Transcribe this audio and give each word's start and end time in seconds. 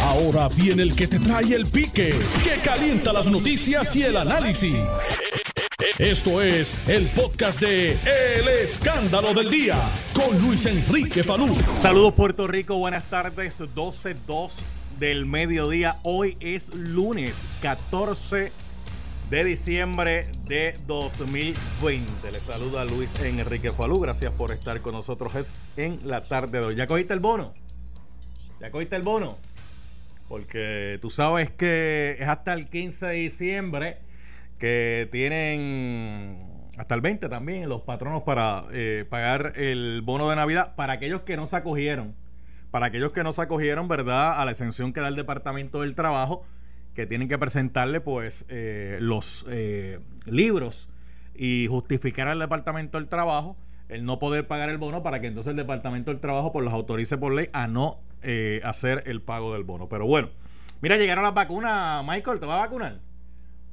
Ahora 0.00 0.48
viene 0.48 0.82
el 0.82 0.94
que 0.94 1.06
te 1.06 1.18
trae 1.18 1.54
el 1.54 1.66
pique, 1.66 2.14
que 2.44 2.60
calienta 2.62 3.12
las 3.12 3.26
noticias 3.26 3.94
y 3.96 4.02
el 4.02 4.16
análisis. 4.16 4.76
Esto 5.98 6.40
es 6.40 6.88
el 6.88 7.06
podcast 7.08 7.60
de 7.60 7.92
El 7.92 8.48
Escándalo 8.48 9.34
del 9.34 9.50
Día 9.50 9.78
con 10.14 10.38
Luis 10.40 10.66
Enrique 10.66 11.22
Falú. 11.22 11.54
Saludos 11.76 12.14
Puerto 12.14 12.46
Rico, 12.46 12.78
buenas 12.78 13.04
tardes, 13.10 13.60
12.2 13.60 14.62
del 14.98 15.26
mediodía. 15.26 15.96
Hoy 16.02 16.36
es 16.40 16.74
lunes 16.74 17.44
14 17.60 18.52
de 19.30 19.44
diciembre 19.44 20.28
de 20.46 20.78
2020. 20.86 22.30
Le 22.30 22.40
saluda 22.40 22.84
Luis 22.84 23.14
Enrique 23.20 23.72
Falú, 23.72 24.00
gracias 24.00 24.32
por 24.32 24.52
estar 24.52 24.80
con 24.80 24.92
nosotros 24.92 25.34
es 25.34 25.54
en 25.76 26.00
la 26.04 26.24
tarde 26.24 26.60
de 26.60 26.66
hoy. 26.66 26.76
¿Ya 26.76 26.86
cogiste 26.86 27.14
el 27.14 27.20
bono? 27.20 27.54
¿Ya 28.62 28.70
cogiste 28.70 28.94
el 28.94 29.02
bono? 29.02 29.38
Porque 30.28 31.00
tú 31.02 31.10
sabes 31.10 31.50
que 31.50 32.16
es 32.20 32.28
hasta 32.28 32.52
el 32.52 32.68
15 32.68 33.06
de 33.06 33.14
diciembre 33.14 33.98
que 34.60 35.08
tienen 35.10 36.70
hasta 36.78 36.94
el 36.94 37.00
20 37.00 37.28
también 37.28 37.68
los 37.68 37.82
patronos 37.82 38.22
para 38.22 38.62
eh, 38.72 39.04
pagar 39.10 39.54
el 39.56 40.00
bono 40.04 40.30
de 40.30 40.36
Navidad 40.36 40.76
para 40.76 40.92
aquellos 40.92 41.22
que 41.22 41.36
no 41.36 41.44
se 41.46 41.56
acogieron. 41.56 42.14
Para 42.70 42.86
aquellos 42.86 43.10
que 43.10 43.24
no 43.24 43.32
se 43.32 43.42
acogieron, 43.42 43.88
¿verdad? 43.88 44.40
A 44.40 44.44
la 44.44 44.52
exención 44.52 44.92
que 44.92 45.00
da 45.00 45.08
el 45.08 45.16
Departamento 45.16 45.80
del 45.80 45.96
Trabajo, 45.96 46.44
que 46.94 47.04
tienen 47.04 47.26
que 47.26 47.38
presentarle 47.38 48.00
pues 48.00 48.46
eh, 48.48 48.96
los 49.00 49.44
eh, 49.48 49.98
libros 50.24 50.88
y 51.34 51.66
justificar 51.66 52.28
al 52.28 52.38
Departamento 52.38 52.96
del 52.96 53.08
Trabajo 53.08 53.56
el 53.88 54.04
no 54.04 54.20
poder 54.20 54.46
pagar 54.46 54.68
el 54.68 54.78
bono 54.78 55.02
para 55.02 55.20
que 55.20 55.26
entonces 55.26 55.50
el 55.50 55.56
Departamento 55.56 56.12
del 56.12 56.20
Trabajo 56.20 56.52
pues 56.52 56.64
los 56.64 56.72
autorice 56.72 57.18
por 57.18 57.32
ley 57.32 57.48
a 57.52 57.66
no 57.66 57.98
hacer 58.64 59.02
el 59.06 59.22
pago 59.22 59.52
del 59.52 59.64
bono. 59.64 59.88
Pero 59.88 60.06
bueno, 60.06 60.30
mira, 60.80 60.96
llegaron 60.96 61.24
las 61.24 61.34
vacunas, 61.34 62.04
Michael, 62.04 62.40
¿te 62.40 62.46
va 62.46 62.56
a 62.56 62.60
vacunar? 62.60 63.00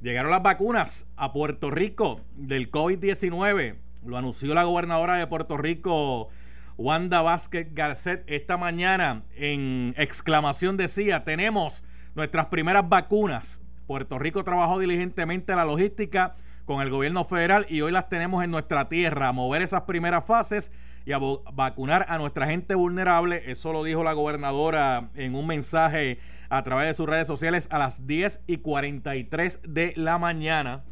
Llegaron 0.02 0.30
las 0.30 0.42
vacunas 0.42 1.06
a 1.16 1.32
Puerto 1.32 1.70
Rico 1.70 2.22
del 2.34 2.70
COVID-19. 2.70 3.76
Lo 4.06 4.16
anunció 4.16 4.54
la 4.54 4.64
gobernadora 4.64 5.16
de 5.16 5.26
Puerto 5.26 5.58
Rico, 5.58 6.30
Wanda 6.78 7.20
Vázquez 7.20 7.74
Garcet, 7.74 8.24
esta 8.26 8.56
mañana 8.56 9.24
en 9.36 9.92
exclamación 9.98 10.78
decía, 10.78 11.24
tenemos 11.24 11.84
nuestras 12.14 12.46
primeras 12.46 12.88
vacunas. 12.88 13.60
Puerto 13.86 14.18
Rico 14.18 14.44
trabajó 14.44 14.78
diligentemente 14.78 15.54
la 15.54 15.66
logística 15.66 16.36
con 16.64 16.80
el 16.80 16.88
gobierno 16.88 17.26
federal 17.26 17.66
y 17.68 17.82
hoy 17.82 17.92
las 17.92 18.08
tenemos 18.08 18.42
en 18.42 18.50
nuestra 18.50 18.88
tierra. 18.88 19.32
Mover 19.32 19.60
esas 19.60 19.82
primeras 19.82 20.24
fases 20.24 20.72
y 21.04 21.12
a 21.12 21.18
vacunar 21.18 22.06
a 22.08 22.18
nuestra 22.18 22.46
gente 22.46 22.74
vulnerable. 22.74 23.42
Eso 23.46 23.72
lo 23.72 23.84
dijo 23.84 24.04
la 24.04 24.12
gobernadora 24.12 25.10
en 25.14 25.34
un 25.34 25.46
mensaje 25.46 26.18
a 26.48 26.62
través 26.62 26.88
de 26.88 26.94
sus 26.94 27.08
redes 27.08 27.26
sociales 27.26 27.68
a 27.70 27.78
las 27.78 28.06
10 28.06 28.40
y 28.46 28.58
43 28.58 29.60
de 29.62 29.92
la 29.96 30.18
mañana, 30.18 30.82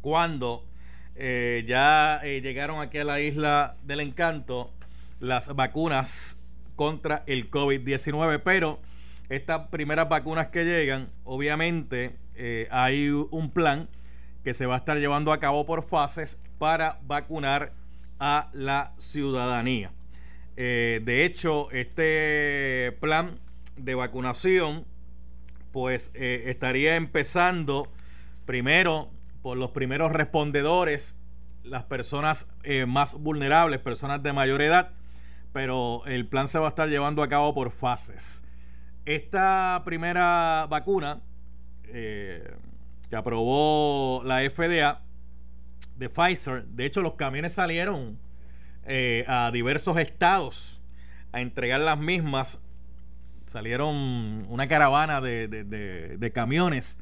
cuando 0.00 0.64
eh, 1.16 1.64
ya 1.66 2.20
eh, 2.22 2.40
llegaron 2.40 2.80
aquí 2.80 2.98
a 2.98 3.04
la 3.04 3.20
isla 3.20 3.76
del 3.84 4.00
encanto 4.00 4.72
las 5.20 5.54
vacunas 5.54 6.36
contra 6.76 7.22
el 7.26 7.50
COVID-19. 7.50 8.40
Pero 8.44 8.80
estas 9.28 9.68
primeras 9.68 10.08
vacunas 10.08 10.48
que 10.48 10.64
llegan, 10.64 11.08
obviamente 11.24 12.16
eh, 12.34 12.68
hay 12.70 13.08
un 13.08 13.50
plan 13.50 13.88
que 14.42 14.54
se 14.54 14.66
va 14.66 14.74
a 14.74 14.78
estar 14.78 14.98
llevando 14.98 15.32
a 15.32 15.40
cabo 15.40 15.64
por 15.66 15.82
fases 15.82 16.38
para 16.58 17.00
vacunar 17.06 17.72
a 18.18 18.50
la 18.52 18.94
ciudadanía. 18.98 19.92
Eh, 20.56 21.00
de 21.04 21.24
hecho, 21.24 21.70
este 21.72 22.96
plan 23.00 23.40
de 23.76 23.94
vacunación, 23.94 24.84
pues 25.72 26.12
eh, 26.14 26.44
estaría 26.46 26.96
empezando 26.96 27.90
primero 28.46 29.10
por 29.42 29.56
los 29.58 29.72
primeros 29.72 30.12
respondedores, 30.12 31.16
las 31.64 31.84
personas 31.84 32.48
eh, 32.62 32.86
más 32.86 33.14
vulnerables, 33.14 33.80
personas 33.80 34.22
de 34.22 34.32
mayor 34.32 34.62
edad, 34.62 34.92
pero 35.52 36.02
el 36.06 36.26
plan 36.26 36.46
se 36.46 36.58
va 36.58 36.66
a 36.66 36.68
estar 36.68 36.88
llevando 36.88 37.22
a 37.22 37.28
cabo 37.28 37.54
por 37.54 37.70
fases. 37.70 38.44
Esta 39.04 39.82
primera 39.84 40.66
vacuna 40.70 41.20
que 41.84 43.16
aprobó 43.16 44.22
la 44.24 44.40
FDA 44.48 45.02
de 45.96 46.08
Pfizer. 46.08 46.64
De 46.66 46.86
hecho, 46.86 47.02
los 47.02 47.14
camiones 47.14 47.52
salieron 47.52 48.18
eh, 48.86 49.24
a 49.28 49.50
diversos 49.52 49.98
estados 49.98 50.82
a 51.32 51.40
entregar 51.40 51.80
las 51.80 51.98
mismas. 51.98 52.60
Salieron 53.46 54.46
una 54.48 54.68
caravana 54.68 55.20
de, 55.20 55.48
de, 55.48 56.32
camiones 56.32 56.98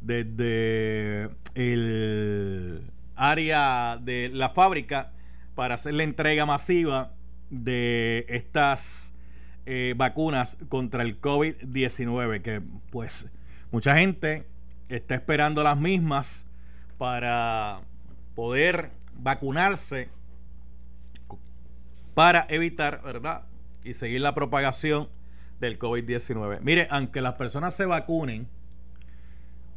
desde 0.00 1.28
el 1.54 2.90
área 3.16 3.98
de 4.00 4.30
la 4.32 4.48
fábrica 4.48 5.12
para 5.54 5.74
hacer 5.74 5.94
la 5.94 6.04
entrega 6.04 6.46
masiva 6.46 7.12
de 7.50 8.24
estas 8.28 9.12
eh, 9.66 9.94
vacunas 9.96 10.56
contra 10.68 11.02
el 11.02 11.20
COVID-19, 11.20 12.42
que 12.42 12.62
pues 12.90 13.30
mucha 13.70 13.96
gente 13.96 14.46
está 14.88 15.14
esperando 15.14 15.62
las 15.62 15.78
mismas 15.78 16.46
para 16.96 17.80
poder 18.34 18.90
vacunarse 19.16 20.08
para 22.14 22.46
evitar, 22.48 23.02
¿verdad? 23.02 23.42
Y 23.82 23.94
seguir 23.94 24.20
la 24.20 24.34
propagación 24.34 25.08
del 25.60 25.78
COVID-19. 25.78 26.60
Mire, 26.60 26.86
aunque 26.90 27.20
las 27.20 27.34
personas 27.34 27.74
se 27.74 27.86
vacunen, 27.86 28.48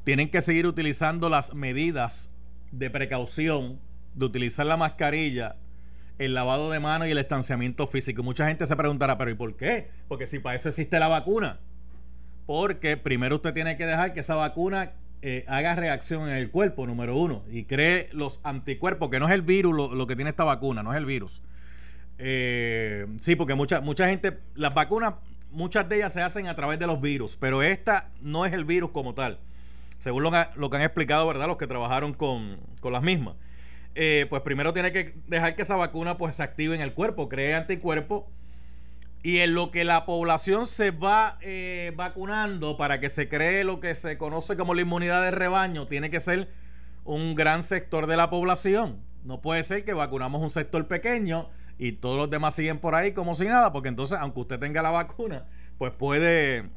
tienen 0.04 0.30
que 0.30 0.42
seguir 0.42 0.68
utilizando 0.68 1.30
las 1.30 1.54
medidas 1.54 2.32
de 2.72 2.90
precaución, 2.90 3.80
de 4.14 4.26
utilizar 4.26 4.66
la 4.66 4.78
mascarilla, 4.78 5.58
el 6.18 6.34
lavado 6.34 6.72
de 6.72 6.80
manos 6.80 7.08
y 7.08 7.12
el 7.12 7.18
estanciamiento 7.18 7.88
físico. 7.88 8.24
Mucha 8.24 8.48
gente 8.48 8.66
se 8.66 8.76
preguntará, 8.76 9.18
pero 9.18 9.32
¿y 9.32 9.36
por 9.36 9.56
qué? 9.56 9.90
Porque 10.08 10.26
si 10.26 10.40
para 10.40 10.56
eso 10.56 10.70
existe 10.70 11.00
la 11.00 11.08
vacuna. 11.08 11.60
Porque 12.46 12.98
primero 12.98 13.36
usted 13.36 13.54
tiene 13.54 13.78
que 13.78 13.86
dejar 13.86 14.14
que 14.14 14.22
esa 14.22 14.36
vacuna 14.36 14.94
eh, 15.22 15.46
haga 15.48 15.76
reacción 15.76 16.30
en 16.30 16.36
el 16.36 16.52
cuerpo, 16.52 16.86
número 16.86 17.16
uno, 17.16 17.44
y 17.50 17.64
cree 17.64 18.10
los 18.12 18.40
anticuerpos, 18.44 19.10
que 19.10 19.20
no 19.20 19.28
es 19.28 19.34
el 19.34 19.42
virus 19.42 19.76
lo, 19.76 20.08
que 20.08 20.16
tiene 20.16 20.30
esta 20.30 20.44
vacuna, 20.44 20.84
no 20.84 20.92
es 20.92 20.98
el 20.98 21.06
virus. 21.06 21.42
Eh, 22.20 23.06
sí, 23.20 23.36
porque 23.36 23.56
mucha, 23.56 23.82
mucha 23.82 24.08
gente, 24.08 24.40
las 24.56 24.74
vacunas, 24.74 25.16
muchas 25.52 25.88
de 25.90 25.98
ellas 25.98 26.14
se 26.14 26.22
hacen 26.22 26.48
a 26.48 26.56
través 26.56 26.80
de 26.80 26.88
los 26.88 27.02
virus, 27.02 27.36
pero 27.38 27.64
esta 27.64 28.12
no 28.22 28.46
es 28.46 28.54
el 28.54 28.66
virus 28.66 28.92
como 28.92 29.14
tal, 29.14 29.40
según 30.00 30.24
lo, 30.24 30.32
lo 30.56 30.70
que 30.70 30.78
han 30.78 30.84
explicado, 30.84 31.28
¿verdad? 31.28 31.48
Los 31.48 31.58
que 31.58 31.68
trabajaron 31.68 32.14
con, 32.14 32.60
con 32.82 32.94
las 32.94 33.02
mismas. 33.02 33.36
Eh, 34.00 34.28
pues 34.30 34.44
primero 34.44 34.74
tiene 34.74 34.92
que 34.92 35.16
dejar 35.26 35.56
que 35.56 35.64
esa 35.64 35.76
vacuna 35.76 36.20
pues 36.20 36.36
se 36.36 36.44
active 36.44 36.76
en 36.76 36.82
el 36.82 36.94
cuerpo, 36.94 37.28
cree 37.28 37.56
anticuerpos 37.56 38.26
y 39.28 39.40
en 39.40 39.56
lo 39.56 39.72
que 39.72 39.84
la 39.84 40.06
población 40.06 40.66
se 40.66 40.92
va 40.92 41.38
eh, 41.42 41.92
vacunando 41.98 42.78
para 42.78 43.02
que 43.02 43.10
se 43.10 43.28
cree 43.28 43.66
lo 43.66 43.82
que 43.82 43.94
se 43.94 44.18
conoce 44.18 44.56
como 44.56 44.74
la 44.74 44.84
inmunidad 44.84 45.22
de 45.22 45.32
rebaño, 45.32 45.86
tiene 45.86 46.10
que 46.10 46.22
ser 46.22 46.48
un 47.04 47.36
gran 47.36 47.62
sector 47.62 48.08
de 48.08 48.16
la 48.16 48.30
población. 48.30 49.02
No 49.26 49.42
puede 49.42 49.64
ser 49.64 49.84
que 49.84 49.92
vacunamos 49.92 50.42
un 50.42 50.50
sector 50.50 50.88
pequeño 50.88 51.50
y 51.78 51.92
todos 51.92 52.16
los 52.16 52.30
demás 52.30 52.56
siguen 52.56 52.80
por 52.80 52.96
ahí 52.96 53.12
como 53.12 53.36
si 53.36 53.44
nada, 53.44 53.74
porque 53.74 53.90
entonces, 53.90 54.18
aunque 54.18 54.40
usted 54.40 54.60
tenga 54.60 54.82
la 54.82 54.92
vacuna, 54.92 55.44
pues 55.78 55.92
puede, 55.92 56.70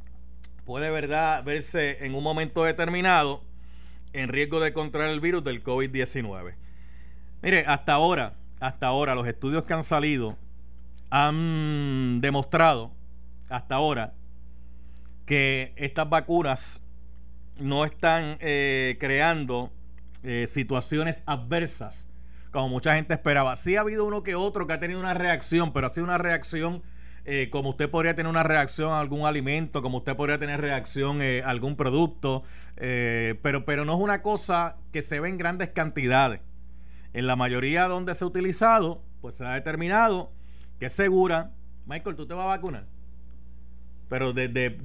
puede 0.64 0.90
verdad, 0.90 1.44
verse 1.44 2.04
en 2.04 2.16
un 2.16 2.24
momento 2.24 2.64
determinado 2.64 3.44
en 4.12 4.28
riesgo 4.28 4.58
de 4.58 4.72
contraer 4.72 5.10
el 5.10 5.20
virus 5.20 5.44
del 5.44 5.62
COVID-19. 5.62 6.56
Mire, 7.42 7.64
hasta 7.68 7.92
ahora, 7.92 8.34
hasta 8.58 8.88
ahora, 8.88 9.14
los 9.14 9.28
estudios 9.28 9.62
que 9.62 9.72
han 9.72 9.84
salido 9.84 10.36
han 11.10 12.20
demostrado 12.20 12.92
hasta 13.48 13.74
ahora 13.74 14.14
que 15.26 15.74
estas 15.76 16.08
vacunas 16.08 16.82
no 17.60 17.84
están 17.84 18.36
eh, 18.40 18.96
creando 18.98 19.70
eh, 20.22 20.46
situaciones 20.46 21.22
adversas 21.26 22.08
como 22.50 22.68
mucha 22.68 22.96
gente 22.96 23.14
esperaba. 23.14 23.54
Sí 23.54 23.76
ha 23.76 23.80
habido 23.80 24.04
uno 24.04 24.24
que 24.24 24.34
otro 24.34 24.66
que 24.66 24.72
ha 24.72 24.80
tenido 24.80 24.98
una 24.98 25.14
reacción, 25.14 25.72
pero 25.72 25.86
ha 25.86 25.90
sido 25.90 26.04
una 26.04 26.18
reacción 26.18 26.82
eh, 27.24 27.48
como 27.52 27.70
usted 27.70 27.88
podría 27.90 28.16
tener 28.16 28.28
una 28.28 28.42
reacción 28.42 28.92
a 28.92 28.98
algún 28.98 29.24
alimento, 29.24 29.82
como 29.82 29.98
usted 29.98 30.16
podría 30.16 30.38
tener 30.38 30.60
reacción 30.60 31.20
a 31.22 31.48
algún 31.48 31.76
producto, 31.76 32.42
pero, 32.74 33.64
pero 33.64 33.84
no 33.84 33.92
es 33.94 34.00
una 34.00 34.22
cosa 34.22 34.78
que 34.90 35.02
se 35.02 35.20
ve 35.20 35.28
en 35.28 35.36
grandes 35.36 35.68
cantidades. 35.68 36.40
En 37.12 37.26
la 37.26 37.36
mayoría 37.36 37.86
donde 37.86 38.14
se 38.14 38.24
ha 38.24 38.26
utilizado, 38.26 39.04
pues 39.20 39.36
se 39.36 39.44
ha 39.44 39.52
determinado 39.52 40.32
que 40.80 40.86
es 40.86 40.92
segura. 40.92 41.52
Michael, 41.86 42.16
¿tú 42.16 42.26
te 42.26 42.34
vas 42.34 42.44
a 42.44 42.48
vacunar? 42.48 42.86
Pero 44.08 44.32
desde 44.32 44.70
de, 44.70 44.78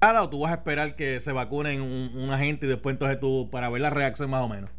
o 0.00 0.30
tú 0.30 0.40
vas 0.40 0.52
a 0.52 0.54
esperar 0.54 0.96
que 0.96 1.20
se 1.20 1.32
vacunen 1.32 1.82
un, 1.82 2.12
un, 2.16 2.30
agente 2.30 2.66
y 2.66 2.68
después 2.68 2.94
entonces 2.94 3.20
tú 3.20 3.48
para 3.50 3.68
ver 3.68 3.82
la 3.82 3.90
reacción 3.90 4.30
más 4.30 4.42
o 4.42 4.48
menos. 4.48 4.70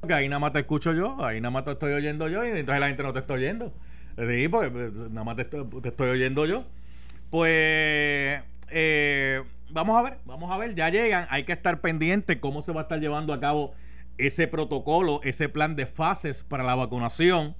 Porque 0.00 0.14
ahí 0.14 0.28
nada 0.28 0.38
más 0.38 0.52
te 0.52 0.60
escucho 0.60 0.94
yo, 0.94 1.22
ahí 1.24 1.40
nada 1.40 1.50
más 1.50 1.64
te 1.64 1.72
estoy 1.72 1.92
oyendo 1.92 2.28
yo 2.28 2.44
y 2.44 2.48
entonces 2.48 2.80
la 2.80 2.86
gente 2.86 3.02
no 3.02 3.12
te 3.12 3.18
está 3.18 3.34
oyendo. 3.34 3.72
Sí, 4.16 4.48
porque 4.48 4.70
pues, 4.70 4.92
nada 5.10 5.24
más 5.24 5.36
te 5.36 5.42
estoy, 5.42 6.08
oyendo 6.08 6.46
yo. 6.46 6.64
Pues 7.30 8.40
eh, 8.70 9.42
vamos 9.70 9.98
a 9.98 10.02
ver, 10.02 10.18
vamos 10.24 10.50
a 10.50 10.58
ver, 10.58 10.74
ya 10.74 10.88
llegan, 10.90 11.26
hay 11.30 11.44
que 11.44 11.52
estar 11.52 11.80
pendiente 11.80 12.40
cómo 12.40 12.62
se 12.62 12.72
va 12.72 12.80
a 12.80 12.84
estar 12.84 13.00
llevando 13.00 13.32
a 13.32 13.40
cabo 13.40 13.74
ese 14.18 14.48
protocolo, 14.48 15.20
ese 15.22 15.48
plan 15.48 15.76
de 15.76 15.86
fases 15.86 16.42
para 16.42 16.64
la 16.64 16.74
vacunación. 16.74 17.54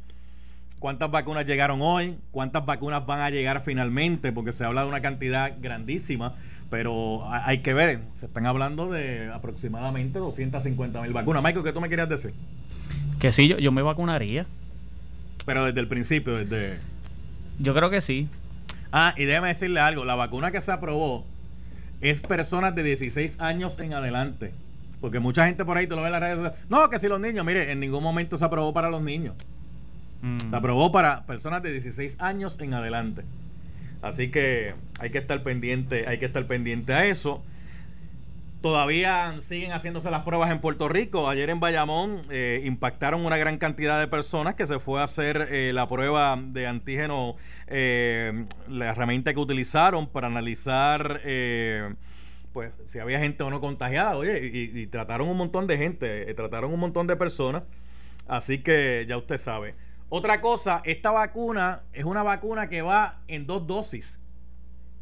¿Cuántas 0.78 1.10
vacunas 1.10 1.46
llegaron 1.46 1.80
hoy? 1.82 2.18
¿Cuántas 2.30 2.66
vacunas 2.66 3.06
van 3.06 3.20
a 3.20 3.30
llegar 3.30 3.62
finalmente? 3.62 4.32
Porque 4.32 4.52
se 4.52 4.64
habla 4.64 4.82
de 4.82 4.88
una 4.88 5.00
cantidad 5.00 5.54
grandísima, 5.60 6.34
pero 6.70 7.24
hay 7.30 7.58
que 7.58 7.74
ver, 7.74 8.00
se 8.14 8.26
están 8.26 8.46
hablando 8.46 8.90
de 8.90 9.30
aproximadamente 9.32 10.18
250 10.18 11.02
mil 11.02 11.12
vacunas. 11.12 11.42
Michael, 11.42 11.64
¿qué 11.64 11.72
tú 11.72 11.80
me 11.80 11.88
querías 11.88 12.08
decir? 12.08 12.32
Que 13.18 13.32
sí, 13.32 13.48
yo, 13.48 13.58
yo 13.58 13.72
me 13.72 13.82
vacunaría. 13.82 14.46
Pero 15.46 15.64
desde 15.64 15.80
el 15.80 15.88
principio, 15.88 16.36
desde... 16.36 16.78
Yo 17.58 17.74
creo 17.74 17.90
que 17.90 18.00
sí. 18.00 18.28
Ah, 18.92 19.14
y 19.16 19.24
déjame 19.24 19.48
decirle 19.48 19.80
algo, 19.80 20.04
la 20.04 20.14
vacuna 20.14 20.52
que 20.52 20.60
se 20.60 20.70
aprobó 20.70 21.24
es 22.00 22.20
personas 22.20 22.74
de 22.74 22.84
16 22.84 23.40
años 23.40 23.78
en 23.80 23.94
adelante. 23.94 24.52
Porque 25.00 25.20
mucha 25.20 25.46
gente 25.46 25.64
por 25.64 25.76
ahí, 25.76 25.86
tú 25.86 25.94
lo 25.94 26.02
ves 26.02 26.08
en 26.08 26.12
las 26.12 26.20
redes 26.20 26.36
sociales, 26.36 26.60
no, 26.68 26.90
que 26.90 26.98
si 26.98 27.08
los 27.08 27.20
niños, 27.20 27.44
mire, 27.44 27.70
en 27.70 27.80
ningún 27.80 28.02
momento 28.02 28.36
se 28.36 28.44
aprobó 28.44 28.72
para 28.72 28.90
los 28.90 29.02
niños. 29.02 29.34
Mm. 30.22 30.50
Se 30.50 30.56
aprobó 30.56 30.90
para 30.90 31.24
personas 31.26 31.62
de 31.62 31.70
16 31.70 32.20
años 32.20 32.58
en 32.60 32.74
adelante. 32.74 33.22
Así 34.02 34.30
que 34.30 34.74
hay 35.00 35.10
que 35.10 35.18
estar 35.18 35.42
pendiente, 35.42 36.06
hay 36.08 36.18
que 36.18 36.24
estar 36.24 36.44
pendiente 36.46 36.92
a 36.92 37.06
eso. 37.06 37.42
Todavía 38.60 39.36
siguen 39.40 39.70
haciéndose 39.70 40.10
las 40.10 40.22
pruebas 40.22 40.50
en 40.50 40.60
Puerto 40.60 40.88
Rico. 40.88 41.28
Ayer 41.28 41.48
en 41.48 41.60
Bayamón 41.60 42.20
eh, 42.28 42.60
impactaron 42.64 43.24
una 43.24 43.36
gran 43.36 43.58
cantidad 43.58 44.00
de 44.00 44.08
personas 44.08 44.56
que 44.56 44.66
se 44.66 44.80
fue 44.80 45.00
a 45.00 45.04
hacer 45.04 45.46
eh, 45.50 45.72
la 45.72 45.88
prueba 45.88 46.36
de 46.36 46.66
antígeno, 46.66 47.36
eh, 47.68 48.46
la 48.68 48.86
herramienta 48.86 49.32
que 49.32 49.38
utilizaron 49.38 50.08
para 50.08 50.26
analizar 50.26 51.20
pues 52.58 52.72
si 52.86 52.98
había 52.98 53.20
gente 53.20 53.44
o 53.44 53.50
no 53.50 53.60
contagiada. 53.60 54.16
Oye, 54.16 54.44
y, 54.52 54.80
y 54.80 54.86
trataron 54.88 55.28
un 55.28 55.36
montón 55.36 55.68
de 55.68 55.78
gente, 55.78 56.34
trataron 56.34 56.72
un 56.74 56.80
montón 56.80 57.06
de 57.06 57.14
personas. 57.14 57.62
Así 58.26 58.64
que 58.64 59.06
ya 59.08 59.16
usted 59.16 59.36
sabe. 59.36 59.76
Otra 60.08 60.40
cosa, 60.40 60.82
esta 60.84 61.12
vacuna 61.12 61.84
es 61.92 62.04
una 62.04 62.24
vacuna 62.24 62.68
que 62.68 62.82
va 62.82 63.22
en 63.28 63.46
dos 63.46 63.64
dosis. 63.68 64.20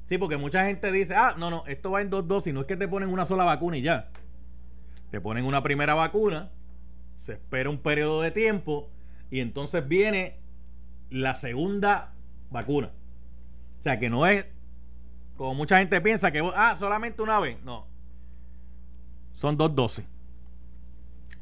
Sí, 0.05 0.19
porque 0.19 0.37
mucha 0.37 0.67
gente 0.67 0.93
dice, 0.93 1.15
ah, 1.15 1.35
no, 1.39 1.49
no, 1.49 1.65
esto 1.67 1.91
va 1.93 2.03
en 2.03 2.11
dos 2.11 2.29
dosis, 2.29 2.53
no 2.53 2.61
es 2.61 2.67
que 2.67 2.77
te 2.77 2.89
ponen 2.89 3.09
una 3.09 3.25
sola 3.25 3.45
vacuna 3.45 3.79
y 3.79 3.83
ya. 3.83 4.11
Te 5.11 5.19
ponen 5.19 5.47
una 5.47 5.63
primera 5.63 5.95
vacuna, 5.95 6.51
se 7.17 7.33
espera 7.33 7.71
un 7.71 7.79
periodo 7.79 8.21
de 8.21 8.33
tiempo 8.33 8.91
y 9.31 9.41
entonces 9.41 9.89
viene 9.89 10.37
la 11.09 11.33
segunda 11.33 12.13
vacuna. 12.51 12.93
O 13.81 13.83
sea, 13.83 13.99
que 13.99 14.11
no 14.11 14.27
es 14.27 14.47
como 15.37 15.55
mucha 15.55 15.79
gente 15.79 16.01
piensa 16.01 16.31
que, 16.31 16.43
ah, 16.55 16.75
solamente 16.77 17.23
una 17.23 17.39
vez. 17.41 17.63
No. 17.63 17.87
Son 19.33 19.57
dos 19.57 19.75
dosis. 19.75 20.07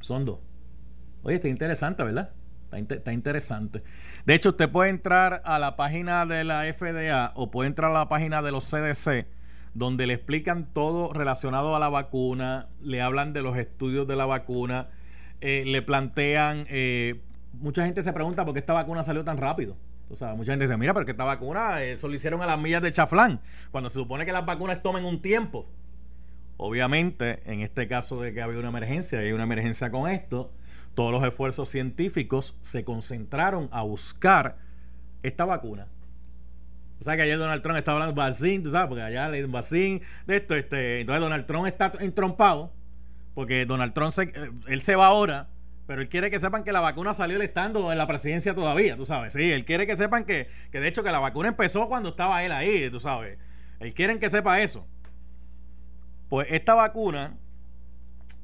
Son 0.01 0.25
dos. 0.25 0.41
Oye, 1.23 1.37
está 1.37 1.49
interesante, 1.49 2.03
¿verdad? 2.03 2.31
Está, 2.77 3.13
interesante. 3.13 3.83
De 4.27 4.35
hecho, 4.35 4.51
usted 4.51 4.69
puede 4.71 4.91
entrar 4.91 5.43
a 5.45 5.59
la 5.59 5.77
página 5.77 6.27
de 6.27 6.45
la 6.45 6.65
FDA 6.73 7.33
o 7.35 7.51
puede 7.51 7.69
entrar 7.69 7.91
a 7.91 7.95
la 7.95 8.09
página 8.09 8.43
de 8.43 8.51
los 8.51 8.69
CDC, 8.69 9.27
donde 9.75 10.07
le 10.07 10.15
explican 10.15 10.65
todo 10.65 11.13
relacionado 11.13 11.77
a 11.77 11.79
la 11.79 11.89
vacuna, 11.89 12.69
le 12.83 13.01
hablan 13.01 13.33
de 13.33 13.43
los 13.43 13.57
estudios 13.57 14.07
de 14.07 14.17
la 14.17 14.27
vacuna, 14.27 14.89
eh, 15.41 15.63
le 15.67 15.83
plantean. 15.83 16.67
Eh, 16.69 17.23
mucha 17.53 17.85
gente 17.85 18.03
se 18.03 18.13
pregunta 18.13 18.45
por 18.45 18.55
qué 18.55 18.61
esta 18.61 18.73
vacuna 18.73 19.03
salió 19.03 19.25
tan 19.25 19.37
rápido. 19.37 19.77
O 20.11 20.17
sea, 20.17 20.35
mucha 20.35 20.53
gente 20.53 20.65
dice, 20.67 20.77
mira, 20.77 20.93
pero 20.93 21.07
que 21.07 21.13
esta 21.13 21.25
vacuna, 21.25 21.83
eso 21.83 22.09
lo 22.09 22.15
hicieron 22.15 22.43
a 22.43 22.47
las 22.47 22.59
millas 22.59 22.83
de 22.83 22.93
chaflán, 22.93 23.41
cuando 23.71 23.89
se 23.91 23.95
supone 23.95 24.27
que 24.27 24.33
las 24.33 24.45
vacunas 24.47 24.83
tomen 24.83 25.05
un 25.05 25.23
tiempo. 25.23 25.67
Obviamente, 26.57 27.43
en 27.51 27.61
este 27.61 27.89
caso 27.89 28.21
de 28.21 28.33
que 28.33 28.43
había 28.43 28.59
una 28.59 28.69
emergencia, 28.69 29.19
hay 29.19 29.33
una 29.33 29.43
emergencia 29.45 29.91
con 29.91 30.11
esto, 30.11 30.53
todos 30.95 31.11
los 31.11 31.25
esfuerzos 31.25 31.69
científicos 31.69 32.57
se 32.63 32.85
concentraron 32.85 33.69
a 33.73 33.83
buscar 33.83 34.59
esta 35.23 35.45
vacuna. 35.45 35.89
O 37.01 37.05
sea 37.05 37.17
que 37.17 37.23
ayer 37.23 37.37
Donald 37.37 37.63
Trump 37.63 37.77
estaba 37.77 37.97
hablando 37.97 38.21
vaccine, 38.21 38.63
tú 38.63 38.71
sabes, 38.71 38.89
porque 38.89 39.03
allá 39.03 39.29
le 39.29 39.45
vaccine 39.47 40.01
de 40.27 40.37
esto, 40.37 40.55
este, 40.55 41.01
entonces 41.01 41.21
Donald 41.21 41.47
Trump 41.47 41.67
está 41.67 41.93
entrompado, 41.99 42.73
porque 43.35 43.67
Donald 43.67 43.93
Trump 43.93 44.13
se, 44.13 44.23
eh, 44.23 44.53
él 44.69 44.81
se 44.81 44.95
va 44.95 45.09
ahora, 45.09 45.49
pero 45.87 46.01
él 46.01 46.09
quiere 46.09 46.31
que 46.31 46.39
sepan 46.39 46.65
que 46.65 46.73
la 46.73 46.81
vacuna 46.81 47.13
salió 47.13 47.37
el 47.37 47.43
estando 47.43 47.93
en 47.93 47.99
la 47.99 48.07
presidencia 48.07 48.55
todavía, 48.55 48.97
tú 48.97 49.05
sabes. 49.05 49.35
Sí, 49.35 49.53
él 49.53 49.65
quiere 49.65 49.87
que 49.87 49.97
sepan 49.97 50.25
que, 50.25 50.49
que 50.73 50.81
de 50.81 50.89
hecho 50.89 51.03
que 51.03 51.11
la 51.11 51.19
vacuna 51.19 51.49
empezó 51.49 51.89
cuando 51.89 52.11
estaba 52.11 52.43
él 52.43 52.53
ahí, 52.53 52.89
tú 52.91 53.01
sabes. 53.01 53.39
Él 53.81 53.93
quiere 53.93 54.19
que 54.19 54.31
sepa 54.31 54.61
eso. 54.61 54.87
Pues 56.29 56.47
esta 56.51 56.75
vacuna 56.75 57.37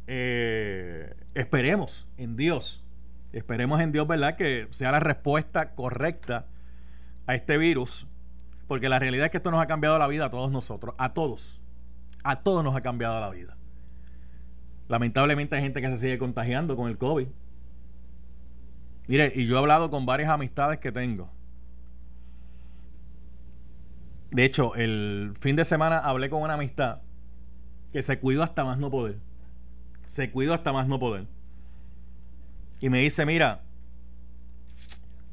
eh, 0.07 1.15
esperemos 1.35 2.09
en 2.19 2.37
Dios, 2.37 2.85
esperemos 3.33 3.81
en 3.81 3.93
Dios, 3.93 4.07
¿verdad? 4.07 4.37
Que 4.37 4.69
sea 4.71 4.93
la 4.93 5.01
respuesta 5.01 5.75
correcta 5.75 6.47
a 7.27 7.35
este 7.35 7.57
virus, 7.57 8.07
porque 8.67 8.89
la 8.89 8.99
realidad 8.99 9.27
es 9.27 9.31
que 9.31 9.39
esto 9.39 9.51
nos 9.51 9.63
ha 9.63 9.67
cambiado 9.67 9.99
la 9.99 10.09
vida 10.09 10.27
a 10.27 10.31
todos 10.31 10.51
nosotros, 10.51 10.95
a 10.99 11.15
todos, 11.15 11.63
a 12.23 12.43
todos 12.43 12.63
nos 12.63 12.77
ha 12.77 12.81
cambiado 12.83 13.19
la 13.21 13.31
vida. 13.31 13.57
Lamentablemente 14.91 15.57
hay 15.57 15.63
gente 15.63 15.81
que 15.81 15.89
se 15.89 15.97
sigue 15.97 16.19
contagiando 16.19 16.77
con 16.77 16.91
el 16.91 16.99
COVID. 16.99 17.29
Mire, 19.09 19.33
y 19.35 19.47
yo 19.47 19.57
he 19.57 19.59
hablado 19.59 19.89
con 19.89 20.05
varias 20.05 20.29
amistades 20.29 20.81
que 20.81 20.93
tengo. 20.93 21.31
De 24.31 24.45
hecho, 24.45 24.75
el 24.75 25.33
fin 25.41 25.57
de 25.57 25.65
semana 25.65 25.99
hablé 25.99 26.29
con 26.29 26.43
una 26.43 26.55
amistad 26.55 27.01
que 27.91 28.03
se 28.03 28.19
cuidó 28.19 28.43
hasta 28.43 28.65
más 28.65 28.79
no 28.79 28.91
poder. 28.91 29.19
Se 30.09 30.31
cuidó 30.31 30.53
hasta 30.53 30.73
más 30.73 30.87
no 30.87 30.99
poder 30.99 31.27
y 32.81 32.89
me 32.89 33.01
dice, 33.01 33.27
mira, 33.27 33.63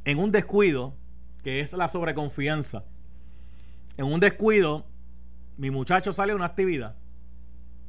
en 0.04 0.20
un 0.20 0.32
descuido, 0.32 0.94
que 1.44 1.62
es 1.62 1.74
la 1.74 1.88
sobreconfianza, 1.88 2.84
en 3.96 4.06
un 4.06 4.20
descuido, 4.20 4.86
mi 5.58 5.72
muchacho 5.72 6.14
sale 6.14 6.34
a 6.34 6.36
una 6.36 6.46
actividad, 6.46 6.96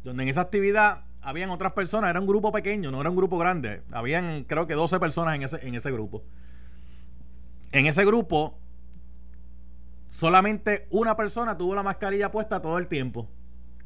donde 0.04 0.22
en 0.22 0.28
esa 0.28 0.42
actividad 0.42 1.04
habían 1.28 1.50
otras 1.50 1.72
personas, 1.72 2.08
era 2.08 2.20
un 2.20 2.26
grupo 2.26 2.50
pequeño, 2.52 2.90
no 2.90 3.02
era 3.02 3.10
un 3.10 3.16
grupo 3.16 3.36
grande, 3.36 3.82
habían 3.92 4.44
creo 4.44 4.66
que 4.66 4.72
12 4.72 4.98
personas 4.98 5.34
en 5.34 5.42
ese, 5.42 5.68
en 5.68 5.74
ese 5.74 5.92
grupo. 5.92 6.24
En 7.70 7.84
ese 7.84 8.02
grupo, 8.06 8.58
solamente 10.08 10.86
una 10.88 11.16
persona 11.16 11.58
tuvo 11.58 11.74
la 11.74 11.82
mascarilla 11.82 12.32
puesta 12.32 12.62
todo 12.62 12.78
el 12.78 12.86
tiempo. 12.86 13.28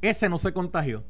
Ese 0.02 0.28
no 0.28 0.38
se 0.38 0.52
contagió. 0.52 1.02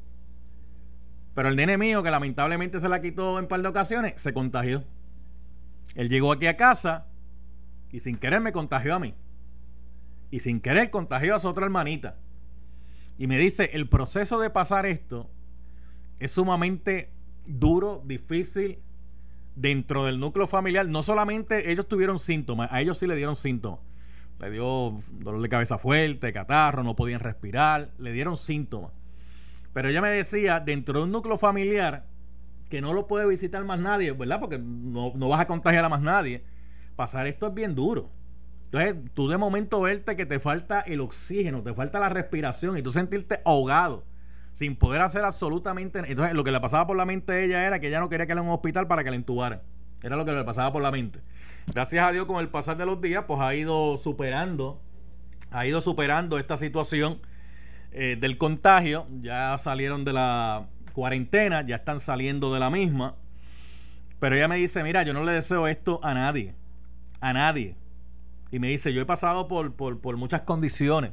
Pero 1.35 1.49
el 1.49 1.55
nene 1.55 1.77
mío, 1.77 2.01
que 2.01 2.09
lamentablemente 2.09 2.79
se 2.79 2.89
la 2.89 2.99
quitó 2.99 3.37
en 3.37 3.47
par 3.47 3.61
de 3.61 3.67
ocasiones, 3.67 4.19
se 4.19 4.33
contagió. 4.33 4.83
Él 5.93 6.09
llegó 6.09 6.31
aquí 6.31 6.47
a 6.47 6.57
casa 6.57 7.05
y 7.91 7.99
sin 7.99 8.17
querer 8.17 8.41
me 8.41 8.51
contagió 8.51 8.95
a 8.95 8.99
mí. 8.99 9.13
Y 10.31 10.39
sin 10.39 10.61
querer 10.61 10.89
contagió 10.89 11.35
a 11.35 11.39
su 11.39 11.47
otra 11.47 11.65
hermanita. 11.65 12.15
Y 13.19 13.27
me 13.27 13.37
dice, 13.37 13.69
el 13.73 13.87
proceso 13.87 14.39
de 14.39 14.49
pasar 14.49 14.87
esto 14.87 15.29
es 16.19 16.31
sumamente 16.31 17.11
duro, 17.45 18.01
difícil 18.05 18.79
dentro 19.55 20.05
del 20.05 20.19
núcleo 20.19 20.47
familiar. 20.47 20.87
No 20.87 21.03
solamente 21.03 21.71
ellos 21.71 21.87
tuvieron 21.87 22.19
síntomas, 22.19 22.71
a 22.71 22.81
ellos 22.81 22.97
sí 22.97 23.07
le 23.07 23.15
dieron 23.15 23.35
síntomas. 23.35 23.79
Le 24.39 24.51
dio 24.51 24.99
dolor 25.11 25.41
de 25.41 25.49
cabeza 25.49 25.77
fuerte, 25.77 26.33
catarro, 26.33 26.83
no 26.83 26.95
podían 26.95 27.19
respirar, 27.19 27.91
le 27.97 28.11
dieron 28.11 28.35
síntomas. 28.35 28.91
Pero 29.73 29.89
ella 29.89 30.01
me 30.01 30.09
decía, 30.09 30.59
dentro 30.59 30.99
de 30.99 31.05
un 31.05 31.11
núcleo 31.11 31.37
familiar, 31.37 32.05
que 32.69 32.81
no 32.81 32.93
lo 32.93 33.07
puede 33.07 33.25
visitar 33.25 33.63
más 33.63 33.79
nadie, 33.79 34.11
¿verdad? 34.11 34.39
Porque 34.39 34.59
no, 34.59 35.11
vas 35.13 35.39
a 35.39 35.47
contagiar 35.47 35.85
a 35.85 35.89
más 35.89 36.01
nadie. 36.01 36.43
Pasar 36.95 37.27
esto 37.27 37.47
es 37.47 37.53
bien 37.53 37.75
duro. 37.75 38.09
Entonces, 38.65 38.95
tú 39.13 39.29
de 39.29 39.37
momento 39.37 39.81
verte 39.81 40.15
que 40.15 40.25
te 40.25 40.39
falta 40.39 40.81
el 40.81 40.99
oxígeno, 40.99 41.61
te 41.61 41.73
falta 41.73 41.99
la 41.99 42.09
respiración 42.09 42.77
y 42.77 42.81
tú 42.81 42.91
sentirte 42.91 43.41
ahogado 43.45 44.03
sin 44.53 44.75
poder 44.75 45.01
hacer 45.01 45.25
absolutamente 45.25 45.99
nada. 45.99 46.09
Entonces, 46.09 46.35
lo 46.35 46.43
que 46.43 46.51
le 46.51 46.59
pasaba 46.59 46.87
por 46.87 46.95
la 46.95 47.05
mente 47.05 47.33
a 47.33 47.39
ella 47.41 47.67
era 47.67 47.79
que 47.79 47.87
ella 47.87 47.99
no 47.99 48.09
quería 48.09 48.25
que 48.25 48.35
le 48.35 48.41
en 48.41 48.47
un 48.47 48.53
hospital 48.53 48.87
para 48.87 49.03
que 49.03 49.09
la 49.09 49.15
intubaran. 49.15 49.61
Era 50.01 50.15
lo 50.15 50.25
que 50.25 50.31
le 50.31 50.43
pasaba 50.43 50.71
por 50.71 50.81
la 50.81 50.91
mente. 50.91 51.19
Gracias 51.67 52.05
a 52.05 52.11
Dios, 52.11 52.25
con 52.25 52.39
el 52.39 52.49
pasar 52.49 52.77
de 52.77 52.85
los 52.85 53.01
días, 53.01 53.23
pues 53.27 53.39
ha 53.39 53.55
ido 53.55 53.97
superando, 53.97 54.81
ha 55.51 55.65
ido 55.65 55.81
superando 55.81 56.37
esta 56.37 56.57
situación 56.57 57.19
eh, 57.91 58.17
del 58.19 58.37
contagio, 58.37 59.07
ya 59.21 59.57
salieron 59.57 60.03
de 60.03 60.13
la 60.13 60.67
cuarentena, 60.93 61.65
ya 61.65 61.77
están 61.77 61.99
saliendo 61.99 62.53
de 62.53 62.59
la 62.59 62.69
misma. 62.69 63.15
Pero 64.19 64.35
ella 64.35 64.47
me 64.47 64.57
dice, 64.57 64.83
mira, 64.83 65.03
yo 65.03 65.13
no 65.13 65.23
le 65.23 65.31
deseo 65.31 65.67
esto 65.67 65.99
a 66.03 66.13
nadie, 66.13 66.53
a 67.21 67.33
nadie. 67.33 67.75
Y 68.51 68.59
me 68.59 68.67
dice, 68.67 68.93
yo 68.93 69.01
he 69.01 69.05
pasado 69.05 69.47
por, 69.47 69.73
por, 69.73 70.17
muchas 70.17 70.41
condiciones, 70.43 71.11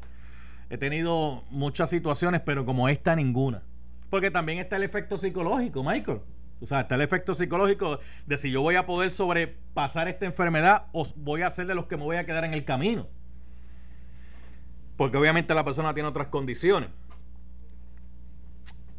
he 0.71 0.79
tenido 0.79 1.43
muchas 1.51 1.91
situaciones, 1.91 2.41
pero 2.41 2.65
como 2.65 2.89
esta 2.89 3.17
ninguna. 3.17 3.63
Porque 4.09 4.31
también 4.31 4.59
está 4.59 4.77
el 4.77 4.85
efecto 4.85 5.19
psicológico, 5.19 5.83
Michael. 5.83 6.21
O 6.61 6.67
sea, 6.67 6.83
está 6.83 6.95
el 6.95 7.01
efecto 7.01 7.35
psicológico 7.35 7.99
de 8.27 8.37
si 8.37 8.51
yo 8.51 8.63
voy 8.63 8.77
a 8.77 8.87
poder 8.87 9.11
sobrepasar 9.11 10.09
esta 10.09 10.27
enfermedad 10.27 10.87
o 10.93 11.05
voy 11.17 11.43
a 11.43 11.51
ser 11.51 11.67
de 11.67 11.75
los 11.75 11.87
que 11.87 11.97
me 11.97 12.05
voy 12.05 12.17
a 12.17 12.25
quedar 12.25 12.45
en 12.45 12.55
el 12.55 12.65
camino. 12.65 13.09
Porque 14.97 15.17
obviamente 15.17 15.55
la 15.55 15.65
persona 15.65 15.93
tiene 15.93 16.09
otras 16.09 16.29
condiciones. 16.29 16.91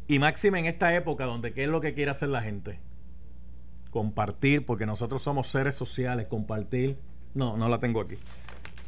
Y 0.08 0.18
máxima 0.18 0.58
en 0.58 0.66
esta 0.66 0.94
época 0.94 1.24
donde 1.24 1.54
qué 1.54 1.64
es 1.64 1.68
lo 1.70 1.80
que 1.80 1.94
quiere 1.94 2.10
hacer 2.10 2.28
la 2.28 2.42
gente. 2.42 2.80
Compartir, 3.90 4.66
porque 4.66 4.84
nosotros 4.84 5.22
somos 5.22 5.46
seres 5.46 5.74
sociales, 5.74 6.26
compartir. 6.26 6.98
No, 7.34 7.56
no 7.56 7.68
la 7.68 7.78
tengo 7.78 8.00
aquí. 8.00 8.16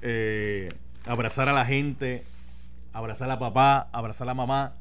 Eh, 0.02 0.68
abrazar 1.06 1.48
a 1.48 1.52
la 1.52 1.64
gente, 1.64 2.24
abrazar 2.94 3.30
a 3.30 3.38
papá, 3.38 3.90
abrazar 3.92 4.28
a 4.30 4.34
mamá. 4.34 4.76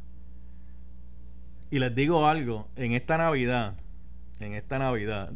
Y 1.69 1.79
les 1.79 1.93
digo 1.93 2.27
algo, 2.27 2.69
en 2.75 2.93
esta 2.93 3.17
Navidad, 3.17 3.75
en 4.39 4.53
esta 4.53 4.79
Navidad, 4.79 5.33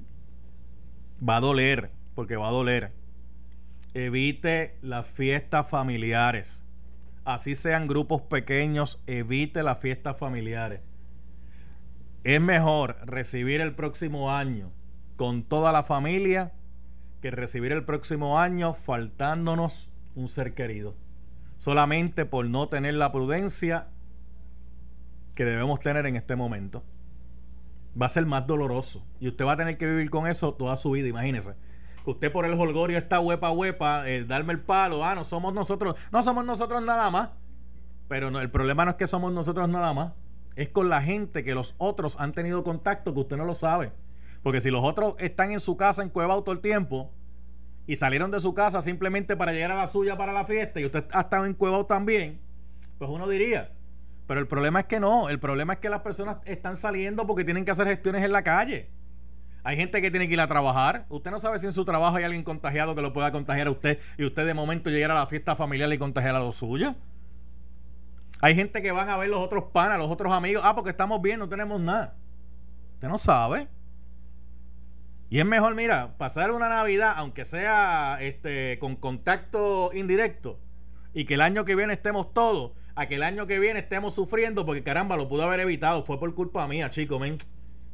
va 1.27 1.37
a 1.37 1.41
doler, 1.41 1.91
porque 2.13 2.37
va 2.37 2.47
a 2.47 2.51
doler. 2.51 2.93
Evite 3.95 4.77
las 4.81 5.07
fiestas 5.07 5.67
familiares. 5.67 6.63
Así 7.25 7.55
sean 7.55 7.87
grupos 7.87 8.21
pequeños, 8.21 9.01
evite 9.07 9.63
las 9.63 9.79
fiestas 9.79 10.15
familiares. 10.17 10.81
Es 12.23 12.39
mejor 12.39 12.97
recibir 13.05 13.59
el 13.59 13.73
próximo 13.73 14.31
año 14.31 14.71
con 15.15 15.43
toda 15.43 15.71
la 15.71 15.81
familia 15.81 16.53
que 17.21 17.31
recibir 17.31 17.71
el 17.71 17.85
próximo 17.85 18.39
año 18.39 18.75
faltándonos 18.75 19.89
un 20.13 20.27
ser 20.27 20.53
querido. 20.53 20.95
Solamente 21.57 22.25
por 22.25 22.45
no 22.45 22.69
tener 22.69 22.93
la 22.93 23.11
prudencia 23.11 23.87
que 25.33 25.45
debemos 25.45 25.79
tener 25.79 26.05
en 26.05 26.15
este 26.15 26.35
momento. 26.35 26.83
Va 27.99 28.07
a 28.07 28.09
ser 28.09 28.25
más 28.25 28.45
doloroso. 28.45 29.05
Y 29.19 29.27
usted 29.27 29.45
va 29.45 29.53
a 29.53 29.57
tener 29.57 29.77
que 29.77 29.87
vivir 29.87 30.09
con 30.09 30.27
eso 30.27 30.53
toda 30.53 30.75
su 30.77 30.91
vida, 30.91 31.07
imagínese. 31.07 31.55
Que 32.03 32.11
usted 32.11 32.31
por 32.31 32.45
el 32.45 32.53
holgorio 32.53 32.97
está 32.97 33.19
huepa 33.19 33.51
huepa, 33.51 34.07
eh, 34.07 34.25
darme 34.25 34.53
el 34.53 34.61
palo, 34.61 35.03
ah, 35.03 35.15
no 35.15 35.23
somos 35.23 35.53
nosotros, 35.53 35.95
no 36.11 36.23
somos 36.23 36.45
nosotros 36.45 36.81
nada 36.81 37.09
más. 37.09 37.29
Pero 38.07 38.31
no, 38.31 38.39
el 38.39 38.49
problema 38.49 38.85
no 38.85 38.91
es 38.91 38.97
que 38.97 39.07
somos 39.07 39.33
nosotros 39.33 39.67
nada 39.67 39.93
más, 39.93 40.13
es 40.55 40.69
con 40.69 40.89
la 40.89 41.01
gente 41.01 41.43
que 41.43 41.53
los 41.53 41.75
otros 41.77 42.15
han 42.19 42.31
tenido 42.31 42.63
contacto 42.63 43.13
que 43.13 43.19
usted 43.19 43.37
no 43.37 43.45
lo 43.45 43.53
sabe. 43.53 43.91
Porque 44.41 44.61
si 44.61 44.71
los 44.71 44.83
otros 44.83 45.15
están 45.19 45.51
en 45.51 45.59
su 45.59 45.77
casa 45.77 46.03
en 46.03 46.09
Cueva 46.09 46.35
todo 46.35 46.53
el 46.53 46.61
tiempo 46.61 47.11
y 47.87 47.95
salieron 47.95 48.29
de 48.29 48.39
su 48.39 48.53
casa 48.53 48.81
simplemente 48.81 49.35
para 49.35 49.53
llegar 49.53 49.71
a 49.71 49.77
la 49.77 49.87
suya 49.87 50.17
para 50.17 50.33
la 50.33 50.45
fiesta 50.45 50.79
y 50.79 50.85
usted 50.85 51.05
ha 51.11 51.21
estado 51.21 51.45
en 51.45 51.53
Cueva 51.53 51.87
también, 51.87 52.39
pues 52.99 53.09
uno 53.09 53.27
diría, 53.27 53.71
pero 54.27 54.41
el 54.41 54.47
problema 54.47 54.81
es 54.81 54.85
que 54.85 54.99
no, 54.99 55.29
el 55.29 55.39
problema 55.39 55.73
es 55.73 55.79
que 55.79 55.89
las 55.89 56.01
personas 56.01 56.37
están 56.45 56.75
saliendo 56.75 57.25
porque 57.25 57.45
tienen 57.45 57.63
que 57.63 57.71
hacer 57.71 57.87
gestiones 57.87 58.23
en 58.23 58.33
la 58.33 58.43
calle. 58.43 58.91
Hay 59.63 59.75
gente 59.75 60.01
que 60.01 60.11
tiene 60.11 60.27
que 60.27 60.33
ir 60.33 60.39
a 60.39 60.47
trabajar. 60.47 61.05
Usted 61.09 61.31
no 61.31 61.39
sabe 61.39 61.59
si 61.59 61.65
en 61.65 61.73
su 61.73 61.83
trabajo 61.83 62.15
hay 62.15 62.23
alguien 62.23 62.43
contagiado 62.43 62.95
que 62.95 63.01
lo 63.01 63.11
pueda 63.11 63.31
contagiar 63.31 63.67
a 63.67 63.71
usted 63.71 63.99
y 64.17 64.25
usted 64.25 64.45
de 64.45 64.53
momento 64.53 64.89
llegar 64.89 65.11
a 65.11 65.15
la 65.15 65.27
fiesta 65.27 65.55
familiar 65.55 65.91
y 65.91 65.97
contagiar 65.97 66.35
a 66.35 66.39
los 66.39 66.57
suyos. 66.57 66.95
Hay 68.39 68.55
gente 68.55 68.81
que 68.81 68.91
van 68.91 69.09
a 69.09 69.17
ver 69.17 69.29
los 69.29 69.41
otros 69.41 69.65
panas, 69.73 69.97
los 69.97 70.09
otros 70.09 70.31
amigos. 70.31 70.63
Ah, 70.65 70.75
porque 70.75 70.91
estamos 70.91 71.21
bien, 71.21 71.39
no 71.39 71.49
tenemos 71.49 71.81
nada. 71.81 72.15
Usted 72.93 73.07
no 73.07 73.17
sabe. 73.17 73.67
Y 75.29 75.39
es 75.39 75.45
mejor, 75.45 75.75
mira, 75.75 76.17
pasar 76.17 76.51
una 76.51 76.69
Navidad, 76.69 77.13
aunque 77.17 77.43
sea 77.43 78.17
este, 78.21 78.79
con 78.79 78.95
contacto 78.95 79.91
indirecto, 79.93 80.59
y 81.13 81.25
que 81.25 81.33
el 81.33 81.41
año 81.41 81.65
que 81.65 81.75
viene 81.75 81.93
estemos 81.93 82.33
todos, 82.33 82.71
a 82.95 83.07
que 83.07 83.15
el 83.15 83.23
año 83.23 83.45
que 83.45 83.59
viene 83.59 83.79
estemos 83.79 84.15
sufriendo, 84.15 84.65
porque 84.65 84.83
caramba, 84.83 85.17
lo 85.17 85.27
pude 85.27 85.43
haber 85.43 85.59
evitado, 85.59 86.03
fue 86.05 86.19
por 86.19 86.33
culpa 86.33 86.67
mía, 86.67 86.89
chico, 86.89 87.19
men. 87.19 87.37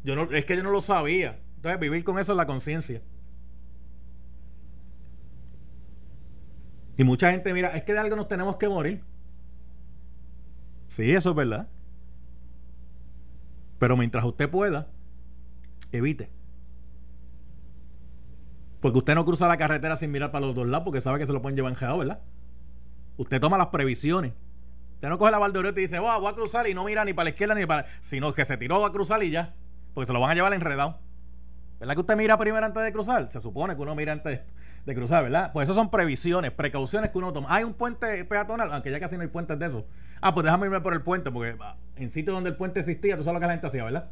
Yo 0.04 0.16
no, 0.16 0.24
es 0.32 0.46
que 0.46 0.56
yo 0.56 0.64
no 0.64 0.72
lo 0.72 0.82
sabía. 0.82 1.40
Entonces, 1.56 1.80
vivir 1.80 2.04
con 2.04 2.20
eso 2.20 2.34
es 2.34 2.38
la 2.38 2.46
conciencia. 2.46 3.02
Y 6.98 7.04
mucha 7.04 7.32
gente, 7.32 7.54
mira, 7.54 7.76
es 7.76 7.84
que 7.84 7.94
de 7.94 8.00
algo 8.00 8.16
nos 8.16 8.28
tenemos 8.28 8.58
que 8.58 8.70
morir. 8.70 9.02
Sí, 10.90 11.12
eso 11.12 11.32
es 11.32 11.36
verdad. 11.36 11.68
Pero 13.80 13.98
mientras 13.98 14.24
usted 14.24 14.50
pueda, 14.50 14.88
evite. 15.92 16.30
Porque 18.84 18.98
usted 18.98 19.16
no 19.16 19.24
cruza 19.24 19.48
la 19.48 19.56
carretera 19.56 19.96
sin 19.96 20.12
mirar 20.12 20.30
para 20.30 20.46
los 20.46 20.54
dos 20.54 20.68
lados 20.68 20.84
porque 20.84 21.00
sabe 21.00 21.18
que 21.18 21.26
se 21.26 21.32
lo 21.32 21.42
pueden 21.42 21.56
llevar 21.56 21.72
enredado, 21.72 22.00
¿verdad? 22.00 22.20
Usted 23.16 23.40
toma 23.40 23.58
las 23.58 23.68
previsiones. 23.68 24.34
Usted 24.96 25.08
no 25.08 25.18
coge 25.18 25.32
la 25.32 25.40
baldoreta 25.40 25.80
y 25.80 25.84
dice, 25.84 26.00
voy 26.00 26.12
a 26.12 26.34
cruzar 26.34 26.68
y 26.68 26.74
no 26.74 26.84
mira 26.84 27.06
ni 27.06 27.14
para 27.14 27.24
la 27.24 27.30
izquierda 27.30 27.56
ni 27.56 27.66
para... 27.66 27.86
Sino 28.02 28.34
que 28.34 28.44
se 28.44 28.58
tiró 28.58 28.86
a 28.86 28.92
cruzar 28.92 29.24
y 29.24 29.32
ya. 29.32 29.54
Porque 29.94 30.08
se 30.08 30.12
lo 30.12 30.20
van 30.20 30.32
a 30.32 30.36
llevar 30.36 30.54
enredado. 30.54 31.00
¿Verdad 31.80 31.94
que 31.94 32.02
usted 32.02 32.18
mira 32.18 32.38
primero 32.38 32.66
antes 32.66 32.84
de 32.84 32.92
cruzar? 32.92 33.30
Se 33.30 33.40
supone 33.40 33.74
que 33.74 33.82
uno 33.82 33.96
mira 33.96 34.12
antes 34.12 34.42
de 34.86 34.96
cruzar, 34.96 35.24
¿verdad? 35.24 35.54
Pues 35.54 35.70
eso 35.70 35.74
son 35.74 35.90
previsiones, 35.90 36.52
precauciones 36.52 37.10
que 37.10 37.18
uno 37.18 37.32
toma. 37.32 37.56
Hay 37.56 37.64
un 37.64 37.76
puente 37.76 38.26
peatonal, 38.26 38.70
aunque 38.74 38.92
ya 38.92 39.00
casi 39.00 39.16
no 39.16 39.22
hay 39.22 39.30
puentes 39.30 39.58
de 39.58 39.66
eso. 39.66 39.86
Ah, 40.20 40.34
pues 40.34 40.44
déjame 40.44 40.66
irme 40.66 40.82
por 40.82 40.94
el 40.94 41.04
puente, 41.04 41.32
porque 41.32 41.56
ah, 41.62 41.78
en 41.96 42.10
sitios 42.10 42.36
donde 42.36 42.50
el 42.50 42.58
puente 42.58 42.82
existía, 42.82 43.16
tú 43.16 43.24
sabes 43.24 43.36
lo 43.36 43.40
que 43.40 43.48
la 43.48 43.54
gente 43.54 43.68
hacía, 43.68 43.86
¿verdad? 43.86 44.10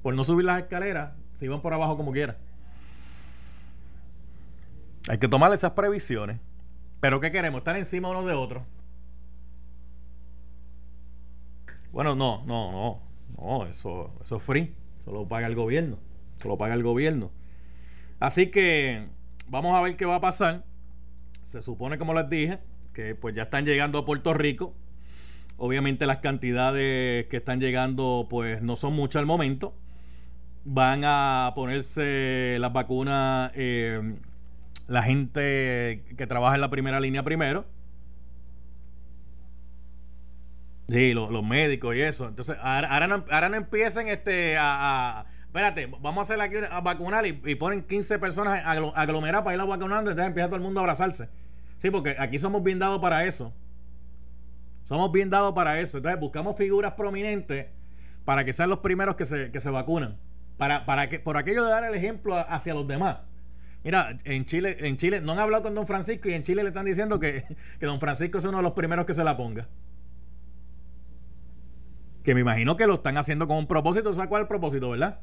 Por 0.00 0.14
no 0.14 0.24
subir 0.24 0.46
las 0.46 0.62
escaleras, 0.62 1.12
se 1.34 1.44
iban 1.44 1.60
por 1.60 1.74
abajo 1.74 1.98
como 1.98 2.10
quiera. 2.10 2.38
Hay 5.08 5.18
que 5.18 5.28
tomar 5.28 5.52
esas 5.54 5.72
previsiones. 5.72 6.38
Pero 7.00 7.20
¿qué 7.20 7.32
queremos? 7.32 7.60
¿Estar 7.60 7.76
encima 7.76 8.10
uno 8.10 8.26
de 8.26 8.34
otro? 8.34 8.66
Bueno, 11.92 12.14
no, 12.14 12.44
no, 12.44 12.70
no. 12.70 13.02
No, 13.38 13.66
eso, 13.66 14.12
eso 14.22 14.36
es 14.36 14.42
free. 14.42 14.74
Eso 15.00 15.12
lo 15.12 15.26
paga 15.26 15.46
el 15.46 15.54
gobierno. 15.54 15.98
Eso 16.38 16.48
lo 16.48 16.58
paga 16.58 16.74
el 16.74 16.82
gobierno. 16.82 17.30
Así 18.20 18.50
que 18.50 19.06
vamos 19.48 19.74
a 19.74 19.80
ver 19.80 19.96
qué 19.96 20.04
va 20.04 20.16
a 20.16 20.20
pasar. 20.20 20.64
Se 21.44 21.62
supone, 21.62 21.96
como 21.98 22.12
les 22.12 22.28
dije, 22.28 22.58
que 22.92 23.14
pues 23.14 23.34
ya 23.34 23.42
están 23.44 23.64
llegando 23.64 23.98
a 23.98 24.04
Puerto 24.04 24.34
Rico. 24.34 24.74
Obviamente 25.56 26.06
las 26.06 26.18
cantidades 26.18 27.26
que 27.28 27.36
están 27.38 27.60
llegando 27.60 28.26
pues 28.28 28.60
no 28.60 28.76
son 28.76 28.92
muchas 28.92 29.20
al 29.20 29.26
momento. 29.26 29.74
Van 30.64 31.02
a 31.04 31.52
ponerse 31.54 32.58
las 32.60 32.72
vacunas 32.72 33.52
eh, 33.54 34.18
la 34.88 35.02
gente 35.02 36.04
que 36.16 36.26
trabaja 36.26 36.56
en 36.56 36.60
la 36.60 36.70
primera 36.70 36.98
línea 36.98 37.22
primero. 37.22 37.66
Sí, 40.88 41.12
los 41.12 41.44
médicos 41.44 41.94
y 41.94 42.00
eso. 42.00 42.26
Entonces, 42.26 42.56
ahora, 42.62 43.06
no, 43.06 43.24
ahora 43.30 43.50
no 43.50 43.56
empiecen 43.56 44.08
este, 44.08 44.56
a, 44.58 45.26
Espérate, 45.44 45.86
vamos 46.00 46.18
a 46.18 46.20
hacer 46.22 46.40
aquí 46.40 46.56
a 46.70 46.80
vacunar 46.80 47.26
y, 47.26 47.54
ponen 47.54 47.82
15 47.82 48.18
personas 48.18 48.62
aglomeradas 48.64 49.44
para 49.44 49.56
ir 49.56 49.60
a 49.60 49.64
vacunando. 49.64 50.10
Entonces 50.10 50.28
empieza 50.28 50.48
todo 50.48 50.56
el 50.56 50.62
mundo 50.62 50.80
a 50.80 50.82
abrazarse. 50.82 51.28
Sí, 51.78 51.90
porque 51.90 52.16
aquí 52.18 52.38
somos 52.38 52.62
bien 52.62 52.78
dados 52.78 53.00
para 53.00 53.24
eso. 53.26 53.52
Somos 54.84 55.12
bien 55.12 55.28
dados 55.28 55.52
para 55.54 55.80
eso. 55.80 55.98
Entonces 55.98 56.18
buscamos 56.18 56.56
figuras 56.56 56.92
prominentes 56.92 57.66
para 58.24 58.44
que 58.44 58.52
sean 58.54 58.70
los 58.70 58.78
primeros 58.78 59.16
que 59.16 59.26
se, 59.26 59.50
que 59.50 59.60
se 59.60 59.68
vacunan. 59.68 60.16
Para, 60.56 60.86
para 60.86 61.08
que, 61.08 61.18
por 61.18 61.36
aquello 61.36 61.64
de 61.64 61.70
dar 61.70 61.84
el 61.84 61.94
ejemplo 61.94 62.34
hacia 62.36 62.72
los 62.72 62.88
demás. 62.88 63.18
Mira, 63.84 64.18
en 64.24 64.44
Chile, 64.44 64.76
en 64.80 64.96
Chile 64.96 65.20
no 65.20 65.32
han 65.32 65.38
hablado 65.38 65.62
con 65.62 65.74
don 65.74 65.86
Francisco 65.86 66.28
y 66.28 66.34
en 66.34 66.42
Chile 66.42 66.62
le 66.62 66.68
están 66.68 66.84
diciendo 66.84 67.18
que, 67.18 67.44
que 67.78 67.86
don 67.86 68.00
Francisco 68.00 68.38
es 68.38 68.44
uno 68.44 68.58
de 68.58 68.62
los 68.62 68.72
primeros 68.72 69.06
que 69.06 69.14
se 69.14 69.24
la 69.24 69.36
ponga. 69.36 69.68
Que 72.24 72.34
me 72.34 72.40
imagino 72.40 72.76
que 72.76 72.86
lo 72.86 72.94
están 72.94 73.16
haciendo 73.16 73.46
con 73.46 73.56
un 73.56 73.66
propósito. 73.66 74.12
¿Sabes 74.12 74.28
cuál 74.28 74.42
el 74.42 74.48
propósito, 74.48 74.90
verdad? 74.90 75.20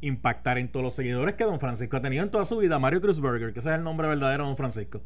Impactar 0.00 0.58
en 0.58 0.70
todos 0.70 0.84
los 0.84 0.94
seguidores 0.94 1.34
que 1.34 1.44
don 1.44 1.58
Francisco 1.58 1.96
ha 1.96 2.02
tenido 2.02 2.22
en 2.22 2.30
toda 2.30 2.44
su 2.44 2.58
vida. 2.58 2.78
Mario 2.78 3.00
Cruzberger, 3.00 3.52
que 3.52 3.60
ese 3.60 3.70
es 3.70 3.74
el 3.76 3.82
nombre 3.82 4.06
verdadero 4.08 4.44
de 4.44 4.48
don 4.48 4.56
Francisco. 4.56 5.00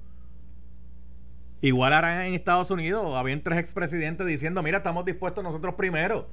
Igual 1.63 1.93
harán 1.93 2.27
en 2.27 2.35
Estados 2.35 2.71
Unidos, 2.71 3.17
habían 3.17 3.43
tres 3.43 3.59
expresidentes 3.59 4.27
diciendo, 4.27 4.63
mira, 4.63 4.79
estamos 4.79 5.05
dispuestos 5.05 5.43
nosotros 5.43 5.75
primero. 5.75 6.29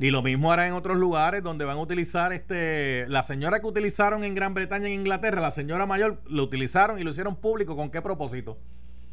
Y 0.00 0.10
lo 0.10 0.22
mismo 0.22 0.50
hará 0.50 0.66
en 0.66 0.72
otros 0.72 0.96
lugares 0.96 1.42
donde 1.42 1.64
van 1.64 1.76
a 1.76 1.80
utilizar 1.80 2.32
este. 2.32 3.06
La 3.08 3.22
señora 3.22 3.60
que 3.60 3.66
utilizaron 3.66 4.24
en 4.24 4.34
Gran 4.34 4.52
Bretaña, 4.52 4.88
en 4.88 4.94
Inglaterra, 4.94 5.40
la 5.40 5.52
señora 5.52 5.86
mayor, 5.86 6.20
lo 6.26 6.42
utilizaron 6.42 6.98
y 6.98 7.04
lo 7.04 7.10
hicieron 7.10 7.36
público. 7.36 7.76
¿Con 7.76 7.90
qué 7.90 8.02
propósito? 8.02 8.58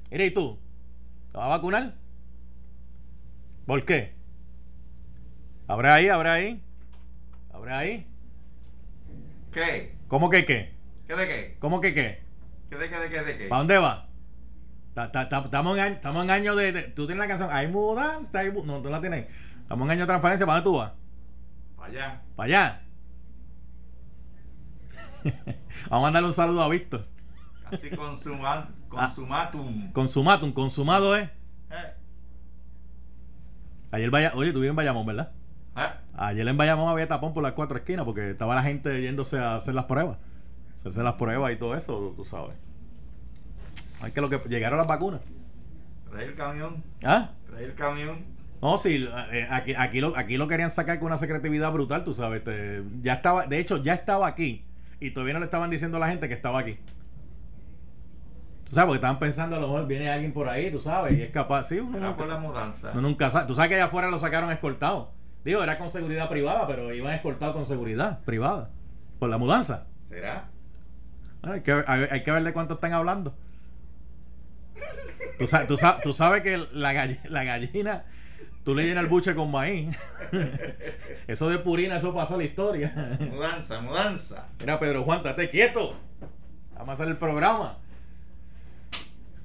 Mira, 0.09 0.25
¿y 0.25 0.31
tú? 0.31 0.59
¿Te 1.31 1.37
vas 1.37 1.45
a 1.45 1.49
vacunar? 1.49 1.95
¿Por 3.67 3.85
qué? 3.85 4.15
¿Habrá 5.67 5.95
ahí? 5.95 6.09
¿Habrá 6.09 6.33
ahí? 6.33 6.63
¿Habrá 7.53 7.77
ahí? 7.77 8.07
¿Qué? 9.53 9.95
¿Cómo 10.07 10.29
que 10.29 10.45
qué? 10.45 10.73
¿Qué 11.07 11.15
de 11.15 11.27
qué? 11.27 11.57
¿Cómo 11.59 11.79
que 11.79 11.93
qué? 11.93 12.21
¿Qué 12.69 12.77
de 12.77 12.89
qué 12.89 12.97
de 12.97 13.09
qué 13.09 13.21
de 13.21 13.37
qué? 13.37 13.47
¿Para 13.47 13.59
dónde 13.59 13.77
va? 13.77 14.07
Estamos 14.95 15.77
en, 15.77 16.29
año 16.31 16.55
de, 16.55 16.73
Tú 16.95 17.05
tienes 17.05 17.19
la 17.19 17.27
canción. 17.27 17.49
Hay 17.51 17.67
mudanza. 17.67 18.39
Hay, 18.39 18.51
no, 18.51 18.81
tú 18.81 18.89
la 18.89 18.99
tienes. 18.99 19.27
Estamos 19.71 19.85
en 19.85 19.91
año 19.91 20.01
de 20.01 20.07
transferencia. 20.07 20.45
¿Para 20.45 20.59
dónde 20.59 20.69
tú 20.69 20.77
vas? 20.79 20.91
Para 21.77 21.87
allá. 21.87 22.21
¿Para 22.35 22.45
allá? 22.45 22.81
Vamos 25.89 25.89
a 25.89 25.99
mandarle 26.01 26.27
un 26.27 26.35
saludo 26.35 26.61
a 26.61 26.67
Víctor. 26.67 27.07
Así 27.71 27.89
consuma, 27.89 28.67
consumatum. 28.89 29.93
consumatum, 29.93 30.51
consumado 30.51 31.15
es. 31.15 31.29
Eh. 31.69 31.93
Ayer 33.91 34.09
vaya, 34.09 34.33
oye, 34.35 34.51
tú 34.51 34.59
vives 34.59 34.71
en 34.71 34.75
Bayamón, 34.75 35.05
¿verdad? 35.05 35.31
¿Eh? 35.77 35.87
Ayer 36.17 36.45
en 36.45 36.57
Bayamón 36.57 36.89
había 36.89 37.07
tapón 37.07 37.33
por 37.33 37.41
las 37.41 37.53
cuatro 37.53 37.77
esquinas 37.77 38.03
porque 38.03 38.31
estaba 38.31 38.55
la 38.55 38.63
gente 38.63 39.01
yéndose 39.01 39.39
a 39.39 39.55
hacer 39.55 39.73
las 39.73 39.85
pruebas. 39.85 40.17
Hacerse 40.75 41.01
las 41.01 41.13
pruebas 41.13 41.49
y 41.53 41.55
todo 41.55 41.77
eso, 41.77 42.11
tú 42.17 42.25
sabes. 42.25 42.57
Es 44.05 44.11
que 44.11 44.19
lo 44.19 44.27
que 44.27 44.37
llegaron 44.49 44.79
las 44.79 44.87
vacunas. 44.87 45.21
Trae 46.09 46.25
el 46.25 46.35
camión. 46.35 46.83
¿Ah? 47.05 47.29
Trae 47.47 47.63
el 47.63 47.75
camión. 47.75 48.40
No, 48.61 48.77
sí, 48.77 49.07
eh, 49.31 49.47
aquí, 49.49 49.73
aquí, 49.75 50.01
lo, 50.01 50.15
aquí 50.15 50.37
lo 50.37 50.47
querían 50.47 50.69
sacar 50.69 50.99
con 50.99 51.07
una 51.07 51.17
secretividad 51.17 51.71
brutal, 51.71 52.03
tú 52.03 52.13
sabes. 52.13 52.39
este, 52.39 52.83
ya 53.01 53.13
estaba, 53.15 53.47
de 53.47 53.57
hecho, 53.59 53.77
ya 53.77 53.93
estaba 53.95 54.27
aquí. 54.27 54.63
Y 54.99 55.11
todavía 55.11 55.33
no 55.33 55.39
le 55.39 55.45
estaban 55.45 55.69
diciendo 55.71 55.97
a 55.97 55.99
la 55.99 56.09
gente 56.09 56.27
que 56.27 56.35
estaba 56.35 56.59
aquí. 56.59 56.77
Tú 58.65 58.75
sabes, 58.75 58.85
porque 58.87 58.97
estaban 58.97 59.17
pensando 59.19 59.55
a 59.55 59.59
lo 59.59 59.67
mejor 59.67 59.87
viene 59.87 60.09
alguien 60.11 60.31
por 60.31 60.47
ahí, 60.47 60.71
tú 60.71 60.79
sabes, 60.79 61.17
y 61.17 61.23
es 61.23 61.31
capaz. 61.31 61.63
Sí, 61.63 61.79
uno 61.79 61.99
nunca, 61.99 62.15
por 62.17 62.27
la 62.27 62.37
mudanza. 62.37 62.91
uno 62.93 63.01
nunca 63.01 63.29
sabe. 63.31 63.47
Tú 63.47 63.55
sabes 63.55 63.69
que 63.69 63.75
allá 63.75 63.85
afuera 63.85 64.09
lo 64.09 64.19
sacaron 64.19 64.51
escoltado. 64.51 65.11
Digo, 65.43 65.63
era 65.63 65.79
con 65.79 65.89
seguridad 65.89 66.29
privada, 66.29 66.67
pero 66.67 66.93
iban 66.93 67.13
escoltados 67.15 67.55
con 67.55 67.65
seguridad 67.65 68.19
privada. 68.25 68.69
Por 69.19 69.29
la 69.29 69.39
mudanza. 69.39 69.87
¿Será? 70.07 70.45
Bueno, 71.41 71.55
hay, 71.55 71.61
que, 71.61 71.73
ver- 71.73 71.85
hay, 71.87 72.07
hay 72.11 72.23
que 72.23 72.31
ver 72.31 72.43
de 72.43 72.53
cuánto 72.53 72.75
están 72.75 72.93
hablando. 72.93 73.33
Tú, 75.39 75.47
sa- 75.47 75.65
tú 75.65 75.75
sa- 75.77 75.99
tú 76.01 76.13
sabes 76.13 76.43
que 76.43 76.57
la, 76.71 76.93
gall- 76.93 77.19
la 77.27 77.43
gallina, 77.43 78.03
tú 78.63 78.75
le 78.75 78.83
llenas 78.85 79.03
el 79.03 79.09
buche 79.09 79.33
con 79.35 79.51
maíz. 79.51 79.95
eso 81.27 81.49
de 81.49 81.57
purina, 81.59 81.97
eso 81.97 82.13
pasó 82.13 82.35
a 82.35 82.37
la 82.37 82.43
historia. 82.43 83.17
Mudanza, 83.31 83.81
mudanza. 83.81 84.47
Mira, 84.59 84.79
Pedro 84.79 85.03
Juan, 85.03 85.19
estate 85.19 85.49
quieto. 85.49 85.95
Vamos 86.73 86.89
a 86.89 86.91
hacer 86.93 87.07
el 87.07 87.17
programa. 87.17 87.77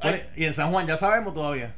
Bueno, 0.01 0.19
y 0.37 0.45
en 0.45 0.53
San 0.53 0.71
Juan 0.73 0.87
ya 0.87 0.97
sabemos 0.97 1.35
todavía. 1.35 1.75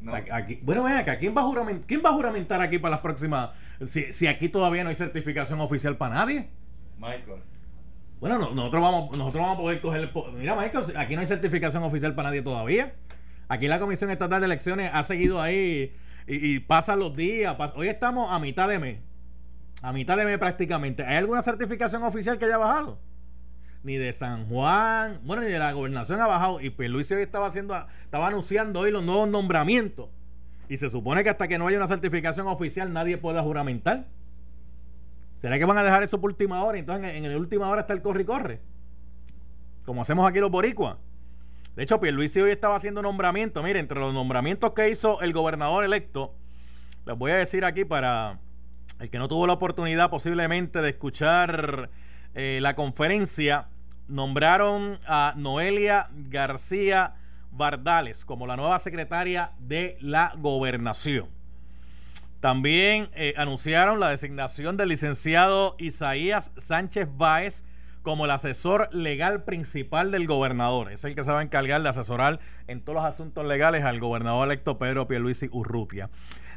No. 0.00 0.14
Aquí- 0.14 0.60
bueno, 0.62 0.84
ven 0.84 0.94
acá, 0.96 1.18
¿quién 1.18 1.34
va, 1.36 1.40
a 1.42 1.44
jurament- 1.44 1.84
¿quién 1.86 2.02
va 2.04 2.10
a 2.10 2.12
juramentar 2.12 2.60
aquí 2.60 2.78
para 2.78 2.92
las 2.92 3.00
próximas? 3.00 3.50
Si, 3.84 4.12
si 4.12 4.26
aquí 4.26 4.48
todavía 4.48 4.82
no 4.84 4.90
hay 4.90 4.94
certificación 4.94 5.60
oficial 5.60 5.96
para 5.96 6.14
nadie. 6.16 6.48
Michael. 6.98 7.42
Bueno, 8.20 8.38
no- 8.38 8.50
nosotros 8.54 8.82
vamos, 8.82 9.16
nosotros 9.16 9.42
vamos 9.42 9.58
a 9.58 9.60
poder 9.60 9.80
coger 9.80 10.00
el... 10.02 10.10
Mira, 10.34 10.54
Michael, 10.56 10.84
aquí 10.96 11.14
no 11.14 11.20
hay 11.20 11.26
certificación 11.26 11.82
oficial 11.82 12.14
para 12.14 12.28
nadie 12.30 12.42
todavía. 12.42 12.94
Aquí 13.48 13.66
la 13.66 13.80
Comisión 13.80 14.10
Estatal 14.10 14.40
de 14.40 14.46
Elecciones 14.46 14.90
ha 14.92 15.02
seguido 15.02 15.40
ahí 15.40 15.94
y, 16.26 16.54
y 16.54 16.60
pasan 16.60 16.98
los 16.98 17.16
días. 17.16 17.56
Hoy 17.74 17.88
estamos 17.88 18.28
a 18.30 18.38
mitad 18.38 18.68
de 18.68 18.78
mes. 18.78 19.00
A 19.82 19.92
mitad 19.92 20.16
de 20.16 20.24
mes 20.24 20.38
prácticamente. 20.38 21.04
¿Hay 21.04 21.16
alguna 21.16 21.42
certificación 21.42 22.02
oficial 22.02 22.38
que 22.38 22.44
haya 22.44 22.58
bajado? 22.58 22.98
Ni 23.82 23.96
de 23.96 24.12
San 24.12 24.46
Juan, 24.48 25.20
bueno, 25.22 25.42
ni 25.42 25.48
de 25.48 25.58
la 25.58 25.72
gobernación 25.72 26.20
ha 26.20 26.26
bajado. 26.26 26.60
Y 26.60 26.70
pues 26.70 26.90
Luis 26.90 27.10
hoy 27.12 27.22
estaba 27.22 27.46
haciendo, 27.46 27.76
estaba 28.02 28.28
anunciando 28.28 28.80
hoy 28.80 28.90
los 28.90 29.04
nuevos 29.04 29.28
nombramientos. 29.28 30.10
Y 30.68 30.76
se 30.76 30.88
supone 30.88 31.22
que 31.24 31.30
hasta 31.30 31.48
que 31.48 31.58
no 31.58 31.66
haya 31.66 31.78
una 31.78 31.86
certificación 31.86 32.46
oficial 32.48 32.92
nadie 32.92 33.16
pueda 33.16 33.42
juramentar. 33.42 34.08
¿Será 35.38 35.58
que 35.58 35.64
van 35.64 35.78
a 35.78 35.84
dejar 35.84 36.02
eso 36.02 36.20
por 36.20 36.30
última 36.30 36.62
hora? 36.64 36.78
Entonces 36.78 37.14
en, 37.14 37.30
la 37.30 37.38
última 37.38 37.68
hora 37.68 37.82
está 37.82 37.92
el 37.92 38.02
corre 38.02 38.22
y 38.22 38.24
corre. 38.24 38.60
Como 39.84 40.02
hacemos 40.02 40.28
aquí 40.28 40.40
los 40.40 40.50
boricuas. 40.50 40.96
De 41.78 41.84
hecho, 41.84 42.00
Pierluisi 42.00 42.40
hoy 42.40 42.50
estaba 42.50 42.74
haciendo 42.74 43.02
nombramiento. 43.02 43.62
Mire, 43.62 43.78
entre 43.78 44.00
los 44.00 44.12
nombramientos 44.12 44.72
que 44.72 44.90
hizo 44.90 45.20
el 45.20 45.32
gobernador 45.32 45.84
electo, 45.84 46.34
les 47.06 47.16
voy 47.16 47.30
a 47.30 47.36
decir 47.36 47.64
aquí 47.64 47.84
para 47.84 48.40
el 48.98 49.10
que 49.10 49.18
no 49.20 49.28
tuvo 49.28 49.46
la 49.46 49.52
oportunidad 49.52 50.10
posiblemente 50.10 50.82
de 50.82 50.88
escuchar 50.88 51.88
eh, 52.34 52.58
la 52.60 52.74
conferencia, 52.74 53.68
nombraron 54.08 54.98
a 55.06 55.34
Noelia 55.36 56.10
García 56.12 57.14
Bardales 57.52 58.24
como 58.24 58.48
la 58.48 58.56
nueva 58.56 58.80
secretaria 58.80 59.52
de 59.60 59.98
la 60.00 60.32
gobernación. 60.36 61.28
También 62.40 63.08
eh, 63.14 63.34
anunciaron 63.36 64.00
la 64.00 64.08
designación 64.08 64.76
del 64.76 64.88
licenciado 64.88 65.76
Isaías 65.78 66.50
Sánchez 66.56 67.06
Báez 67.16 67.64
como 68.08 68.24
el 68.24 68.30
asesor 68.30 68.88
legal 68.90 69.44
principal 69.44 70.10
del 70.10 70.26
gobernador. 70.26 70.90
Es 70.90 71.04
el 71.04 71.14
que 71.14 71.22
se 71.22 71.30
va 71.30 71.40
a 71.40 71.42
encargar 71.42 71.82
de 71.82 71.90
asesorar 71.90 72.40
en 72.66 72.80
todos 72.80 72.96
los 72.96 73.04
asuntos 73.04 73.44
legales 73.44 73.84
al 73.84 74.00
gobernador 74.00 74.46
electo 74.46 74.78
Pedro 74.78 75.06
Pierluisi 75.06 75.50
Urrutia. 75.52 76.08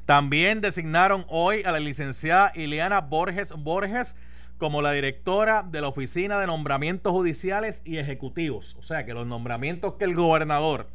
También 0.06 0.62
designaron 0.62 1.26
hoy 1.28 1.62
a 1.66 1.74
la 1.74 1.82
licenciada 1.82 2.54
Ileana 2.56 3.02
Borges 3.02 3.52
Borges 3.52 4.16
como 4.60 4.82
la 4.82 4.94
directora 4.94 5.62
de 5.70 5.82
la 5.82 5.90
Oficina 5.90 6.40
de 6.40 6.48
Nombramientos 6.48 7.12
Judiciales 7.12 7.82
y 7.84 7.98
Ejecutivos. 7.98 8.78
O 8.80 8.84
sea 8.84 9.06
que 9.06 9.14
los 9.14 9.28
nombramientos 9.28 9.96
que 9.96 10.06
el 10.06 10.16
gobernador 10.16 10.88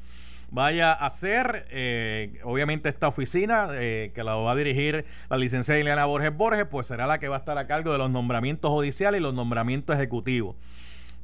vaya 0.50 0.92
a 0.92 1.06
hacer, 1.06 1.66
eh, 1.70 2.40
obviamente 2.44 2.88
esta 2.88 3.08
oficina 3.08 3.68
eh, 3.72 4.12
que 4.14 4.22
la 4.24 4.34
va 4.36 4.52
a 4.52 4.56
dirigir 4.56 5.04
la 5.28 5.36
licenciada 5.36 5.80
Ileana 5.80 6.04
Borges 6.04 6.36
Borges, 6.36 6.66
pues 6.70 6.86
será 6.86 7.06
la 7.06 7.18
que 7.18 7.28
va 7.28 7.36
a 7.36 7.38
estar 7.40 7.58
a 7.58 7.66
cargo 7.66 7.92
de 7.92 7.98
los 7.98 8.10
nombramientos 8.10 8.70
judiciales 8.70 9.20
y 9.20 9.22
los 9.22 9.34
nombramientos 9.34 9.96
ejecutivos. 9.96 10.56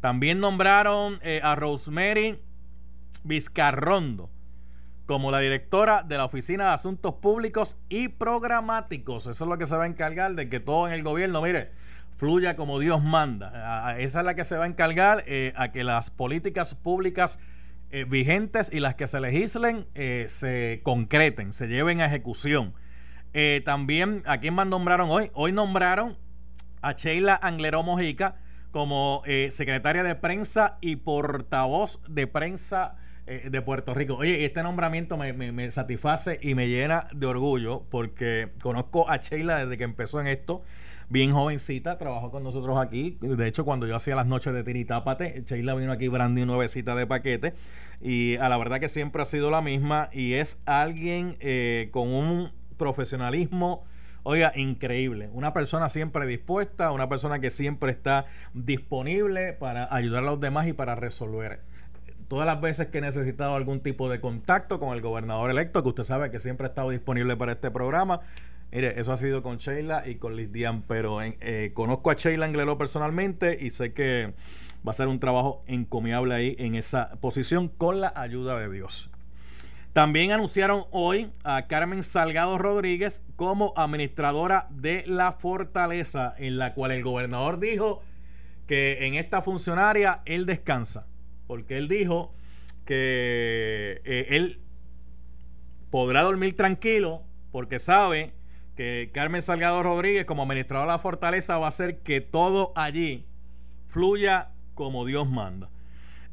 También 0.01 0.41
nombraron 0.41 1.19
eh, 1.23 1.41
a 1.43 1.55
Rosemary 1.55 2.41
Vizcarrondo 3.25 4.31
como 5.07 5.31
la 5.31 5.41
directora 5.41 6.03
de 6.03 6.17
la 6.17 6.25
Oficina 6.25 6.67
de 6.67 6.71
Asuntos 6.71 7.15
Públicos 7.15 7.77
y 7.89 8.09
Programáticos. 8.09 9.27
Eso 9.27 9.45
es 9.45 9.49
lo 9.49 9.59
que 9.59 9.67
se 9.67 9.77
va 9.77 9.85
a 9.85 9.87
encargar 9.87 10.35
de 10.35 10.49
que 10.49 10.61
todo 10.61 10.87
en 10.87 10.95
el 10.95 11.03
gobierno, 11.03 11.43
mire, 11.43 11.71
fluya 12.17 12.57
como 12.57 12.79
Dios 12.79 13.03
manda. 13.03 13.97
Esa 13.99 14.21
es 14.21 14.25
la 14.25 14.35
que 14.35 14.45
se 14.45 14.57
va 14.57 14.65
a 14.65 14.69
encargar 14.69 15.25
eh, 15.27 15.53
a 15.57 15.73
que 15.73 15.85
las 15.85 16.11
políticas 16.11 16.75
públicas 16.75 17.39
eh, 17.93 18.05
vigentes 18.05 18.71
y 18.73 18.81
las 18.81 18.95
que 18.97 19.07
se 19.07 19.21
legislen 19.21 19.87
eh, 19.95 20.27
se 20.29 20.81
concreten, 20.83 21.53
se 21.53 21.69
lleven 21.69 22.01
a 22.01 22.07
ejecución. 22.07 22.75
Eh, 23.35 23.63
también, 23.65 24.23
¿a 24.27 24.39
quién 24.41 24.55
más 24.55 24.67
nombraron 24.67 25.09
hoy? 25.11 25.31
Hoy 25.35 25.53
nombraron 25.53 26.19
a 26.83 26.93
Sheila 26.93 27.39
Angleró 27.41 27.83
Mojica 27.83 28.37
como 28.73 29.23
eh, 29.27 29.49
secretaria 29.51 30.03
de 30.03 30.15
prensa 30.15 30.79
y 30.81 30.97
portavoz 30.97 32.01
de 32.09 32.27
prensa 32.27 32.97
de 33.25 33.63
Puerto 33.63 33.95
Rico. 33.95 34.17
Oye, 34.17 34.45
este 34.45 34.63
nombramiento 34.65 35.17
me, 35.17 35.33
me- 35.33 35.53
me 35.53 35.71
satisface 35.71 36.41
y 36.43 36.55
me 36.57 36.69
llena 36.69 37.05
de 37.15 37.27
orgullo 37.27 37.87
porque 37.89 38.51
conozco 38.61 39.09
a 39.09 39.19
Sheila 39.19 39.59
desde 39.65 39.77
que 39.79 39.85
empezó 39.85 40.21
en 40.21 40.27
esto. 40.27 40.63
Bien 41.13 41.35
jovencita, 41.35 41.99
trabajó 41.99 42.31
con 42.31 42.43
nosotros 42.43 42.79
aquí. 42.79 43.19
De 43.21 43.47
hecho, 43.47 43.67
cuando 43.67 43.87
yo 43.87 43.95
hacía 43.95 44.17
las 44.17 44.27
noches 44.27 44.55
de 44.55 44.65
Tiritápate, 44.65 45.45
Sheila 45.47 45.75
vino 45.75 45.93
aquí 45.93 46.09
brandy 46.09 46.47
nuevecita 46.47 46.95
de 46.95 47.07
paquete. 47.07 47.53
Y 48.01 48.37
a 48.37 48.49
la 48.49 48.57
verdad 48.57 48.81
que 48.81 48.89
siempre 48.89 49.21
ha 49.21 49.27
sido 49.27 49.51
la 49.51 49.61
misma. 49.61 50.09
Y 50.11 50.33
es 50.33 50.59
alguien 50.65 51.37
eh, 51.41 51.91
con 51.93 52.09
un 52.09 52.51
profesionalismo 52.79 53.85
Oiga, 54.23 54.53
increíble. 54.55 55.29
Una 55.33 55.53
persona 55.53 55.91
siempre 55.91 56.27
dispuesta, 56.27 56.93
una 56.93 57.09
persona 57.09 57.41
que 57.41 57.51
siempre 57.51 57.91
está 57.91 58.25
disponible 58.55 59.53
para 59.53 59.95
ayudar 59.95 60.23
a 60.23 60.27
los 60.27 60.41
demás 60.41 60.67
y 60.69 60.73
para 60.73 60.95
resolver. 60.95 61.61
Todas 62.29 62.47
las 62.47 62.61
veces 62.61 62.87
que 62.87 62.99
he 62.99 63.01
necesitado 63.03 63.57
algún 63.57 63.81
tipo 63.81 64.09
de 64.09 64.21
contacto 64.21 64.79
con 64.79 64.95
el 64.95 65.03
gobernador 65.03 65.51
electo, 65.51 65.83
que 65.83 65.89
usted 65.91 66.05
sabe 66.05 66.31
que 66.31 66.39
siempre 66.39 66.67
ha 66.67 66.71
estado 66.71 66.91
disponible 66.91 67.37
para 67.37 67.53
este 67.53 67.71
programa, 67.71 68.21
mire, 68.73 68.99
eso 68.99 69.13
ha 69.13 69.17
sido 69.17 69.43
con 69.43 69.59
Sheila 69.59 70.09
y 70.09 70.17
con 70.17 70.35
Liz 70.35 70.51
Dian, 70.51 70.83
pero 70.83 71.21
eh, 71.23 71.71
conozco 71.75 72.11
a 72.11 72.15
Sheila 72.15 72.47
Anglero 72.47 72.79
personalmente 72.79 73.59
y 73.61 73.71
sé 73.71 73.93
que 73.93 74.35
va 74.87 74.91
a 74.91 74.95
ser 74.95 75.09
un 75.09 75.21
trabajo 75.21 75.63
encomiable 75.67 76.35
ahí 76.35 76.57
en 76.59 76.75
esa 76.75 77.11
posición 77.21 77.69
con 77.69 78.01
la 78.01 78.13
ayuda 78.17 78.59
de 78.59 78.71
Dios. 78.71 79.11
También 79.93 80.33
anunciaron 80.33 80.85
hoy 80.91 81.31
a 81.45 81.67
Carmen 81.67 82.03
Salgado 82.03 82.57
Rodríguez 82.57 83.23
como 83.37 83.75
administradora 83.77 84.67
de 84.71 85.05
la 85.07 85.33
fortaleza, 85.33 86.35
en 86.39 86.57
la 86.57 86.73
cual 86.73 86.93
el 86.93 87.03
gobernador 87.03 87.61
dijo 87.61 88.03
que 88.67 89.07
en 89.07 89.15
esta 89.15 89.43
funcionaria 89.43 90.23
él 90.25 90.47
descansa, 90.47 91.07
porque 91.47 91.77
él 91.77 91.89
dijo 91.89 92.33
que 92.87 94.01
eh, 94.05 94.27
él 94.31 94.61
podrá 95.91 96.23
dormir 96.23 96.57
tranquilo 96.57 97.23
porque 97.53 97.79
sabe 97.79 98.33
que 98.77 99.11
Carmen 99.13 99.43
Salgado 99.43 99.83
Rodríguez 99.83 100.25
como 100.25 100.43
administradora 100.43 100.93
de 100.93 100.97
la 100.97 100.99
fortaleza 100.99 101.59
va 101.59 101.67
a 101.67 101.69
hacer 101.69 101.99
que 102.01 102.21
todo 102.21 102.73
allí 102.75 103.27
fluya 103.85 104.49
como 104.75 105.05
Dios 105.05 105.29
manda. 105.29 105.69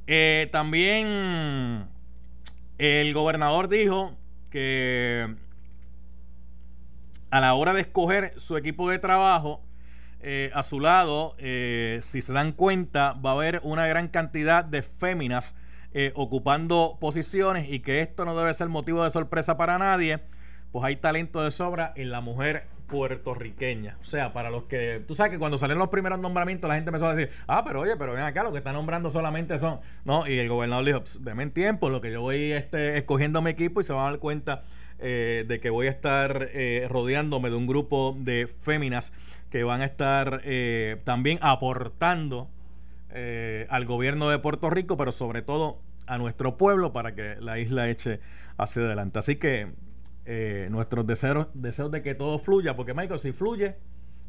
Eh, 0.07 0.49
también 0.51 1.87
el 2.77 3.13
gobernador 3.13 3.67
dijo 3.67 4.17
que 4.49 5.35
a 7.29 7.39
la 7.41 7.53
hora 7.53 7.73
de 7.73 7.81
escoger 7.81 8.33
su 8.37 8.57
equipo 8.57 8.89
de 8.89 8.97
trabajo, 8.97 9.61
eh, 10.21 10.49
a 10.53 10.63
su 10.63 10.79
lado, 10.79 11.35
eh, 11.37 11.99
si 12.01 12.21
se 12.21 12.33
dan 12.33 12.53
cuenta, 12.53 13.13
va 13.13 13.31
a 13.31 13.33
haber 13.33 13.61
una 13.63 13.85
gran 13.85 14.07
cantidad 14.07 14.65
de 14.65 14.81
féminas 14.81 15.55
ocupando 16.13 16.97
posiciones 17.01 17.67
y 17.67 17.79
que 17.79 18.01
esto 18.01 18.23
no 18.23 18.37
debe 18.37 18.53
ser 18.53 18.69
motivo 18.69 19.03
de 19.03 19.09
sorpresa 19.09 19.57
para 19.57 19.79
nadie, 19.79 20.19
pues 20.71 20.85
hay 20.85 20.95
talento 20.97 21.43
de 21.43 21.51
sobra 21.51 21.93
en 21.95 22.11
la 22.11 22.21
mujer 22.21 22.67
puertorriqueña. 22.87 23.97
O 24.01 24.03
sea, 24.03 24.33
para 24.33 24.49
los 24.49 24.63
que... 24.63 25.03
Tú 25.07 25.15
sabes 25.15 25.31
que 25.31 25.39
cuando 25.39 25.57
salen 25.57 25.77
los 25.77 25.89
primeros 25.89 26.19
nombramientos 26.19 26.67
la 26.67 26.75
gente 26.75 26.89
empezó 26.89 27.07
a 27.07 27.15
decir, 27.15 27.31
ah, 27.47 27.63
pero 27.63 27.81
oye, 27.81 27.95
pero 27.97 28.13
ven 28.13 28.23
acá, 28.23 28.43
lo 28.43 28.51
que 28.51 28.57
están 28.57 28.73
nombrando 28.73 29.09
solamente 29.11 29.57
son... 29.59 29.79
No, 30.05 30.27
y 30.27 30.39
el 30.39 30.49
gobernador 30.49 30.85
dijo, 30.85 31.03
"Ps, 31.03 31.23
deme 31.23 31.43
en 31.43 31.51
tiempo, 31.51 31.89
lo 31.89 32.01
que 32.01 32.11
yo 32.11 32.21
voy 32.21 32.51
este, 32.51 32.97
escogiendo 32.97 33.41
mi 33.41 33.51
equipo 33.51 33.79
y 33.79 33.83
se 33.83 33.93
van 33.93 34.07
a 34.07 34.09
dar 34.09 34.19
cuenta 34.19 34.63
eh, 35.01 35.45
de 35.47 35.61
que 35.61 35.69
voy 35.69 35.87
a 35.87 35.91
estar 35.91 36.49
eh, 36.51 36.85
rodeándome 36.89 37.49
de 37.49 37.55
un 37.55 37.67
grupo 37.67 38.17
de 38.19 38.47
féminas 38.47 39.13
que 39.49 39.63
van 39.63 39.79
a 39.81 39.85
estar 39.85 40.41
eh, 40.43 40.99
también 41.05 41.39
aportando 41.41 42.49
al 43.69 43.85
gobierno 43.85 44.29
de 44.29 44.37
Puerto 44.37 44.69
Rico, 44.69 44.95
pero 44.95 45.11
sobre 45.11 45.41
todo 45.41 45.79
a 46.05 46.19
nuestro 46.19 46.57
pueblo 46.57 46.93
para 46.93 47.15
que 47.15 47.37
la 47.39 47.57
isla 47.57 47.89
eche 47.89 48.19
hacia 48.57 48.83
adelante. 48.83 49.17
Así 49.17 49.37
que 49.37 49.71
eh, 50.31 50.67
nuestros 50.69 51.07
deseos, 51.07 51.47
deseos 51.55 51.89
de 51.89 52.03
que 52.03 52.13
todo 52.13 52.37
fluya, 52.37 52.75
porque 52.75 52.93
Michael, 52.93 53.19
si 53.19 53.31
fluye, 53.31 53.77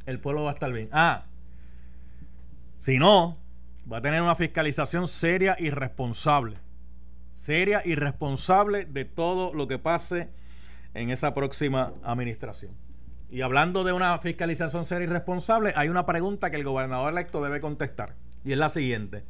el 0.06 0.18
pueblo 0.18 0.44
va 0.44 0.52
a 0.52 0.54
estar 0.54 0.72
bien. 0.72 0.88
Ah, 0.92 1.26
si 2.78 2.98
no, 2.98 3.36
va 3.92 3.98
a 3.98 4.00
tener 4.00 4.22
una 4.22 4.34
fiscalización 4.34 5.06
seria 5.06 5.56
y 5.58 5.68
responsable. 5.68 6.56
Seria 7.34 7.82
y 7.84 7.96
responsable 7.96 8.86
de 8.86 9.04
todo 9.04 9.52
lo 9.52 9.68
que 9.68 9.78
pase 9.78 10.30
en 10.94 11.10
esa 11.10 11.34
próxima 11.34 11.92
administración. 12.02 12.72
Y 13.30 13.42
hablando 13.42 13.84
de 13.84 13.92
una 13.92 14.18
fiscalización 14.20 14.86
seria 14.86 15.04
y 15.04 15.10
responsable, 15.10 15.74
hay 15.76 15.90
una 15.90 16.06
pregunta 16.06 16.50
que 16.50 16.56
el 16.56 16.64
gobernador 16.64 17.12
electo 17.12 17.44
debe 17.44 17.60
contestar. 17.60 18.16
Y 18.42 18.52
es 18.52 18.58
la 18.58 18.70
siguiente. 18.70 19.26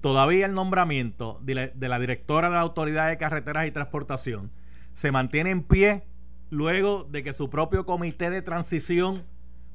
Todavía 0.00 0.46
el 0.46 0.54
nombramiento 0.54 1.40
de 1.42 1.54
la, 1.56 1.66
de 1.66 1.88
la 1.88 1.98
directora 1.98 2.48
de 2.48 2.54
la 2.54 2.60
Autoridad 2.60 3.08
de 3.08 3.18
Carreteras 3.18 3.66
y 3.66 3.72
Transportación 3.72 4.52
se 4.92 5.10
mantiene 5.10 5.50
en 5.50 5.64
pie 5.64 6.04
luego 6.52 7.08
de 7.10 7.22
que 7.22 7.32
su 7.32 7.48
propio 7.48 7.86
comité 7.86 8.28
de 8.28 8.42
transición 8.42 9.24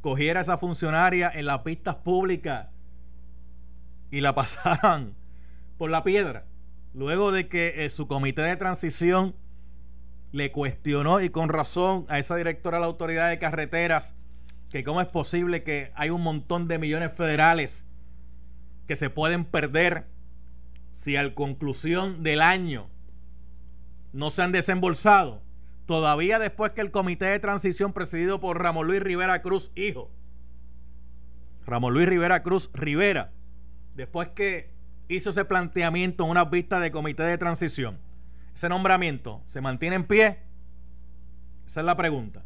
cogiera 0.02 0.42
a 0.42 0.44
esa 0.44 0.60
funcionaria 0.60 1.32
en 1.34 1.48
las 1.48 1.62
pistas 1.62 1.96
públicas 1.96 2.68
y 4.12 4.22
la 4.22 4.36
pasaran 4.36 5.16
por 5.80 5.90
la 5.90 6.04
piedra. 6.04 6.46
Luego 6.94 7.32
de 7.32 7.48
que 7.48 7.84
eh, 7.84 7.90
su 7.90 8.08
comité 8.08 8.44
de 8.44 8.58
transición 8.58 9.36
le 10.32 10.52
cuestionó 10.52 11.20
y 11.20 11.32
con 11.32 11.50
razón 11.50 12.06
a 12.10 12.20
esa 12.20 12.36
directora 12.36 12.78
de 12.78 12.82
la 12.82 12.88
Autoridad 12.88 13.30
de 13.30 13.40
Carreteras 13.40 14.14
que 14.70 14.84
cómo 14.84 15.02
es 15.02 15.08
posible 15.08 15.64
que 15.64 15.92
hay 15.96 16.12
un 16.12 16.22
montón 16.22 16.68
de 16.68 16.78
millones 16.78 17.12
federales 17.12 17.88
que 18.88 18.96
se 18.96 19.10
pueden 19.10 19.46
perder 19.46 20.06
si 20.92 21.16
al 21.16 21.34
conclusión 21.34 22.22
del 22.22 22.40
año 22.40 22.88
no 24.14 24.30
se 24.30 24.44
han 24.44 24.52
desembolsado. 24.52 25.47
Todavía 25.88 26.38
después 26.38 26.74
que 26.74 26.82
el 26.82 26.92
comité 26.92 27.28
de 27.28 27.40
transición 27.40 27.94
presidido 27.94 28.42
por 28.42 28.62
Ramón 28.62 28.88
Luis 28.88 29.02
Rivera 29.02 29.42
Cruz, 29.42 29.72
hijo, 29.74 30.12
Ramón 31.66 31.94
Luis 31.94 32.10
Rivera 32.10 32.44
Cruz 32.44 32.70
Rivera, 32.74 33.32
después 33.96 34.28
que 34.28 34.74
hizo 35.08 35.30
ese 35.30 35.46
planteamiento 35.46 36.26
en 36.26 36.32
una 36.32 36.44
vista 36.44 36.82
de 36.82 36.92
comité 36.92 37.24
de 37.24 37.38
transición, 37.38 38.00
ese 38.54 38.68
nombramiento 38.68 39.44
se 39.48 39.62
mantiene 39.62 39.96
en 39.96 40.04
pie? 40.04 40.40
Esa 41.66 41.80
es 41.80 41.86
la 41.86 41.96
pregunta. 41.96 42.44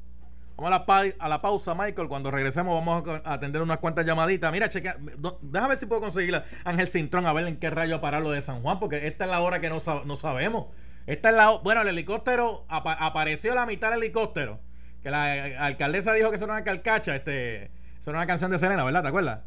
Vamos 0.56 0.80
a 1.18 1.28
la, 1.28 1.42
pausa, 1.42 1.74
Michael. 1.74 2.08
Cuando 2.08 2.30
regresemos 2.30 2.76
vamos 2.76 3.04
a 3.26 3.34
atender 3.34 3.64
unas 3.64 3.80
cuantas 3.80 4.06
llamaditas. 4.06 4.52
Mira, 4.52 4.70
chequea, 4.70 4.98
déjame 5.42 5.70
ver 5.70 5.78
si 5.78 5.88
puedo 5.88 6.02
conseguir 6.02 6.36
a 6.36 6.44
Ángel 6.64 6.88
Cintrón 6.90 7.26
a 7.26 7.34
ver 7.34 7.48
en 7.48 7.58
qué 7.58 7.72
rayo 7.72 8.00
parar 8.02 8.22
lo 8.22 8.30
de 8.30 8.42
San 8.42 8.62
Juan, 8.62 8.80
porque 8.80 9.08
esta 9.08 9.26
es 9.26 9.32
la 9.32 9.40
hora 9.40 9.60
que 9.60 9.70
no 9.72 9.80
sabemos. 9.80 10.68
Esta 11.08 11.30
es 11.30 11.36
la 11.36 11.50
Bueno, 11.64 11.82
el 11.82 11.88
helicóptero, 11.90 12.66
apa- 12.70 12.94
apareció 12.94 13.54
la 13.56 13.66
mitad 13.66 13.90
del 13.92 14.04
helicóptero. 14.04 14.60
Que 15.02 15.10
la 15.10 15.66
alcaldesa 15.66 16.14
dijo 16.14 16.30
que 16.30 16.36
eso 16.36 16.46
era 16.46 16.54
una 16.54 16.64
calcacha. 16.64 17.16
Este, 17.16 17.66
eso 18.00 18.12
era 18.12 18.20
una 18.20 18.28
canción 18.28 18.52
de 18.52 18.60
Selena, 18.60 18.84
¿verdad? 18.84 19.02
¿Te 19.04 19.08
acuerdas? 19.10 19.40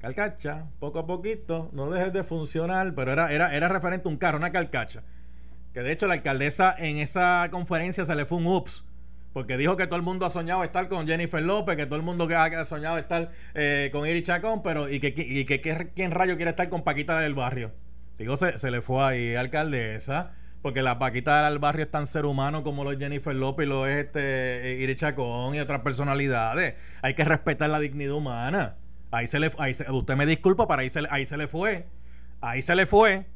Calcacha, 0.00 0.66
poco 0.80 0.98
a 0.98 1.06
poquito, 1.06 1.70
no 1.72 1.90
dejes 1.90 2.12
de 2.12 2.24
funcionar, 2.24 2.94
pero 2.94 3.12
era, 3.12 3.32
era, 3.32 3.54
era 3.54 3.68
referente 3.68 4.06
a 4.08 4.10
un 4.10 4.18
carro, 4.18 4.36
una 4.38 4.52
calcacha. 4.52 5.02
Que 5.72 5.80
de 5.82 5.92
hecho 5.92 6.06
la 6.06 6.14
alcaldesa 6.14 6.74
en 6.78 6.98
esa 6.98 7.48
conferencia 7.50 8.04
se 8.04 8.14
le 8.14 8.26
fue 8.26 8.38
un 8.38 8.46
ups. 8.46 8.84
Porque 9.32 9.56
dijo 9.56 9.76
que 9.76 9.86
todo 9.86 9.96
el 9.96 10.02
mundo 10.02 10.26
ha 10.26 10.30
soñado 10.30 10.62
estar 10.62 10.86
con 10.88 11.08
Jennifer 11.08 11.42
López, 11.42 11.76
que 11.76 11.86
todo 11.86 11.96
el 11.96 12.02
mundo 12.02 12.28
ha 12.30 12.64
soñado 12.64 12.98
estar 12.98 13.32
eh, 13.54 13.88
con 13.92 14.06
Iri 14.06 14.22
Chacón, 14.22 14.62
pero 14.62 14.88
y 14.88 15.00
que, 15.00 15.08
y 15.16 15.44
que, 15.44 15.60
que- 15.60 15.90
quién 15.96 16.12
rayo 16.12 16.36
quiere 16.36 16.50
estar 16.50 16.68
con 16.68 16.82
Paquita 16.84 17.18
del 17.18 17.34
Barrio. 17.34 17.72
Digo, 18.16 18.36
se, 18.36 18.58
se 18.58 18.70
le 18.70 18.80
fue 18.80 19.02
ahí, 19.02 19.34
alcaldesa, 19.34 20.32
porque 20.64 20.80
la 20.80 20.98
Paquita 20.98 21.44
del 21.44 21.58
Barrio 21.58 21.84
es 21.84 21.90
tan 21.90 22.06
ser 22.06 22.24
humano 22.24 22.62
como 22.62 22.84
lo 22.84 22.92
es 22.92 22.98
Jennifer 22.98 23.34
López 23.36 23.68
lo 23.68 23.86
es 23.86 24.06
este 24.06 24.72
eh, 24.72 24.82
Iri 24.82 24.96
Chacón 24.96 25.54
y 25.54 25.60
otras 25.60 25.82
personalidades. 25.82 26.76
Hay 27.02 27.12
que 27.12 27.22
respetar 27.22 27.68
la 27.68 27.78
dignidad 27.80 28.14
humana. 28.14 28.76
Ahí 29.10 29.26
se 29.26 29.40
le, 29.40 29.52
ahí 29.58 29.74
se- 29.74 29.90
usted 29.92 30.16
me 30.16 30.24
disculpa, 30.24 30.66
para 30.66 30.80
ahí 30.80 30.88
se, 30.88 31.02
ahí 31.10 31.26
se 31.26 31.36
le 31.36 31.48
fue. 31.48 31.84
Ahí 32.40 32.62
se 32.62 32.74
le 32.74 32.86
fue. 32.86 33.26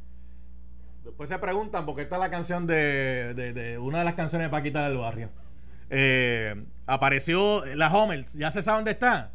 Después 1.04 1.28
se 1.28 1.38
preguntan 1.38 1.84
por 1.84 1.96
qué 1.96 2.00
está 2.02 2.16
la 2.16 2.30
canción 2.30 2.66
de, 2.66 3.34
de- 3.34 3.76
una 3.76 3.98
de 3.98 4.04
las 4.06 4.14
canciones 4.14 4.46
de 4.46 4.50
Paquita 4.50 4.88
del 4.88 4.96
Barrio. 4.96 5.28
Eh, 5.90 6.64
apareció 6.86 7.62
la 7.76 7.92
Homer, 7.94 8.24
¿ya 8.24 8.50
se 8.50 8.62
sabe 8.62 8.78
dónde 8.78 8.92
está? 8.92 9.32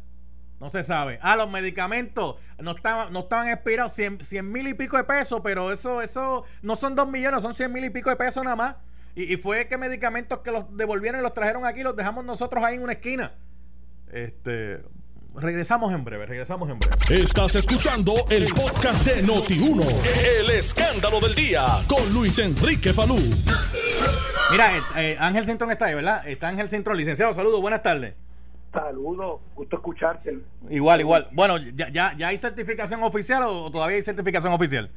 No 0.64 0.70
se 0.70 0.82
sabe. 0.82 1.18
Ah, 1.20 1.36
los 1.36 1.50
medicamentos 1.50 2.36
no 2.58 2.70
estaban, 2.70 3.12
no 3.12 3.20
estaban 3.20 3.50
expirados, 3.50 3.92
100 3.92 4.50
mil 4.50 4.66
y 4.66 4.72
pico 4.72 4.96
de 4.96 5.04
pesos, 5.04 5.42
pero 5.44 5.70
eso, 5.70 6.00
eso 6.00 6.44
no 6.62 6.74
son 6.74 6.94
2 6.94 7.06
millones, 7.06 7.42
son 7.42 7.52
100 7.52 7.70
mil 7.70 7.84
y 7.84 7.90
pico 7.90 8.08
de 8.08 8.16
pesos 8.16 8.42
nada 8.42 8.56
más. 8.56 8.76
Y, 9.14 9.34
y 9.34 9.36
fue 9.36 9.68
que 9.68 9.76
medicamentos 9.76 10.38
que 10.38 10.50
los 10.50 10.74
devolvieron 10.74 11.20
y 11.20 11.22
los 11.22 11.34
trajeron 11.34 11.66
aquí, 11.66 11.82
los 11.82 11.94
dejamos 11.94 12.24
nosotros 12.24 12.64
ahí 12.64 12.76
en 12.76 12.82
una 12.82 12.94
esquina. 12.94 13.34
Este, 14.10 14.80
regresamos 15.34 15.92
en 15.92 16.02
breve, 16.02 16.24
regresamos 16.24 16.70
en 16.70 16.78
breve. 16.78 16.96
Estás 17.10 17.56
escuchando 17.56 18.14
el 18.30 18.46
podcast 18.46 19.04
de 19.04 19.22
Noti1. 19.22 19.84
El 20.40 20.48
escándalo 20.48 21.20
del 21.20 21.34
día 21.34 21.66
con 21.86 22.10
Luis 22.10 22.38
Enrique 22.38 22.94
Falú. 22.94 23.18
Mira, 24.50 24.78
eh, 24.78 24.82
eh, 24.96 25.16
Ángel 25.20 25.44
Cintrón 25.44 25.70
está 25.72 25.84
ahí, 25.84 25.94
¿verdad? 25.94 26.26
Está 26.26 26.48
Ángel 26.48 26.70
Cintrón, 26.70 26.96
licenciado, 26.96 27.34
saludos, 27.34 27.60
buenas 27.60 27.82
tardes. 27.82 28.14
Saludos, 28.74 29.40
gusto 29.54 29.76
escucharte. 29.76 30.36
Igual, 30.68 31.00
igual. 31.00 31.28
Bueno, 31.30 31.58
¿ya, 31.58 31.88
ya, 31.90 32.12
ya 32.16 32.28
hay 32.28 32.36
certificación 32.36 33.02
oficial 33.04 33.44
o 33.44 33.70
todavía 33.70 33.96
hay 33.96 34.02
certificación 34.02 34.52
oficial? 34.52 34.90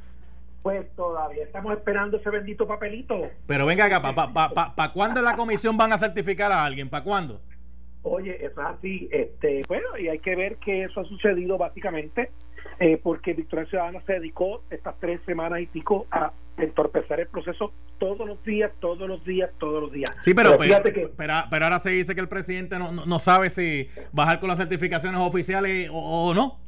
Pues 0.62 0.92
todavía 0.96 1.44
estamos 1.44 1.72
esperando 1.72 2.16
ese 2.16 2.28
bendito 2.28 2.66
papelito. 2.66 3.30
Pero 3.46 3.66
venga 3.66 3.84
acá, 3.84 4.02
¿para 4.02 4.14
pa, 4.16 4.32
pa, 4.32 4.50
pa, 4.50 4.74
pa 4.74 4.92
cuándo 4.92 5.20
en 5.20 5.26
la 5.26 5.36
comisión 5.36 5.76
van 5.76 5.92
a 5.92 5.98
certificar 5.98 6.50
a 6.50 6.64
alguien? 6.64 6.90
¿Para 6.90 7.04
cuándo? 7.04 7.40
Oye, 8.02 8.44
eso 8.44 8.60
es 8.60 8.66
así. 8.66 9.08
Este, 9.12 9.62
bueno, 9.68 9.96
y 9.96 10.08
hay 10.08 10.18
que 10.18 10.34
ver 10.34 10.56
que 10.56 10.84
eso 10.84 11.00
ha 11.00 11.04
sucedido 11.04 11.56
básicamente 11.56 12.32
eh, 12.80 13.00
porque 13.02 13.34
Victoria 13.34 13.66
Ciudadana 13.66 14.00
se 14.06 14.14
dedicó 14.14 14.62
estas 14.70 14.98
tres 15.00 15.20
semanas 15.26 15.60
y 15.60 15.66
pico 15.66 16.06
a 16.10 16.32
entorpecer 16.56 17.20
el 17.20 17.28
proceso 17.28 17.72
todos 17.98 18.26
los 18.26 18.42
días, 18.44 18.70
todos 18.80 19.08
los 19.08 19.24
días, 19.24 19.50
todos 19.58 19.82
los 19.82 19.92
días. 19.92 20.10
Sí, 20.22 20.34
pero, 20.34 20.52
pero, 20.52 20.62
fíjate 20.62 20.92
que 20.92 21.08
pero, 21.16 21.34
pero 21.50 21.64
ahora 21.64 21.78
se 21.78 21.90
dice 21.90 22.14
que 22.14 22.20
el 22.20 22.28
presidente 22.28 22.78
no, 22.78 22.92
no, 22.92 23.06
no 23.06 23.18
sabe 23.18 23.50
si 23.50 23.88
bajar 24.12 24.40
con 24.40 24.48
las 24.48 24.58
certificaciones 24.58 25.20
oficiales 25.20 25.90
o, 25.90 26.28
o 26.28 26.34
no. 26.34 26.58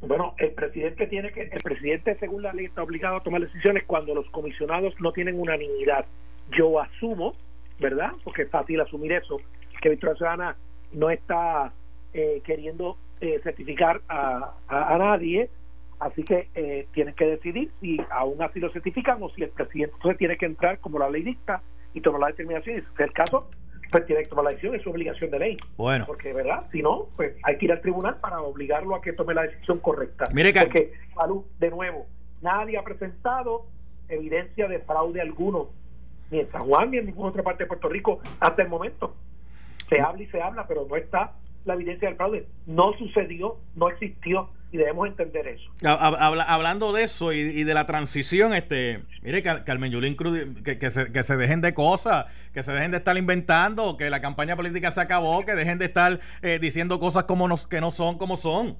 Bueno, 0.00 0.34
el 0.38 0.52
presidente 0.52 1.06
tiene 1.06 1.32
que, 1.32 1.42
el 1.42 1.62
presidente 1.62 2.16
según 2.20 2.42
la 2.42 2.52
ley 2.52 2.66
está 2.66 2.82
obligado 2.82 3.16
a 3.16 3.22
tomar 3.22 3.40
decisiones 3.40 3.84
cuando 3.86 4.14
los 4.14 4.28
comisionados 4.30 4.94
no 5.00 5.12
tienen 5.12 5.40
unanimidad. 5.40 6.04
Yo 6.56 6.80
asumo, 6.80 7.34
¿verdad? 7.80 8.12
Porque 8.22 8.42
es 8.42 8.50
fácil 8.50 8.80
asumir 8.80 9.12
eso, 9.12 9.38
que 9.80 9.88
Victoria 9.88 10.16
Ciudadana 10.16 10.56
no 10.92 11.10
está 11.10 11.72
eh, 12.12 12.42
queriendo 12.44 12.98
eh, 13.20 13.40
certificar 13.42 14.00
a, 14.08 14.52
a, 14.68 14.94
a 14.94 14.98
nadie, 14.98 15.50
así 16.00 16.22
que 16.22 16.48
eh, 16.54 16.86
tienen 16.92 17.14
que 17.14 17.26
decidir 17.26 17.70
si 17.80 17.98
aún 18.10 18.40
así 18.42 18.60
lo 18.60 18.70
certifican 18.72 19.22
o 19.22 19.30
si 19.30 19.42
el 19.42 19.50
presidente 19.50 19.94
entonces 19.96 20.18
tiene 20.18 20.36
que 20.36 20.46
entrar 20.46 20.78
como 20.80 20.98
la 20.98 21.08
ley 21.08 21.22
dicta 21.22 21.62
y 21.94 22.00
tomar 22.00 22.20
la 22.20 22.26
determinación. 22.28 22.76
Y 22.78 22.80
si 22.82 22.86
es 22.94 23.00
el 23.00 23.12
caso, 23.12 23.48
pues 23.90 24.04
tiene 24.06 24.22
que 24.24 24.28
tomar 24.28 24.44
la 24.44 24.50
decisión, 24.50 24.74
es 24.74 24.82
su 24.82 24.90
obligación 24.90 25.30
de 25.30 25.38
ley. 25.38 25.56
Bueno. 25.76 26.04
Porque, 26.06 26.32
¿verdad? 26.32 26.66
Si 26.72 26.82
no, 26.82 27.06
pues 27.16 27.34
hay 27.44 27.56
que 27.56 27.64
ir 27.66 27.72
al 27.72 27.80
tribunal 27.80 28.16
para 28.20 28.40
obligarlo 28.40 28.94
a 28.94 29.00
que 29.00 29.12
tome 29.12 29.32
la 29.32 29.42
decisión 29.42 29.78
correcta. 29.78 30.26
Mire 30.34 30.52
que- 30.52 30.60
Porque, 30.60 30.92
Salud, 31.14 31.44
de 31.58 31.70
nuevo, 31.70 32.06
nadie 32.42 32.76
ha 32.76 32.82
presentado 32.82 33.66
evidencia 34.08 34.68
de 34.68 34.80
fraude 34.80 35.20
alguno, 35.20 35.68
ni 36.30 36.40
en 36.40 36.50
San 36.52 36.64
Juan 36.66 36.90
ni 36.90 36.98
en 36.98 37.06
ninguna 37.06 37.30
otra 37.30 37.42
parte 37.42 37.64
de 37.64 37.68
Puerto 37.68 37.88
Rico 37.88 38.20
hasta 38.40 38.62
el 38.62 38.68
momento. 38.68 39.14
Se 39.88 40.00
habla 40.00 40.22
y 40.22 40.26
se 40.26 40.42
habla, 40.42 40.66
pero 40.66 40.84
no 40.88 40.96
está 40.96 41.32
la 41.66 41.74
evidencia 41.74 42.08
del 42.08 42.16
fraude. 42.16 42.46
No 42.66 42.92
sucedió, 42.98 43.58
no 43.74 43.88
existió 43.90 44.48
y 44.72 44.78
debemos 44.78 45.06
entender 45.08 45.46
eso. 45.46 45.70
Hab- 45.82 46.16
habla- 46.18 46.44
hablando 46.44 46.92
de 46.92 47.02
eso 47.04 47.32
y, 47.32 47.38
y 47.38 47.64
de 47.64 47.74
la 47.74 47.86
transición, 47.86 48.54
este, 48.54 49.02
mire, 49.22 49.42
Car- 49.42 49.64
Carmen 49.64 49.92
Yulín 49.92 50.14
Cruz, 50.14 50.38
que, 50.64 50.78
que 50.78 50.90
se, 50.90 51.12
que 51.12 51.22
se 51.22 51.36
dejen 51.36 51.60
de 51.60 51.74
cosas, 51.74 52.26
que 52.52 52.62
se 52.62 52.72
dejen 52.72 52.90
de 52.92 52.96
estar 52.98 53.16
inventando, 53.16 53.96
que 53.96 54.10
la 54.10 54.20
campaña 54.20 54.56
política 54.56 54.90
se 54.90 55.00
acabó, 55.00 55.44
que 55.44 55.54
dejen 55.54 55.78
de 55.78 55.84
estar 55.86 56.20
eh, 56.42 56.58
diciendo 56.60 56.98
cosas 56.98 57.24
como 57.24 57.46
nos, 57.48 57.66
que 57.66 57.80
no 57.80 57.90
son 57.90 58.18
como 58.18 58.36
son. 58.36 58.76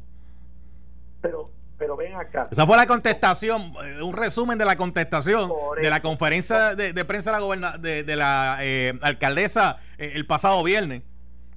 Pero, 1.22 1.50
pero 1.78 1.96
ven 1.96 2.14
acá. 2.14 2.48
Esa 2.50 2.66
fue 2.66 2.76
la 2.76 2.86
contestación, 2.86 3.72
eh, 3.84 4.02
un 4.02 4.14
resumen 4.14 4.58
de 4.58 4.64
la 4.64 4.76
contestación 4.76 5.50
de 5.80 5.90
la 5.90 6.00
conferencia 6.02 6.74
de, 6.74 6.92
de 6.92 7.04
prensa 7.04 7.30
de 7.32 7.38
la, 7.38 7.42
goberna- 7.44 7.78
de, 7.78 8.02
de 8.04 8.16
la 8.16 8.58
eh, 8.60 8.92
alcaldesa 9.02 9.78
eh, 9.98 10.12
el 10.14 10.26
pasado 10.26 10.62
viernes. 10.62 11.02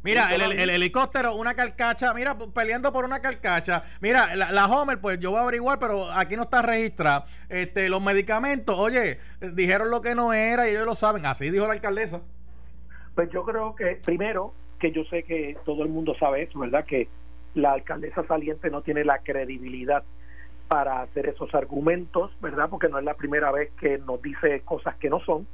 Mira, 0.02 0.34
el, 0.34 0.42
el- 0.42 0.60
el 0.60 0.70
helicóptero, 0.70 1.36
una 1.36 1.54
carcacha, 1.56 2.14
mira, 2.14 2.38
peleando 2.38 2.94
por 2.94 3.04
una 3.04 3.20
carcacha. 3.20 3.84
Mira, 4.00 4.36
la, 4.36 4.52
la 4.52 4.66
Homer, 4.68 5.00
pues 5.02 5.20
yo 5.20 5.32
voy 5.32 5.40
a 5.40 5.44
averiguar, 5.44 5.78
pero 5.78 6.10
aquí 6.12 6.38
no 6.38 6.44
está 6.44 6.62
registrada. 6.62 7.26
Este, 7.50 7.90
los 7.90 8.02
medicamentos, 8.02 8.78
oye, 8.78 9.20
dijeron 9.42 9.90
lo 9.92 10.02
que 10.02 10.16
no 10.16 10.32
era 10.32 10.68
y 10.68 10.72
ellos 10.72 10.86
lo 10.86 10.96
saben. 10.96 11.26
Así 11.26 11.50
dijo 11.50 11.68
la 11.68 11.74
alcaldesa. 11.74 12.22
Pues 13.16 13.30
yo 13.32 13.44
creo 13.44 13.76
que, 13.76 14.00
primero, 14.06 14.54
que 14.80 14.92
yo 14.94 15.04
sé 15.10 15.24
que 15.24 15.58
todo 15.66 15.84
el 15.84 15.90
mundo 15.90 16.16
sabe 16.18 16.44
eso, 16.44 16.60
¿verdad? 16.60 16.86
Que 16.86 17.10
la 17.56 17.74
alcaldesa 17.74 18.26
saliente 18.28 18.70
no 18.70 18.82
tiene 18.82 19.04
la 19.04 19.20
credibilidad 19.20 20.04
para 20.70 21.02
hacer 21.02 21.28
esos 21.28 21.54
argumentos, 21.54 22.32
¿verdad? 22.42 22.70
Porque 22.70 22.88
no 22.88 23.00
es 23.00 23.04
la 23.04 23.16
primera 23.16 23.52
vez 23.52 23.72
que 23.82 23.98
nos 23.98 24.22
dice 24.22 24.62
cosas 24.62 24.96
que 24.96 25.10
no 25.10 25.20
son. 25.26 25.46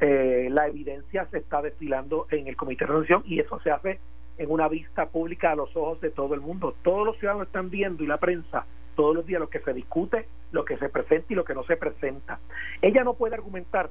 Eh, 0.00 0.48
la 0.50 0.68
evidencia 0.68 1.26
se 1.26 1.38
está 1.38 1.60
desfilando 1.60 2.26
en 2.30 2.46
el 2.46 2.56
Comité 2.56 2.84
de 2.84 2.88
Transición 2.88 3.22
y 3.26 3.40
eso 3.40 3.58
se 3.60 3.70
hace 3.70 3.98
en 4.38 4.50
una 4.50 4.68
vista 4.68 5.06
pública 5.06 5.52
a 5.52 5.56
los 5.56 5.74
ojos 5.76 6.00
de 6.00 6.10
todo 6.10 6.34
el 6.34 6.40
mundo. 6.40 6.74
Todos 6.82 7.04
los 7.04 7.18
ciudadanos 7.18 7.48
están 7.48 7.70
viendo 7.70 8.04
y 8.04 8.06
la 8.06 8.18
prensa 8.18 8.66
todos 8.94 9.14
los 9.14 9.26
días 9.26 9.40
lo 9.40 9.48
que 9.48 9.60
se 9.60 9.72
discute, 9.72 10.26
lo 10.52 10.64
que 10.64 10.76
se 10.76 10.88
presenta 10.88 11.32
y 11.32 11.36
lo 11.36 11.44
que 11.44 11.54
no 11.54 11.64
se 11.64 11.76
presenta. 11.76 12.38
Ella 12.82 13.04
no 13.04 13.14
puede 13.14 13.34
argumentar 13.34 13.90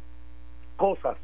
cosas 0.76 1.18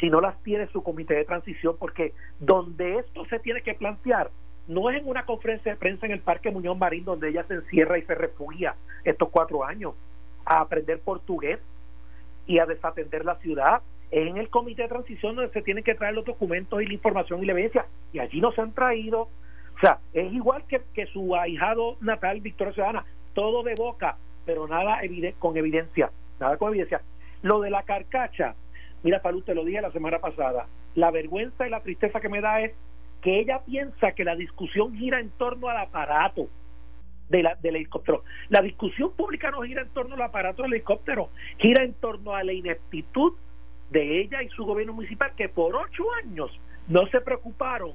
si 0.00 0.10
no 0.10 0.20
las 0.20 0.42
tiene 0.42 0.66
su 0.68 0.82
comité 0.82 1.14
de 1.14 1.24
transición, 1.24 1.76
porque 1.78 2.12
donde 2.40 2.98
esto 2.98 3.24
se 3.26 3.38
tiene 3.38 3.62
que 3.62 3.74
plantear 3.74 4.30
no 4.68 4.90
es 4.90 5.00
en 5.00 5.08
una 5.08 5.24
conferencia 5.24 5.72
de 5.72 5.78
prensa 5.78 6.06
en 6.06 6.12
el 6.12 6.20
Parque 6.20 6.50
Muñoz 6.50 6.78
Marín 6.78 7.04
donde 7.04 7.28
ella 7.28 7.44
se 7.44 7.54
encierra 7.54 7.98
y 7.98 8.02
se 8.02 8.14
refugia 8.14 8.76
estos 9.04 9.28
cuatro 9.30 9.64
años 9.64 9.94
a 10.44 10.60
aprender 10.60 11.00
portugués 11.00 11.58
y 12.46 12.58
a 12.58 12.66
desatender 12.66 13.24
la 13.24 13.36
ciudad. 13.36 13.82
Es 14.12 14.28
en 14.28 14.36
el 14.36 14.50
comité 14.50 14.82
de 14.82 14.88
transición 14.88 15.36
donde 15.36 15.50
se 15.52 15.62
tienen 15.62 15.82
que 15.82 15.94
traer 15.94 16.14
los 16.14 16.26
documentos 16.26 16.82
y 16.82 16.86
la 16.86 16.92
información 16.92 17.42
y 17.42 17.46
la 17.46 17.52
evidencia 17.52 17.86
y 18.12 18.18
allí 18.18 18.42
no 18.42 18.52
se 18.52 18.60
han 18.60 18.74
traído. 18.74 19.22
O 19.22 19.80
sea, 19.80 20.00
es 20.12 20.30
igual 20.32 20.64
que, 20.68 21.06
su 21.06 21.34
ahijado 21.34 21.96
natal, 22.02 22.42
Victoria 22.42 22.74
Ciudadana, 22.74 23.06
todo 23.32 23.62
de 23.62 23.74
boca, 23.74 24.18
pero 24.44 24.68
nada 24.68 25.00
con 25.38 25.56
evidencia, 25.56 26.10
nada 26.38 26.58
con 26.58 26.68
evidencia. 26.68 27.00
Lo 27.40 27.60
de 27.60 27.70
la 27.70 27.84
carcacha, 27.84 28.54
mira, 29.02 29.20
Salud, 29.22 29.42
te 29.44 29.54
lo 29.54 29.64
dije 29.64 29.80
la 29.80 29.90
semana 29.92 30.18
pasada, 30.18 30.66
la 30.94 31.10
vergüenza 31.10 31.66
y 31.66 31.70
la 31.70 31.80
tristeza 31.80 32.20
que 32.20 32.28
me 32.28 32.42
da 32.42 32.60
es 32.60 32.72
que 33.22 33.40
ella 33.40 33.62
piensa 33.64 34.12
que 34.12 34.24
la 34.24 34.36
discusión 34.36 34.94
gira 34.94 35.20
en 35.20 35.30
torno 35.30 35.68
al 35.68 35.78
aparato 35.78 36.48
de 37.30 37.42
la, 37.42 37.54
del 37.54 37.76
helicóptero. 37.76 38.24
La 38.50 38.60
discusión 38.60 39.12
pública 39.12 39.50
no 39.50 39.62
gira 39.62 39.80
en 39.80 39.88
torno 39.88 40.16
al 40.16 40.22
aparato 40.22 40.62
del 40.62 40.74
helicóptero, 40.74 41.30
gira 41.56 41.82
en 41.82 41.94
torno 41.94 42.34
a 42.34 42.44
la 42.44 42.52
ineptitud 42.52 43.32
de 43.92 44.20
ella 44.20 44.42
y 44.42 44.48
su 44.48 44.64
gobierno 44.64 44.94
municipal 44.94 45.32
que 45.36 45.48
por 45.48 45.76
ocho 45.76 46.04
años 46.24 46.50
no 46.88 47.06
se 47.08 47.20
preocuparon 47.20 47.92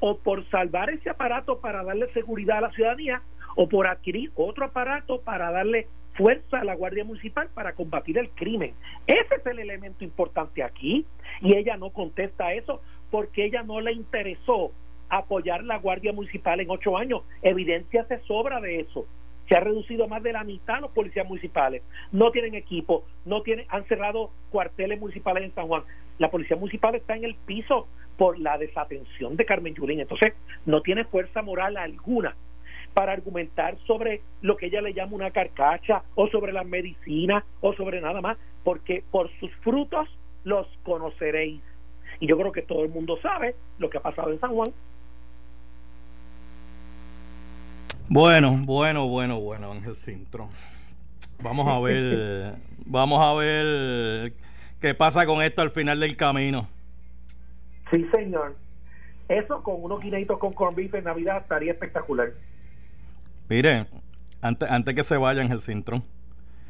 o 0.00 0.18
por 0.18 0.48
salvar 0.50 0.90
ese 0.90 1.10
aparato 1.10 1.60
para 1.60 1.82
darle 1.82 2.12
seguridad 2.12 2.58
a 2.58 2.62
la 2.62 2.70
ciudadanía 2.72 3.22
o 3.56 3.68
por 3.68 3.86
adquirir 3.86 4.30
otro 4.34 4.66
aparato 4.66 5.20
para 5.22 5.50
darle 5.50 5.86
fuerza 6.14 6.60
a 6.60 6.64
la 6.64 6.74
Guardia 6.74 7.04
Municipal 7.04 7.48
para 7.54 7.74
combatir 7.74 8.18
el 8.18 8.30
crimen. 8.30 8.74
Ese 9.06 9.36
es 9.36 9.46
el 9.46 9.60
elemento 9.60 10.04
importante 10.04 10.62
aquí 10.62 11.06
y 11.40 11.56
ella 11.56 11.76
no 11.76 11.90
contesta 11.90 12.52
eso 12.52 12.82
porque 13.10 13.44
ella 13.44 13.62
no 13.62 13.80
le 13.80 13.92
interesó 13.92 14.72
apoyar 15.08 15.62
la 15.64 15.78
Guardia 15.78 16.12
Municipal 16.12 16.60
en 16.60 16.70
ocho 16.70 16.96
años. 16.98 17.22
Evidencia 17.42 18.04
se 18.06 18.18
sobra 18.20 18.60
de 18.60 18.80
eso. 18.80 19.06
Se 19.48 19.56
ha 19.56 19.60
reducido 19.60 20.08
más 20.08 20.22
de 20.22 20.32
la 20.32 20.44
mitad 20.44 20.80
los 20.80 20.90
policías 20.90 21.26
municipales. 21.26 21.82
No 22.12 22.30
tienen 22.30 22.54
equipo, 22.54 23.04
no 23.24 23.42
tienen, 23.42 23.66
han 23.68 23.84
cerrado 23.86 24.30
cuarteles 24.50 25.00
municipales 25.00 25.44
en 25.44 25.54
San 25.54 25.68
Juan. 25.68 25.82
La 26.18 26.30
policía 26.30 26.56
municipal 26.56 26.94
está 26.94 27.16
en 27.16 27.24
el 27.24 27.34
piso 27.34 27.88
por 28.18 28.38
la 28.38 28.58
desatención 28.58 29.36
de 29.36 29.46
Carmen 29.46 29.74
Yulín. 29.74 30.00
Entonces, 30.00 30.34
no 30.66 30.82
tiene 30.82 31.04
fuerza 31.04 31.40
moral 31.40 31.76
alguna 31.76 32.36
para 32.92 33.12
argumentar 33.12 33.78
sobre 33.86 34.22
lo 34.42 34.56
que 34.56 34.66
ella 34.66 34.82
le 34.82 34.92
llama 34.92 35.14
una 35.14 35.30
carcacha 35.30 36.02
o 36.14 36.28
sobre 36.28 36.52
las 36.52 36.66
medicinas 36.66 37.44
o 37.60 37.72
sobre 37.74 38.00
nada 38.00 38.20
más, 38.20 38.36
porque 38.64 39.04
por 39.10 39.30
sus 39.38 39.54
frutos 39.56 40.08
los 40.44 40.66
conoceréis. 40.82 41.62
Y 42.20 42.26
yo 42.26 42.36
creo 42.36 42.52
que 42.52 42.62
todo 42.62 42.82
el 42.82 42.90
mundo 42.90 43.18
sabe 43.22 43.54
lo 43.78 43.88
que 43.88 43.98
ha 43.98 44.02
pasado 44.02 44.32
en 44.32 44.40
San 44.40 44.52
Juan. 44.52 44.72
Bueno, 48.08 48.56
bueno, 48.64 49.06
bueno, 49.06 49.38
bueno, 49.38 49.70
Ángel 49.70 49.94
Sintro. 49.94 50.48
Vamos 51.42 51.68
a 51.68 51.78
ver, 51.80 52.54
vamos 52.86 53.22
a 53.22 53.34
ver 53.34 54.32
qué 54.80 54.94
pasa 54.94 55.26
con 55.26 55.42
esto 55.42 55.60
al 55.60 55.70
final 55.70 56.00
del 56.00 56.16
camino. 56.16 56.68
Sí, 57.90 58.06
señor. 58.10 58.56
Eso 59.28 59.62
con 59.62 59.82
unos 59.82 60.00
guineitos 60.00 60.38
con 60.38 60.54
corn 60.54 60.74
beef 60.74 60.94
en 60.94 61.04
Navidad 61.04 61.38
estaría 61.38 61.72
espectacular. 61.72 62.30
Mire, 63.50 63.86
antes, 64.40 64.70
antes 64.70 64.94
que 64.94 65.02
se 65.02 65.18
vaya 65.18 65.42
el 65.42 65.60
Sintron. 65.60 66.02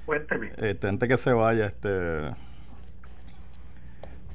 Cuénteme. 0.07 0.51
Este, 0.57 0.89
antes 0.89 1.09
que 1.09 1.17
se 1.17 1.33
vaya, 1.33 1.67
este. 1.67 2.33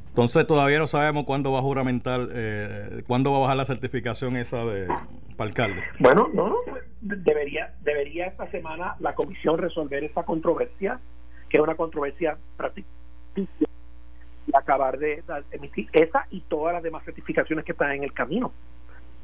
Entonces 0.07 0.45
todavía 0.47 0.77
no 0.77 0.87
sabemos 0.87 1.25
cuándo 1.25 1.51
va 1.51 1.59
a 1.59 1.63
juramentar, 1.63 2.27
eh, 2.31 3.03
cuándo 3.07 3.31
va 3.31 3.39
a 3.39 3.41
bajar 3.41 3.57
la 3.57 3.65
certificación 3.65 4.37
esa 4.37 4.63
de 4.63 4.87
para 5.35 5.49
alcalde. 5.49 5.83
Bueno, 5.99 6.29
no, 6.33 6.55
debería, 7.03 7.73
debería 7.81 8.27
esta 8.27 8.49
semana 8.49 8.95
la 8.99 9.13
comisión 9.13 9.57
resolver 9.57 10.03
esta 10.03 10.23
controversia, 10.23 10.99
que 11.49 11.57
es 11.57 11.63
una 11.63 11.75
controversia 11.75 12.37
prácticamente 12.57 13.03
y 14.45 14.55
acabar 14.55 14.97
de, 14.97 15.23
emitir 15.51 15.89
esa 15.93 16.27
y 16.29 16.41
todas 16.41 16.73
las 16.73 16.83
demás 16.83 17.03
certificaciones 17.05 17.65
que 17.65 17.71
están 17.71 17.91
en 17.91 18.03
el 18.03 18.13
camino, 18.13 18.51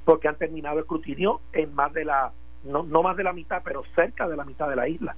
porque 0.06 0.28
han 0.28 0.36
terminado 0.36 0.78
el 0.78 0.84
escrutinio 0.84 1.42
en 1.54 1.74
más 1.74 1.94
de 1.94 2.06
la 2.06 2.32
no, 2.64 2.84
no 2.84 3.02
más 3.02 3.16
de 3.16 3.24
la 3.24 3.32
mitad, 3.32 3.62
pero 3.64 3.84
cerca 3.96 4.28
de 4.28 4.36
la 4.36 4.44
mitad 4.44 4.70
de 4.70 4.76
la 4.76 4.88
isla. 4.88 5.16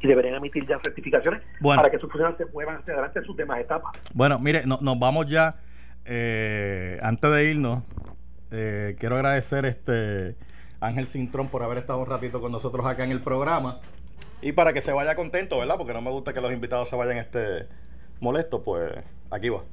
Y 0.00 0.06
deberían 0.06 0.36
emitir 0.36 0.66
ya 0.66 0.78
certificaciones 0.82 1.42
para 1.60 1.90
que 1.90 1.98
sus 1.98 2.08
funcionarios 2.10 2.38
se 2.38 2.52
muevan 2.54 2.76
hacia 2.76 2.94
adelante 2.94 3.18
en 3.18 3.24
sus 3.24 3.36
demás 3.36 3.60
etapas. 3.60 3.92
Bueno, 4.14 4.38
mire, 4.38 4.64
nos 4.64 4.98
vamos 4.98 5.26
ya. 5.26 5.56
Eh, 6.04 6.98
antes 7.02 7.30
de 7.30 7.50
irnos, 7.50 7.84
eh, 8.50 8.96
quiero 8.98 9.16
agradecer 9.16 9.66
este 9.66 10.36
Ángel 10.80 11.08
Cintrón 11.08 11.48
por 11.48 11.62
haber 11.62 11.78
estado 11.78 11.98
un 11.98 12.06
ratito 12.06 12.40
con 12.40 12.52
nosotros 12.52 12.86
acá 12.86 13.04
en 13.04 13.10
el 13.10 13.22
programa. 13.22 13.80
Y 14.40 14.52
para 14.52 14.72
que 14.72 14.80
se 14.80 14.92
vaya 14.92 15.14
contento, 15.14 15.58
¿verdad? 15.58 15.76
Porque 15.76 15.92
no 15.92 16.00
me 16.00 16.10
gusta 16.10 16.32
que 16.32 16.40
los 16.40 16.52
invitados 16.52 16.88
se 16.88 16.96
vayan 16.96 17.18
este 17.18 17.66
molestos, 18.20 18.62
pues 18.64 18.92
aquí 19.30 19.48
va. 19.48 19.64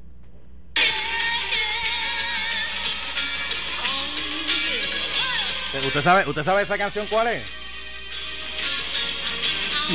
¿Usted 5.85 6.01
sabe, 6.01 6.27
¿Usted 6.27 6.43
sabe 6.43 6.63
esa 6.63 6.77
canción 6.77 7.05
cuál 7.07 7.27
es? 7.27 7.43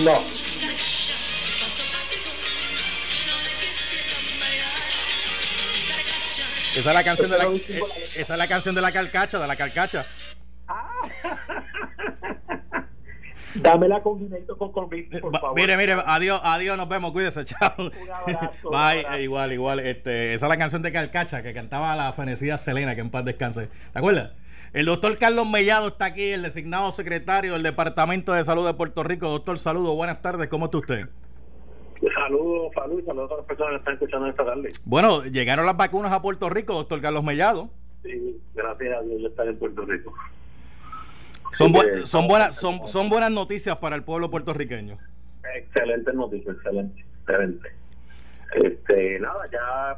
No. 0.05 0.13
Esa 6.77 6.91
es 6.91 6.95
la 6.95 7.03
canción 7.03 7.31
de 7.31 7.39
la, 7.39 7.45
eh, 7.45 7.83
esa 8.15 8.35
es 8.35 8.39
la 8.39 8.47
canción 8.47 8.75
de 8.75 8.81
la 8.81 8.93
carcacha, 8.93 9.39
de 9.39 9.47
la 9.47 9.57
carcacha. 9.57 10.07
Dámela 13.55 14.03
con 14.03 14.19
Guineito 14.19 14.57
con 14.57 14.71
convicto, 14.73 15.19
por 15.21 15.33
favor. 15.39 15.57
Mire, 15.57 15.77
mire, 15.77 15.95
adiós, 16.07 16.41
adiós, 16.45 16.77
nos 16.77 16.89
vemos, 16.89 17.11
cuídese, 17.13 17.45
chao. 17.47 17.73
Un 17.79 17.91
abrazo. 18.11 18.71
Bye, 18.71 19.07
eh, 19.17 19.23
igual, 19.23 19.53
igual. 19.53 19.81
Este, 19.81 20.35
esa 20.35 20.47
es 20.47 20.51
la 20.51 20.57
canción 20.57 20.83
de 20.83 20.93
Carcacha 20.93 21.43
que 21.43 21.53
cantaba 21.53 21.97
la 21.97 22.13
fenecida 22.13 22.57
Selena, 22.57 22.95
que 22.95 23.01
en 23.01 23.11
paz 23.11 23.25
descanse. 23.25 23.69
¿Te 23.93 23.99
acuerdas? 23.99 24.33
El 24.73 24.87
doctor 24.87 25.19
Carlos 25.19 25.49
Mellado 25.49 25.89
está 25.89 26.05
aquí, 26.07 26.31
el 26.31 26.43
designado 26.43 26.93
secretario 26.93 27.55
del 27.55 27.65
Departamento 27.65 28.33
de 28.33 28.45
Salud 28.45 28.65
de 28.67 28.75
Puerto 28.75 29.03
Rico. 29.03 29.29
Doctor, 29.29 29.59
saludo, 29.59 29.97
buenas 29.97 30.23
tardes, 30.23 30.47
¿cómo 30.47 30.67
está 30.67 30.79
usted? 30.79 31.09
Saludos, 32.15 32.73
saludos, 32.75 33.05
saludos 33.05 33.25
a 33.25 33.29
todas 33.29 33.39
las 33.39 33.47
personas 33.47 33.71
que 33.71 33.77
están 33.79 33.95
escuchando 33.95 34.27
esta 34.29 34.45
tarde. 34.45 34.71
Bueno, 34.85 35.25
llegaron 35.25 35.67
las 35.67 35.77
vacunas 35.77 36.13
a 36.13 36.23
Puerto 36.23 36.49
Rico, 36.49 36.75
doctor 36.75 37.01
Carlos 37.01 37.25
Mellado. 37.25 37.69
Sí, 38.05 38.41
gracias 38.55 38.97
a 38.97 39.03
Dios, 39.03 39.21
ya 39.21 39.29
están 39.29 39.49
en 39.49 39.59
Puerto 39.59 39.85
Rico. 39.85 40.15
Son, 41.53 41.73
son, 42.05 42.29
buenas, 42.29 42.57
son, 42.57 42.87
son 42.87 43.09
buenas 43.09 43.31
noticias 43.31 43.77
para 43.77 43.97
el 43.97 44.05
pueblo 44.05 44.31
puertorriqueño. 44.31 44.99
Excelente 45.55 46.13
noticia, 46.13 46.53
excelente, 46.53 47.05
excelente. 47.21 47.71
Este, 48.55 49.21
nada, 49.21 49.49
ya, 49.53 49.97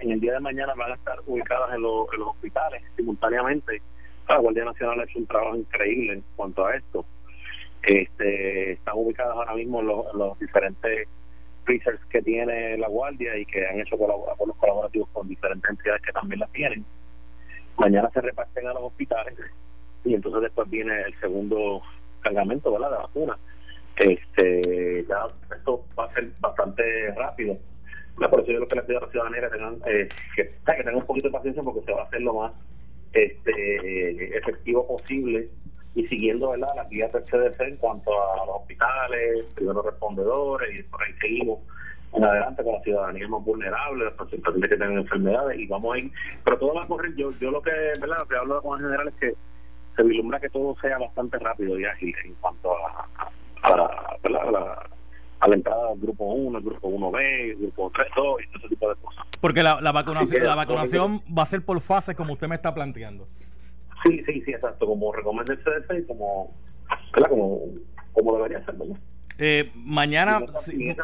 en 0.00 0.10
el 0.10 0.20
día 0.20 0.34
de 0.34 0.40
mañana 0.40 0.74
van 0.74 0.92
a 0.92 0.94
estar 0.94 1.18
ubicadas 1.26 1.74
en, 1.74 1.82
los 1.82 2.06
hospitales 2.18 2.82
simultáneamente. 2.96 3.80
La 4.28 4.38
Guardia 4.38 4.64
Nacional 4.64 5.00
ha 5.00 5.04
hecho 5.04 5.18
un 5.18 5.26
trabajo 5.26 5.56
increíble 5.56 6.14
en 6.14 6.24
cuanto 6.36 6.66
a 6.66 6.76
esto. 6.76 7.04
Este, 7.82 8.72
están 8.72 8.94
ubicadas 8.96 9.34
ahora 9.34 9.54
mismo 9.54 9.80
en 9.80 9.86
los, 9.86 10.38
diferentes 10.38 11.08
freezers 11.64 12.00
que 12.06 12.22
tiene 12.22 12.76
la 12.78 12.88
Guardia 12.88 13.36
y 13.36 13.46
que 13.46 13.66
han 13.66 13.80
hecho 13.80 13.96
los 13.96 14.56
colaborativos 14.56 15.08
con 15.12 15.28
diferentes 15.28 15.70
entidades 15.70 16.02
que 16.02 16.12
también 16.12 16.40
las 16.40 16.50
tienen. 16.52 16.84
Mañana 17.78 18.10
se 18.12 18.20
reparten 18.20 18.66
a 18.66 18.72
los 18.72 18.82
hospitales 18.82 19.36
y 20.04 20.14
entonces 20.14 20.42
después 20.42 20.68
viene 20.70 21.02
el 21.02 21.18
segundo 21.20 21.82
cargamento 22.20 22.72
¿verdad? 22.72 22.90
de 22.90 22.96
vacuna 22.96 23.38
este 23.96 25.04
ya 25.08 25.26
esto 25.54 25.84
va 25.98 26.06
a 26.06 26.14
ser 26.14 26.30
bastante 26.40 26.82
rápido 27.14 27.56
por 28.16 28.40
eso 28.40 28.52
yo 28.52 28.60
lo 28.60 28.68
que 28.68 28.76
le 28.76 28.82
pido 28.82 28.98
a 28.98 29.02
la 29.02 29.10
ciudadanía 29.10 29.40
que 29.40 29.48
tengan 29.48 29.78
eh, 29.86 30.08
que, 30.36 30.44
tengan 30.64 30.96
un 30.96 31.06
poquito 31.06 31.28
de 31.28 31.32
paciencia 31.32 31.62
porque 31.62 31.82
se 31.82 31.92
va 31.92 32.02
a 32.02 32.04
hacer 32.04 32.22
lo 32.22 32.34
más 32.34 32.52
este 33.12 34.38
efectivo 34.38 34.86
posible 34.86 35.48
y 35.94 36.06
siguiendo 36.06 36.50
¿verdad? 36.50 36.68
las 36.74 36.88
guías 36.88 37.12
del 37.12 37.24
CDC 37.24 37.60
en 37.60 37.76
cuanto 37.76 38.10
a 38.10 38.46
los 38.46 38.56
hospitales, 38.56 39.44
primeros 39.54 39.84
respondedores 39.84 40.78
y 40.78 40.82
por 40.84 41.02
ahí 41.02 41.12
seguimos 41.20 41.60
en 42.14 42.24
adelante 42.24 42.62
con 42.62 42.74
la 42.74 42.82
ciudadanía 42.82 43.28
más 43.28 43.44
vulnerable, 43.44 44.04
las 44.04 44.14
personas 44.14 44.68
que 44.68 44.76
tienen 44.76 44.98
enfermedades 44.98 45.58
y 45.58 45.66
vamos 45.66 45.94
a 45.94 45.98
ir, 45.98 46.12
pero 46.44 46.58
todo 46.58 46.74
va 46.74 46.84
a 46.84 46.86
correr, 46.86 47.14
yo, 47.16 47.30
yo 47.40 47.50
lo 47.50 47.62
que, 47.62 47.70
¿verdad? 47.70 48.18
lo 48.20 48.28
que 48.28 48.36
hablo 48.36 48.62
con 48.62 48.78
el 48.78 48.86
general 48.86 49.08
es 49.08 49.14
que 49.14 49.34
se 49.96 50.02
vislumbra 50.02 50.40
que 50.40 50.48
todo 50.50 50.76
sea 50.80 50.98
bastante 50.98 51.38
rápido 51.38 51.78
y 51.78 51.84
ágil 51.84 52.14
en 52.24 52.34
cuanto 52.34 52.72
a, 52.76 53.08
a, 53.14 53.70
a 53.70 54.18
a 54.22 54.28
la, 54.50 54.88
a 55.40 55.48
la 55.48 55.54
entrada 55.56 55.90
del 55.90 56.00
grupo 56.00 56.24
1, 56.24 56.58
el 56.58 56.64
grupo 56.64 56.88
1B, 56.88 57.20
el 57.50 57.56
grupo 57.56 57.90
3, 57.94 58.08
2 58.14 58.40
y 58.42 58.46
todo 58.46 58.58
ese 58.58 58.68
tipo 58.68 58.88
de 58.88 58.94
cosas. 58.96 59.26
Porque 59.40 59.62
la, 59.62 59.80
la 59.80 59.90
vacunación, 59.90 60.44
la 60.44 60.54
vacunación 60.54 61.20
va 61.36 61.42
a 61.42 61.46
ser 61.46 61.64
por 61.64 61.80
fases 61.80 62.14
como 62.14 62.32
usted 62.34 62.46
me 62.46 62.54
está 62.54 62.72
planteando. 62.72 63.26
Sí, 64.04 64.22
sí, 64.24 64.40
sí, 64.42 64.52
exacto, 64.52 64.86
como 64.86 65.12
recomienda 65.12 65.52
el 65.52 65.58
CDC 65.60 65.98
y 65.98 66.06
como, 66.06 66.54
¿verdad? 67.12 67.28
como, 67.28 67.60
como 68.12 68.36
debería 68.36 68.64
ser, 68.64 68.74
¿verdad? 68.76 68.96
Eh, 69.38 69.70
mañana, 69.74 70.40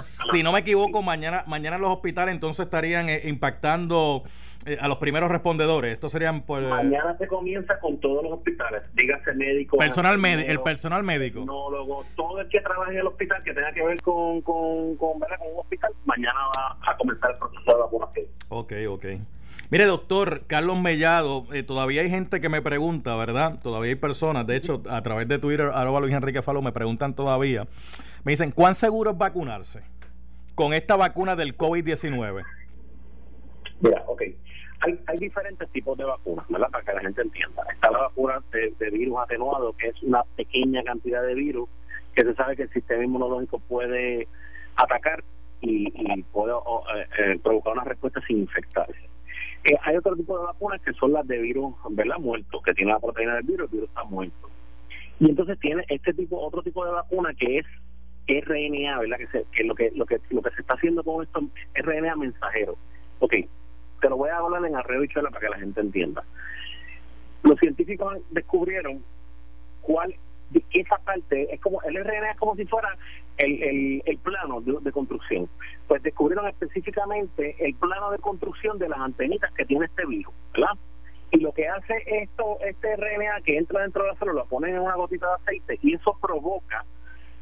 si, 0.00 0.42
no 0.42 0.52
me 0.52 0.60
equivoco, 0.60 1.02
mañana 1.02 1.44
mañana 1.46 1.78
los 1.78 1.90
hospitales 1.90 2.34
entonces 2.34 2.66
estarían 2.66 3.08
eh, 3.08 3.22
impactando 3.24 4.22
eh, 4.66 4.76
a 4.80 4.88
los 4.88 4.98
primeros 4.98 5.30
respondedores. 5.30 5.92
Estos 5.92 6.12
serían 6.12 6.42
por 6.42 6.62
eh, 6.62 6.68
Mañana 6.68 7.16
se 7.16 7.26
comienza 7.26 7.78
con 7.80 7.98
todos 8.00 8.22
los 8.22 8.32
hospitales, 8.32 8.82
dígase 8.94 9.32
médico, 9.34 9.78
personal 9.78 10.18
médico, 10.18 10.50
el 10.50 10.60
personal 10.60 11.02
médico. 11.02 11.40
tecnólogo, 11.40 12.04
todo 12.16 12.40
el 12.40 12.48
que 12.48 12.60
trabaje 12.60 12.92
en 12.92 12.98
el 12.98 13.06
hospital 13.06 13.42
que 13.44 13.54
tenga 13.54 13.72
que 13.72 13.82
ver 13.82 14.00
con, 14.02 14.42
con, 14.42 14.96
con, 14.96 15.18
con 15.18 15.28
un 15.54 15.60
hospital, 15.60 15.92
mañana 16.04 16.38
va 16.56 16.76
a 16.86 16.96
comenzar 16.96 17.30
el 17.30 17.38
proceso 17.38 17.64
de 17.64 17.80
vacunación. 17.80 18.26
Ok, 18.48 18.72
ok. 18.88 19.04
Mire, 19.70 19.84
doctor 19.84 20.46
Carlos 20.46 20.80
Mellado, 20.80 21.44
eh, 21.52 21.62
todavía 21.62 22.00
hay 22.00 22.08
gente 22.08 22.40
que 22.40 22.48
me 22.48 22.62
pregunta, 22.62 23.14
¿verdad? 23.16 23.60
Todavía 23.62 23.90
hay 23.90 23.96
personas, 23.96 24.46
de 24.46 24.56
hecho, 24.56 24.82
a 24.88 25.02
través 25.02 25.28
de 25.28 25.38
Twitter, 25.38 25.70
arroba 25.74 26.00
Luis 26.00 26.14
Enrique 26.14 26.40
Falo, 26.40 26.62
me 26.62 26.72
preguntan 26.72 27.14
todavía. 27.14 27.66
Me 28.28 28.32
dicen, 28.32 28.50
¿cuán 28.50 28.74
seguro 28.74 29.12
es 29.12 29.16
vacunarse 29.16 29.82
con 30.54 30.74
esta 30.74 30.96
vacuna 30.96 31.34
del 31.34 31.56
COVID-19? 31.56 32.44
Mira, 33.80 34.04
ok. 34.06 34.22
Hay, 34.80 35.00
hay 35.06 35.16
diferentes 35.16 35.66
tipos 35.70 35.96
de 35.96 36.04
vacunas, 36.04 36.46
¿verdad? 36.50 36.68
Para 36.70 36.84
que 36.84 36.92
la 36.92 37.00
gente 37.00 37.22
entienda. 37.22 37.64
Está 37.72 37.90
la 37.90 38.00
vacuna 38.00 38.42
de, 38.52 38.90
virus 38.90 39.16
atenuado, 39.20 39.74
que 39.78 39.88
es 39.88 40.02
una 40.02 40.24
pequeña 40.36 40.84
cantidad 40.84 41.22
de 41.22 41.32
virus 41.32 41.70
que 42.14 42.22
se 42.22 42.34
sabe 42.34 42.54
que 42.54 42.64
el 42.64 42.72
sistema 42.74 43.02
inmunológico 43.02 43.60
puede 43.60 44.28
atacar 44.76 45.24
y, 45.62 45.90
puede 46.24 46.52
eh, 46.52 47.06
eh, 47.20 47.40
provocar 47.42 47.72
una 47.72 47.84
respuesta 47.84 48.20
sin 48.26 48.40
infectarse. 48.40 49.08
Eh, 49.64 49.78
hay 49.84 49.96
otro 49.96 50.14
tipo 50.16 50.38
de 50.38 50.44
vacunas 50.44 50.82
que 50.82 50.92
son 50.92 51.14
las 51.14 51.26
de 51.26 51.38
virus, 51.38 51.74
¿verdad? 51.92 52.18
Muertos, 52.18 52.62
que 52.62 52.74
tiene 52.74 52.92
la 52.92 53.00
proteína 53.00 53.36
del 53.36 53.44
virus, 53.44 53.70
el 53.70 53.74
virus 53.74 53.88
está 53.88 54.04
muerto. 54.04 54.50
Y 55.18 55.30
entonces 55.30 55.58
tiene 55.60 55.82
este 55.88 56.12
tipo, 56.12 56.38
otro 56.38 56.62
tipo 56.62 56.84
de 56.84 56.92
vacuna 56.92 57.32
que 57.32 57.60
es 57.60 57.66
RNA, 58.28 58.98
¿verdad? 58.98 59.18
Que, 59.18 59.26
se, 59.28 59.44
que 59.52 59.64
lo 59.64 59.74
que 59.74 59.90
lo 59.94 60.04
que 60.04 60.20
lo 60.30 60.42
que 60.42 60.50
se 60.50 60.60
está 60.60 60.74
haciendo 60.74 61.02
con 61.02 61.24
esto 61.24 61.40
es 61.74 61.84
RNA 61.84 62.16
mensajero. 62.16 62.76
Ok, 63.20 63.34
te 64.00 64.08
lo 64.08 64.16
voy 64.16 64.30
a 64.30 64.36
hablar 64.36 64.64
en 64.64 64.76
arreo 64.76 65.02
y 65.02 65.08
para 65.08 65.40
que 65.40 65.48
la 65.48 65.58
gente 65.58 65.80
entienda. 65.80 66.22
Los 67.42 67.58
científicos 67.58 68.18
descubrieron 68.30 69.02
cuál 69.80 70.14
esa 70.72 70.96
parte 70.98 71.52
es 71.52 71.60
como 71.60 71.82
el 71.82 71.96
RNA 72.02 72.32
es 72.32 72.38
como 72.38 72.56
si 72.56 72.64
fuera 72.64 72.96
el, 73.36 73.62
el, 73.62 74.02
el 74.04 74.18
plano 74.18 74.60
de, 74.60 74.76
de 74.80 74.92
construcción. 74.92 75.48
Pues 75.86 76.02
descubrieron 76.02 76.46
específicamente 76.48 77.56
el 77.58 77.74
plano 77.74 78.10
de 78.10 78.18
construcción 78.18 78.78
de 78.78 78.88
las 78.88 78.98
antenitas 78.98 79.52
que 79.54 79.64
tiene 79.64 79.86
este 79.86 80.06
virus, 80.06 80.34
¿verdad? 80.52 80.72
Y 81.30 81.40
lo 81.40 81.52
que 81.52 81.68
hace 81.68 82.02
esto, 82.06 82.58
este 82.64 82.96
RNA 82.96 83.42
que 83.44 83.58
entra 83.58 83.82
dentro 83.82 84.02
de 84.02 84.12
la 84.12 84.18
célula, 84.18 84.42
lo 84.42 84.48
ponen 84.48 84.74
en 84.74 84.80
una 84.80 84.94
gotita 84.94 85.26
de 85.26 85.34
aceite 85.34 85.78
y 85.82 85.94
eso 85.94 86.16
provoca 86.20 86.84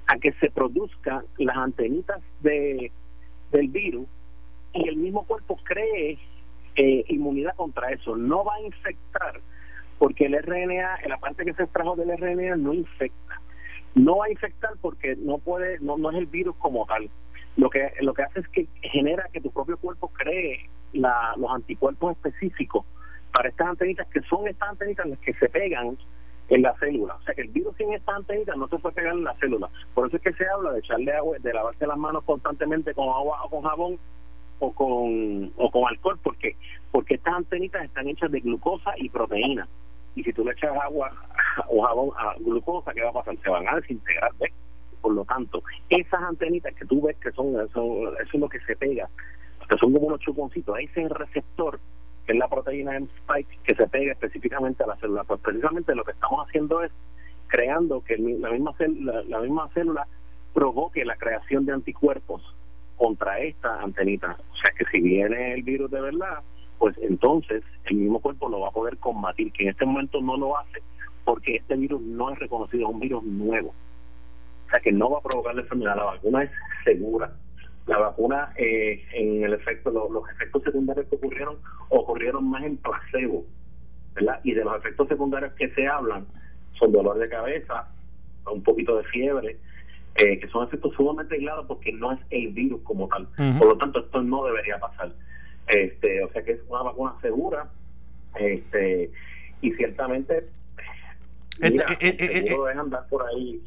a 0.06 0.18
que 0.18 0.32
se 0.34 0.50
produzcan 0.50 1.24
las 1.38 1.56
antenitas 1.56 2.20
de, 2.40 2.92
del 3.50 3.68
virus 3.68 4.06
y 4.72 4.88
el 4.88 4.96
mismo 4.96 5.24
cuerpo 5.26 5.58
cree 5.64 6.18
eh, 6.76 7.04
inmunidad 7.08 7.54
contra 7.56 7.90
eso. 7.90 8.16
No 8.16 8.44
va 8.44 8.56
a 8.56 8.60
infectar 8.60 9.40
porque 9.98 10.26
el 10.26 10.34
RNA, 10.42 11.08
la 11.08 11.18
parte 11.18 11.44
que 11.44 11.54
se 11.54 11.64
extrajo 11.64 11.96
del 11.96 12.16
RNA 12.16 12.56
no 12.56 12.74
infecta. 12.74 13.40
No 13.94 14.18
va 14.18 14.26
a 14.26 14.30
infectar 14.30 14.72
porque 14.80 15.16
no 15.16 15.38
puede, 15.38 15.78
no, 15.80 15.96
no 15.96 16.10
es 16.10 16.18
el 16.18 16.26
virus 16.26 16.54
como 16.56 16.84
tal. 16.86 17.08
Lo 17.56 17.70
que 17.70 17.90
lo 18.02 18.12
que 18.12 18.22
hace 18.22 18.40
es 18.40 18.48
que 18.48 18.66
genera 18.82 19.28
que 19.32 19.40
tu 19.40 19.50
propio 19.50 19.78
cuerpo 19.78 20.08
cree 20.08 20.68
la, 20.92 21.34
los 21.38 21.50
anticuerpos 21.50 22.12
específicos 22.12 22.84
para 23.32 23.48
estas 23.48 23.68
antenitas 23.68 24.06
que 24.08 24.20
son 24.22 24.46
estas 24.46 24.70
antenitas 24.70 25.06
las 25.06 25.18
que 25.20 25.32
se 25.34 25.48
pegan 25.48 25.96
en 26.48 26.62
la 26.62 26.74
célula. 26.78 27.14
O 27.14 27.22
sea 27.22 27.34
que 27.34 27.42
el 27.42 27.48
virus 27.48 27.76
sin 27.76 27.92
estas 27.92 28.16
antenitas 28.16 28.56
no 28.56 28.68
se 28.68 28.78
puede 28.78 28.94
pegar 28.94 29.14
en 29.14 29.24
la 29.24 29.34
célula. 29.36 29.68
Por 29.94 30.06
eso 30.06 30.16
es 30.16 30.22
que 30.22 30.32
se 30.32 30.48
habla 30.48 30.72
de 30.72 30.80
echarle 30.80 31.12
agua, 31.12 31.36
de 31.38 31.52
lavarse 31.52 31.86
las 31.86 31.98
manos 31.98 32.24
constantemente 32.24 32.94
con 32.94 33.08
agua 33.08 33.42
o 33.44 33.50
con 33.50 33.62
jabón 33.62 33.98
o 34.58 34.72
con 34.72 35.52
o 35.56 35.70
con 35.70 35.88
alcohol 35.88 36.18
porque 36.22 36.56
porque 36.90 37.16
estas 37.16 37.34
antenitas 37.34 37.84
están 37.84 38.08
hechas 38.08 38.30
de 38.30 38.40
glucosa 38.40 38.92
y 38.96 39.08
proteína. 39.08 39.68
Y 40.14 40.22
si 40.22 40.32
tú 40.32 40.44
le 40.44 40.52
echas 40.52 40.76
agua 40.76 41.12
o 41.68 41.82
jabón 41.82 42.10
a 42.16 42.34
glucosa 42.38 42.92
qué 42.92 43.02
va 43.02 43.10
a 43.10 43.14
pasar 43.14 43.36
se 43.42 43.50
van 43.50 43.68
a 43.68 43.76
desintegrar 43.76 44.30
por 45.00 45.12
lo 45.12 45.24
tanto 45.24 45.62
esas 45.88 46.22
antenitas 46.22 46.74
que 46.74 46.84
tú 46.84 47.02
ves 47.02 47.16
que 47.18 47.30
son, 47.32 47.54
son 47.70 48.08
eso 48.20 48.30
es 48.32 48.40
lo 48.40 48.48
que 48.48 48.60
se 48.60 48.76
pega. 48.76 49.08
Que 49.68 49.76
son 49.78 49.92
como 49.92 50.06
unos 50.06 50.20
chuponcitos. 50.20 50.78
Ese 50.78 51.00
es 51.00 51.06
el 51.06 51.10
receptor 51.10 51.80
es 52.32 52.38
la 52.38 52.48
proteína 52.48 52.96
M 52.96 53.08
spike 53.18 53.58
que 53.64 53.74
se 53.74 53.86
pega 53.88 54.12
específicamente 54.12 54.82
a 54.82 54.86
la 54.86 54.96
célula 54.96 55.24
pues 55.24 55.40
precisamente 55.40 55.94
lo 55.94 56.04
que 56.04 56.12
estamos 56.12 56.46
haciendo 56.46 56.82
es 56.82 56.92
creando 57.48 58.02
que 58.02 58.16
la 58.18 58.50
misma 58.50 58.72
célula, 58.76 59.22
la 59.28 59.40
misma 59.40 59.68
célula 59.72 60.06
provoque 60.52 61.04
la 61.04 61.16
creación 61.16 61.66
de 61.66 61.72
anticuerpos 61.72 62.42
contra 62.96 63.38
esta 63.40 63.80
antenita. 63.80 64.36
O 64.52 64.56
sea 64.56 64.70
que 64.76 64.84
si 64.86 65.00
viene 65.00 65.54
el 65.54 65.62
virus 65.62 65.90
de 65.90 66.00
verdad, 66.00 66.40
pues 66.78 66.96
entonces 66.98 67.62
el 67.84 67.96
mismo 67.96 68.20
cuerpo 68.20 68.48
lo 68.48 68.60
va 68.60 68.68
a 68.68 68.72
poder 68.72 68.96
combatir, 68.98 69.52
que 69.52 69.64
en 69.64 69.68
este 69.70 69.84
momento 69.84 70.20
no 70.20 70.36
lo 70.36 70.58
hace 70.58 70.82
porque 71.24 71.56
este 71.56 71.76
virus 71.76 72.00
no 72.00 72.30
es 72.32 72.38
reconocido, 72.38 72.88
es 72.88 72.94
un 72.94 73.00
virus 73.00 73.22
nuevo. 73.24 73.74
O 74.66 74.70
sea 74.70 74.80
que 74.80 74.92
no 74.92 75.10
va 75.10 75.18
a 75.18 75.22
provocar 75.22 75.54
la 75.54 75.62
enfermedad, 75.62 75.96
la 75.96 76.04
vacuna 76.04 76.44
es 76.44 76.50
segura. 76.84 77.32
La 77.86 77.98
vacuna, 77.98 78.52
eh, 78.56 79.04
en 79.12 79.44
el 79.44 79.52
efecto, 79.54 79.90
lo- 79.90 80.10
los 80.10 80.28
efectos 80.30 80.62
secundarios 80.64 81.06
que 81.06 81.16
ocurrieron, 81.16 81.56
ocurrieron 81.88 82.48
más 82.50 82.64
en 82.64 82.76
placebo, 82.78 83.44
¿verdad? 84.14 84.40
Y 84.42 84.52
de 84.54 84.64
los 84.64 84.76
efectos 84.76 85.06
secundarios 85.08 85.52
que 85.54 85.68
se 85.70 85.86
hablan 85.86 86.26
son 86.78 86.92
dolor 86.92 87.18
de 87.18 87.28
cabeza, 87.28 87.88
un 88.52 88.62
poquito 88.62 88.96
de 88.98 89.04
fiebre, 89.04 89.56
eh, 90.16 90.38
que 90.40 90.48
son 90.48 90.66
efectos 90.66 90.94
sumamente 90.94 91.34
aislados 91.36 91.66
porque 91.66 91.92
no 91.92 92.12
es 92.12 92.18
el 92.30 92.48
virus 92.48 92.80
como 92.82 93.06
tal. 93.08 93.28
Por 93.58 93.68
lo 93.68 93.76
tanto, 93.78 94.00
esto 94.00 94.22
no 94.22 94.44
debería 94.44 94.78
pasar. 94.78 95.12
Este, 95.68 96.22
o 96.24 96.30
sea 96.32 96.42
que 96.44 96.52
es 96.52 96.60
una 96.68 96.82
vacuna 96.82 97.14
segura, 97.20 97.68
este, 98.38 99.10
y 99.60 99.72
ciertamente 99.72 100.46
Este, 101.60 101.70
mira, 101.70 101.84
eh, 101.92 101.96
eh, 102.00 102.16
eh, 102.20 102.48
seguro 102.48 102.68
es 102.68 102.76
andar 102.76 103.06
por 103.08 103.26
ahí 103.26 103.62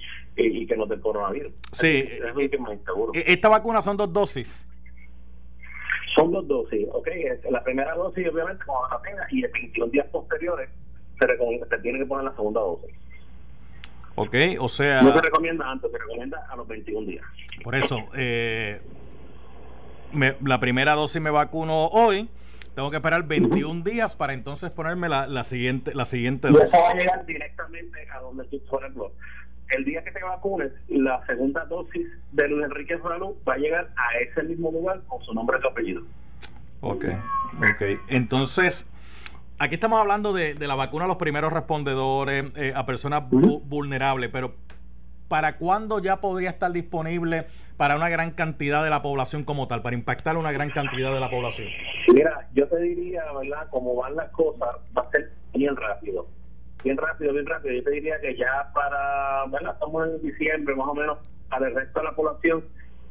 y, 0.47 0.63
y 0.63 0.67
que 0.67 0.75
no 0.77 0.87
te 0.87 0.99
coronavirus. 0.99 1.53
Sí. 1.71 2.05
es 2.09 2.19
lo 2.33 2.35
que 2.49 2.57
más 2.57 2.73
inseguro. 2.73 3.11
Eh, 3.13 3.23
Esta 3.27 3.49
vacuna 3.49 3.81
son 3.81 3.97
dos 3.97 4.11
dosis. 4.11 4.65
Son 6.15 6.31
dos 6.31 6.47
dosis, 6.47 6.87
¿ok? 6.91 7.07
La 7.51 7.63
primera 7.63 7.93
dosis, 7.95 8.27
obviamente, 8.27 8.63
cuando 8.65 8.95
la 8.95 9.01
tenga, 9.01 9.27
y 9.31 9.43
en 9.45 9.51
21 9.51 9.91
días 9.91 10.07
posteriores 10.11 10.69
se, 11.19 11.27
recomienda, 11.27 11.67
se 11.69 11.77
tiene 11.79 11.99
que 11.99 12.05
poner 12.05 12.25
la 12.25 12.35
segunda 12.35 12.61
dosis. 12.61 12.89
Ok, 14.15 14.35
o 14.59 14.67
sea, 14.67 15.01
No 15.01 15.13
se 15.13 15.21
recomienda 15.21 15.69
antes, 15.69 15.89
se 15.91 15.97
recomienda 15.97 16.45
a 16.49 16.55
los 16.57 16.67
21 16.67 17.07
días. 17.07 17.25
por 17.63 17.75
eso, 17.75 17.99
eh, 18.15 18.81
me- 20.11 20.35
la 20.45 20.59
primera 20.59 20.93
dosis 20.95 21.21
me 21.21 21.29
vacuno 21.29 21.87
hoy. 21.87 22.27
Tengo 22.75 22.89
que 22.91 22.97
esperar 22.97 23.23
21 23.23 23.83
días 23.83 24.15
para 24.15 24.33
entonces 24.33 24.71
ponerme 24.71 25.09
la, 25.09 25.27
la 25.27 25.43
siguiente 25.43 25.93
la 25.93 26.05
siguiente 26.05 26.47
Y 26.49 26.53
dosis. 26.53 26.69
eso 26.73 26.77
va 26.83 26.91
a 26.91 26.93
llegar 26.95 27.25
directamente 27.25 28.07
a 28.09 28.19
donde 28.19 28.45
tú, 28.45 28.61
por 28.69 28.81
ejemplo, 28.81 29.11
el 29.69 29.85
día 29.85 30.03
que 30.03 30.11
te 30.11 30.23
vacunes, 30.23 30.71
la 30.87 31.25
segunda 31.25 31.65
dosis 31.65 32.07
de 32.31 32.47
Luis 32.47 32.65
Enrique 32.65 32.97
Salud 32.99 33.35
va 33.47 33.53
a 33.53 33.57
llegar 33.57 33.89
a 33.95 34.17
ese 34.19 34.43
mismo 34.43 34.71
lugar 34.71 35.01
con 35.07 35.21
su 35.23 35.33
nombre 35.33 35.57
y 35.57 35.61
su 35.61 35.67
apellido. 35.67 36.01
Ok, 36.81 37.05
ok. 37.57 37.99
Entonces, 38.07 38.89
aquí 39.59 39.75
estamos 39.75 39.99
hablando 39.99 40.33
de, 40.33 40.53
de 40.53 40.67
la 40.67 40.75
vacuna 40.75 41.05
a 41.05 41.07
los 41.07 41.17
primeros 41.17 41.51
respondedores, 41.53 42.51
eh, 42.55 42.73
a 42.75 42.85
personas 42.85 43.23
vu- 43.29 43.61
vulnerables, 43.65 44.29
pero 44.29 44.55
¿para 45.27 45.57
cuándo 45.57 45.99
ya 45.99 46.21
podría 46.21 46.49
estar 46.49 46.71
disponible 46.71 47.47
para 47.77 47.95
una 47.95 48.09
gran 48.09 48.31
cantidad 48.31 48.83
de 48.83 48.89
la 48.89 49.01
población 49.01 49.43
como 49.43 49.67
tal, 49.67 49.81
para 49.81 49.95
impactar 49.95 50.35
una 50.37 50.51
gran 50.51 50.69
cantidad 50.71 51.13
de 51.13 51.19
la 51.19 51.29
población? 51.29 51.67
Mira, 52.13 52.49
yo 52.53 52.67
te 52.67 52.77
diría, 52.81 53.23
¿verdad? 53.39 53.67
Como 53.69 53.95
van 53.95 54.15
las 54.15 54.29
cosas, 54.31 54.75
va 54.97 55.03
a 55.03 55.11
ser 55.11 55.31
bien 55.53 55.75
rápido. 55.75 56.27
Bien 56.83 56.97
rápido, 56.97 57.33
bien 57.33 57.45
rápido. 57.45 57.75
Yo 57.75 57.83
te 57.83 57.91
diría 57.91 58.19
que 58.21 58.35
ya 58.35 58.71
para, 58.73 59.45
¿verdad? 59.47 59.73
Estamos 59.73 60.07
en 60.07 60.21
diciembre, 60.21 60.75
más 60.75 60.87
o 60.87 60.95
menos, 60.95 61.17
para 61.49 61.67
el 61.67 61.75
resto 61.75 61.99
de 61.99 62.05
la 62.05 62.15
población, 62.15 62.63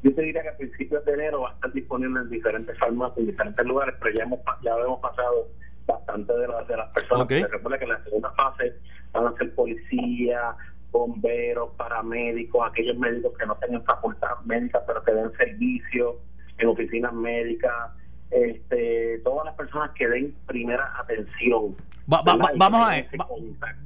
yo 0.03 0.15
te 0.15 0.23
diría 0.23 0.43
que 0.43 0.49
a 0.51 0.57
principios 0.57 1.05
de 1.05 1.13
enero 1.13 1.41
va 1.41 1.51
a 1.51 1.55
estar 1.55 1.73
disponible 1.73 2.21
en 2.21 2.31
diferentes 2.31 2.79
farmacias, 2.79 3.19
en 3.19 3.27
diferentes 3.27 3.67
lugares, 3.67 3.95
pero 4.01 4.15
ya 4.15 4.23
hemos 4.25 4.41
ya 4.63 4.77
hemos 4.77 5.01
pasado 5.01 5.49
bastante 5.87 6.33
de, 6.33 6.47
las 6.47 6.69
de 6.69 6.77
las 6.77 6.93
personas. 6.93 7.25
Ok. 7.25 7.31
Se 7.31 7.49
recuerda 7.49 7.79
que 7.79 7.85
en 7.85 7.91
la 7.91 8.05
segunda 8.05 8.31
fase 8.33 8.75
van 9.13 9.27
a 9.27 9.33
ser 9.37 9.55
policías, 9.55 10.57
bomberos, 10.93 11.71
paramédicos, 11.77 12.65
aquellos 12.71 12.97
médicos 12.97 13.37
que 13.37 13.47
no 13.47 13.57
tengan 13.57 13.85
facultad 13.85 14.39
médica, 14.45 14.83
pero 14.87 15.03
que 15.03 15.13
den 15.13 15.33
servicio 15.33 16.21
en 16.59 16.69
oficinas 16.69 17.13
médicas, 17.13 17.93
este, 18.31 19.19
todas 19.25 19.47
las 19.47 19.55
personas 19.57 19.91
que 19.93 20.07
den 20.07 20.35
primera 20.47 20.93
atención 20.99 21.75
Va- 22.13 22.23
va- 22.23 22.37
¿verdad? 22.37 22.49
va- 22.49 22.55
Y 22.55 22.59
vamos, 22.59 22.81
a, 22.89 22.95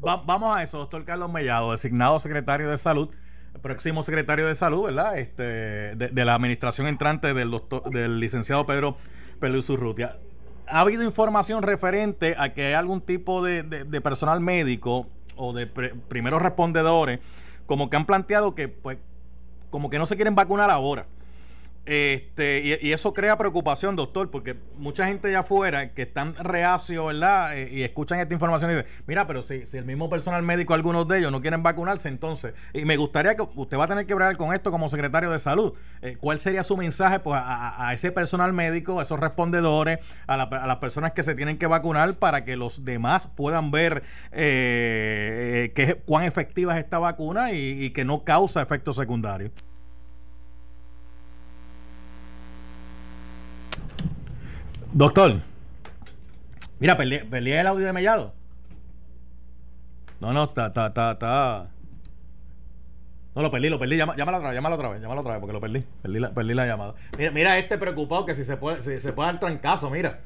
va- 0.07 0.23
vamos 0.25 0.57
a 0.57 0.63
eso, 0.63 0.79
doctor 0.79 1.05
Carlos 1.05 1.31
Mellado, 1.33 1.71
designado 1.73 2.19
secretario 2.19 2.71
de 2.71 2.77
salud, 2.77 3.09
próximo 3.63 4.03
secretario 4.03 4.47
de 4.47 4.55
salud, 4.55 4.85
¿verdad? 4.85 5.19
Este, 5.19 5.43
de, 5.43 6.09
de 6.13 6.25
la 6.25 6.35
administración 6.35 6.87
entrante 6.87 7.35
del 7.35 7.51
doctor, 7.51 7.83
del 7.91 8.21
licenciado 8.21 8.65
Pedro 8.67 8.97
Peluz 9.41 9.69
Urrutia. 9.71 10.19
¿Ha 10.69 10.81
habido 10.81 11.03
información 11.03 11.63
referente 11.63 12.35
a 12.39 12.53
que 12.55 12.67
hay 12.67 12.75
algún 12.75 13.01
tipo 13.01 13.43
de, 13.45 13.63
de- 13.63 13.85
de 13.85 14.01
personal 14.01 14.41
médico 14.41 15.09
o 15.37 15.53
de 15.53 15.67
pre- 15.67 15.95
primeros 16.09 16.41
respondedores 16.41 17.21
como 17.67 17.91
que 17.91 17.97
han 17.97 18.07
planteado 18.07 18.55
que 18.55 18.69
pues 18.69 18.99
como 19.71 19.91
que 19.91 19.99
no 19.99 20.07
se 20.07 20.17
quieren 20.17 20.35
vacunar 20.35 20.71
ahora? 20.71 21.07
Este, 21.85 22.79
y, 22.81 22.89
y 22.89 22.93
eso 22.93 23.13
crea 23.13 23.37
preocupación, 23.37 23.97
doctor, 23.97 24.31
porque 24.31 24.57
mucha 24.77 25.07
gente 25.07 25.29
allá 25.29 25.41
afuera 25.41 25.93
que 25.95 26.03
están 26.03 26.33
reacios, 26.37 27.07
¿verdad? 27.07 27.59
Eh, 27.59 27.71
y 27.73 27.83
escuchan 27.83 28.21
esta 28.21 28.33
información 28.33 28.71
y 28.71 28.75
dicen, 28.77 28.91
mira, 29.09 29.27
pero 29.27 29.43
si, 29.43 29.67
si 29.67 29.79
el 29.79 29.85
mismo 29.85 30.09
personal 30.09 30.45
médico, 30.45 30.75
algunos 30.75 31.09
de 31.09 31.19
ellos 31.19 31.33
no 31.33 31.41
quieren 31.41 31.65
vacunarse, 31.65 32.09
entonces, 32.09 32.55
y 32.73 32.85
me 32.85 32.97
gustaría 32.97 33.35
que 33.35 33.43
usted 33.57 33.77
va 33.79 33.85
a 33.85 33.89
tener 33.89 34.07
que 34.07 34.13
hablar 34.13 34.37
con 34.37 34.55
esto 34.55 34.71
como 34.71 34.89
secretario 34.89 35.31
de 35.33 35.41
salud. 35.41 35.73
Eh, 36.03 36.17
¿Cuál 36.21 36.39
sería 36.39 36.63
su 36.63 36.77
mensaje 36.77 37.19
pues, 37.19 37.41
a, 37.43 37.93
ese 37.93 38.13
personal 38.13 38.53
médico, 38.53 39.01
a 39.01 39.03
esos 39.03 39.19
respondedores, 39.19 39.99
a, 40.29 40.37
la- 40.37 40.47
las 40.67 40.77
personas 40.77 41.13
que 41.13 41.25
se 41.25 41.35
tienen 41.35 41.59
que 41.59 41.67
vacunar 41.67 42.15
para 42.15 42.45
que 42.45 42.55
los 42.57 42.85
demás 42.85 43.27
puedan 43.27 43.73
ver 43.73 44.05
eh, 44.31 45.65
eh, 45.67 45.73
qué- 45.75 45.97
cuán 45.97 46.25
efectiva 46.25 46.79
es 46.79 46.85
esta 46.85 46.99
vacuna 47.01 47.53
y, 47.53 47.85
y 47.87 47.91
que 47.91 48.05
no 48.05 48.23
causa 48.25 48.63
efectos 48.63 48.97
secundarios? 48.97 49.51
Doctor, 54.93 55.37
mira, 56.79 56.97
perdí, 56.97 57.19
perdí 57.21 57.53
el 57.53 57.67
audio 57.67 57.87
de 57.87 57.93
Mellado. 57.93 58.35
No, 60.21 60.33
no, 60.33 60.45
está, 60.45 60.67
está, 60.67 60.89
está, 60.89 61.13
está. 61.13 61.69
No, 63.35 63.41
lo 63.43 63.51
perdí, 63.51 63.71
lo 63.71 63.79
perdí. 63.79 63.97
Llama- 63.97 64.15
Llámalo 64.17 64.37
otra 64.39 64.51
vez, 64.51 64.55
llámalo 64.57 64.75
otra 64.77 64.89
vez, 64.91 65.01
llámalo 65.01 65.21
otra 65.23 65.33
vez, 65.33 65.41
porque 65.41 65.53
lo 65.55 65.61
perdí. 65.61 65.85
Perdí 66.03 66.21
la, 66.21 66.31
perdí 66.33 66.55
la 66.55 66.67
llamada. 66.67 66.95
Mira, 67.19 67.31
mira 67.33 67.59
este 67.59 67.79
preocupado 67.79 68.27
que 68.27 68.35
si 68.35 68.45
se 68.45 68.57
puede, 68.59 68.83
si 68.83 69.01
se 69.01 69.13
puede 69.13 69.31
dar 69.33 69.41
trancazo, 69.41 69.89
mira. 69.91 70.21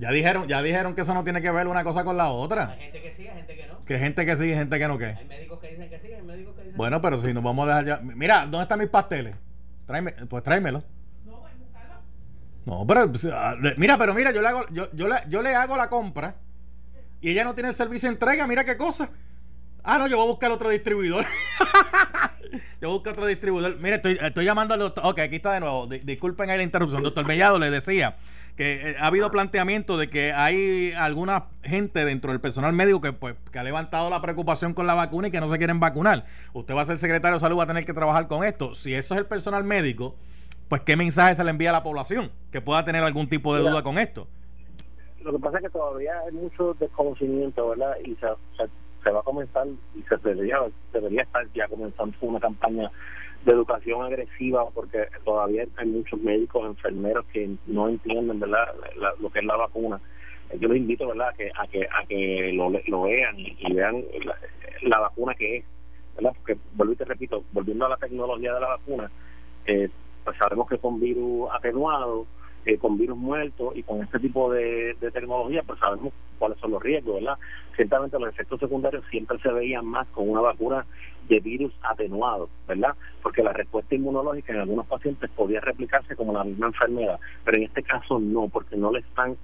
Ya 0.00 0.10
dijeron, 0.10 0.48
ya 0.48 0.60
dijeron 0.62 0.94
que 0.94 1.02
eso 1.02 1.14
no 1.14 1.22
tiene 1.24 1.40
que 1.42 1.50
ver 1.50 1.68
una 1.68 1.84
cosa 1.84 2.02
con 2.04 2.16
la 2.16 2.28
otra. 2.30 2.70
Hay 2.70 2.80
gente 2.80 3.02
que 3.02 3.12
sí, 3.12 3.28
hay 3.28 3.36
gente 3.36 3.54
que 3.54 3.66
no. 3.66 3.84
Que 3.84 3.98
gente 3.98 4.26
que 4.26 4.34
sí 4.36 4.46
y 4.46 4.54
gente 4.54 4.78
que 4.78 4.88
no 4.88 4.98
que. 4.98 5.06
Hay 5.06 5.24
médicos 5.26 5.60
que 5.60 5.68
dicen 5.68 5.88
que 5.88 6.00
sí, 6.00 6.12
hay 6.12 6.22
médicos 6.22 6.54
que 6.56 6.62
dicen 6.62 6.76
Bueno, 6.76 7.00
pero 7.00 7.16
si 7.18 7.32
nos 7.32 7.44
vamos 7.44 7.64
a 7.68 7.80
dejar 7.80 7.84
ya. 7.86 8.00
Mira, 8.02 8.40
¿dónde 8.42 8.62
están 8.62 8.78
mis 8.80 8.88
pasteles? 8.88 9.36
Tráeme, 9.86 10.12
pues 10.28 10.42
tráemelo. 10.42 10.82
No, 12.66 12.86
pero 12.86 13.10
pues, 13.10 13.26
ah, 13.32 13.56
mira, 13.76 13.96
pero 13.98 14.14
mira, 14.14 14.30
yo 14.32 14.42
le 14.42 14.48
hago, 14.48 14.66
yo, 14.70 14.88
yo, 14.92 15.08
le, 15.08 15.16
yo 15.28 15.42
le 15.42 15.54
hago 15.54 15.76
la 15.76 15.88
compra 15.88 16.36
y 17.20 17.30
ella 17.30 17.44
no 17.44 17.54
tiene 17.54 17.70
el 17.70 17.74
servicio 17.74 18.08
de 18.08 18.14
entrega, 18.14 18.46
mira 18.46 18.64
qué 18.64 18.76
cosa. 18.76 19.10
Ah, 19.82 19.98
no, 19.98 20.06
yo 20.08 20.18
voy 20.18 20.26
a 20.26 20.30
buscar 20.30 20.50
otro 20.52 20.68
distribuidor. 20.68 21.24
yo 22.80 22.90
busco 22.90 23.10
otro 23.10 23.26
distribuidor. 23.26 23.78
Mire, 23.78 23.96
estoy, 23.96 24.18
estoy 24.20 24.44
llamando 24.44 24.74
al 24.74 24.80
doctor. 24.80 25.04
Ok, 25.06 25.20
aquí 25.20 25.36
está 25.36 25.52
de 25.54 25.60
nuevo. 25.60 25.86
Di- 25.86 26.00
disculpen 26.00 26.50
ahí 26.50 26.58
la 26.58 26.62
interrupción. 26.64 27.02
Doctor 27.02 27.26
Mellado 27.26 27.58
le 27.58 27.70
decía 27.70 28.16
que 28.56 28.90
eh, 28.90 28.96
ha 29.00 29.06
habido 29.06 29.30
planteamiento 29.30 29.96
de 29.96 30.10
que 30.10 30.32
hay 30.34 30.92
alguna 30.92 31.46
gente 31.62 32.04
dentro 32.04 32.30
del 32.30 32.42
personal 32.42 32.74
médico 32.74 33.00
que, 33.00 33.14
pues, 33.14 33.36
que 33.50 33.58
ha 33.58 33.62
levantado 33.64 34.10
la 34.10 34.20
preocupación 34.20 34.74
con 34.74 34.86
la 34.86 34.92
vacuna 34.94 35.28
y 35.28 35.30
que 35.30 35.40
no 35.40 35.48
se 35.50 35.56
quieren 35.56 35.80
vacunar. 35.80 36.26
Usted 36.52 36.74
va 36.74 36.82
a 36.82 36.84
ser 36.84 36.98
secretario 36.98 37.36
de 37.36 37.40
salud, 37.40 37.56
va 37.58 37.64
a 37.64 37.68
tener 37.68 37.86
que 37.86 37.94
trabajar 37.94 38.26
con 38.26 38.44
esto. 38.44 38.74
Si 38.74 38.92
eso 38.94 39.14
es 39.14 39.18
el 39.18 39.26
personal 39.26 39.64
médico, 39.64 40.14
pues 40.70 40.82
qué 40.82 40.96
mensaje 40.96 41.34
se 41.34 41.42
le 41.44 41.50
envía 41.50 41.70
a 41.70 41.72
la 41.74 41.82
población 41.82 42.30
que 42.52 42.60
pueda 42.60 42.84
tener 42.84 43.02
algún 43.02 43.28
tipo 43.28 43.52
de 43.54 43.60
Mira. 43.60 43.72
duda 43.72 43.82
con 43.82 43.98
esto. 43.98 44.26
lo 45.22 45.32
que 45.32 45.38
pasa 45.40 45.58
es 45.58 45.64
que 45.64 45.70
todavía 45.70 46.12
hay 46.20 46.32
mucho 46.32 46.74
desconocimiento, 46.74 47.68
¿verdad? 47.70 47.96
Y 48.04 48.14
se, 48.14 48.26
se, 48.56 48.70
se 49.04 49.10
va 49.10 49.18
a 49.20 49.24
comenzar, 49.24 49.66
y 49.96 50.02
se 50.08 50.16
debería, 50.18 50.58
debería 50.92 51.22
estar 51.22 51.44
ya 51.54 51.66
comenzando 51.68 52.16
una 52.22 52.38
campaña 52.40 52.88
de 53.44 53.52
educación 53.52 54.02
agresiva, 54.02 54.70
porque 54.70 55.08
todavía 55.24 55.64
hay 55.76 55.86
muchos 55.88 56.20
médicos, 56.20 56.64
enfermeros 56.66 57.26
que 57.32 57.50
no 57.66 57.88
entienden, 57.88 58.38
¿verdad?, 58.38 58.68
la- 58.96 59.14
lo 59.18 59.28
que 59.30 59.40
es 59.40 59.44
la 59.44 59.56
vacuna. 59.56 60.00
Yo 60.58 60.68
los 60.68 60.76
invito, 60.76 61.06
¿verdad?, 61.08 61.28
a 61.30 61.32
que, 61.32 61.50
a 61.58 61.66
que, 61.66 61.82
a 61.84 62.06
que 62.06 62.52
lo, 62.54 63.02
vean 63.02 63.38
y, 63.40 63.56
y 63.58 63.72
vean 63.72 64.04
la, 64.24 64.36
la 64.82 64.98
vacuna 65.00 65.34
que 65.34 65.56
es, 65.58 65.64
¿verdad? 66.14 66.32
Porque, 66.36 66.56
vuelvo 66.74 66.92
y 66.92 66.96
te 66.96 67.04
repito, 67.04 67.42
volviendo 67.52 67.86
a 67.86 67.90
la 67.90 67.96
tecnología 67.96 68.54
de 68.54 68.60
la 68.60 68.68
vacuna, 68.68 69.10
eh, 69.66 69.88
pues 70.24 70.36
sabemos 70.38 70.68
que 70.68 70.78
con 70.78 71.00
virus 71.00 71.48
atenuado, 71.52 72.26
eh, 72.66 72.76
con 72.76 72.98
virus 72.98 73.16
muertos 73.16 73.74
y 73.74 73.82
con 73.82 74.02
este 74.02 74.18
tipo 74.18 74.52
de, 74.52 74.96
tecnología, 75.12 75.62
pues 75.66 75.78
sabemos 75.78 76.12
cuáles 76.38 76.58
son 76.58 76.72
los 76.72 76.82
riesgos, 76.82 77.14
¿verdad? 77.16 77.38
Ciertamente 77.74 78.18
los 78.18 78.28
efectos 78.28 78.60
secundarios 78.60 79.04
siempre 79.10 79.38
se 79.38 79.50
veían 79.50 79.86
más 79.86 80.06
con 80.08 80.28
una 80.28 80.40
vacuna 80.40 80.84
de 81.28 81.40
virus 81.40 81.72
atenuado, 81.82 82.50
¿verdad? 82.68 82.94
Porque 83.22 83.42
la 83.42 83.52
respuesta 83.52 83.94
inmunológica 83.94 84.52
en 84.52 84.60
algunos 84.60 84.86
pacientes 84.86 85.30
podía 85.30 85.60
replicarse 85.60 86.16
como 86.16 86.32
la 86.32 86.44
misma 86.44 86.66
enfermedad, 86.66 87.18
pero 87.44 87.56
en 87.56 87.64
este 87.64 87.82
caso 87.82 88.18
no, 88.18 88.48
porque 88.48 88.76
no 88.76 88.92
le 88.92 89.00
están 89.00 89.36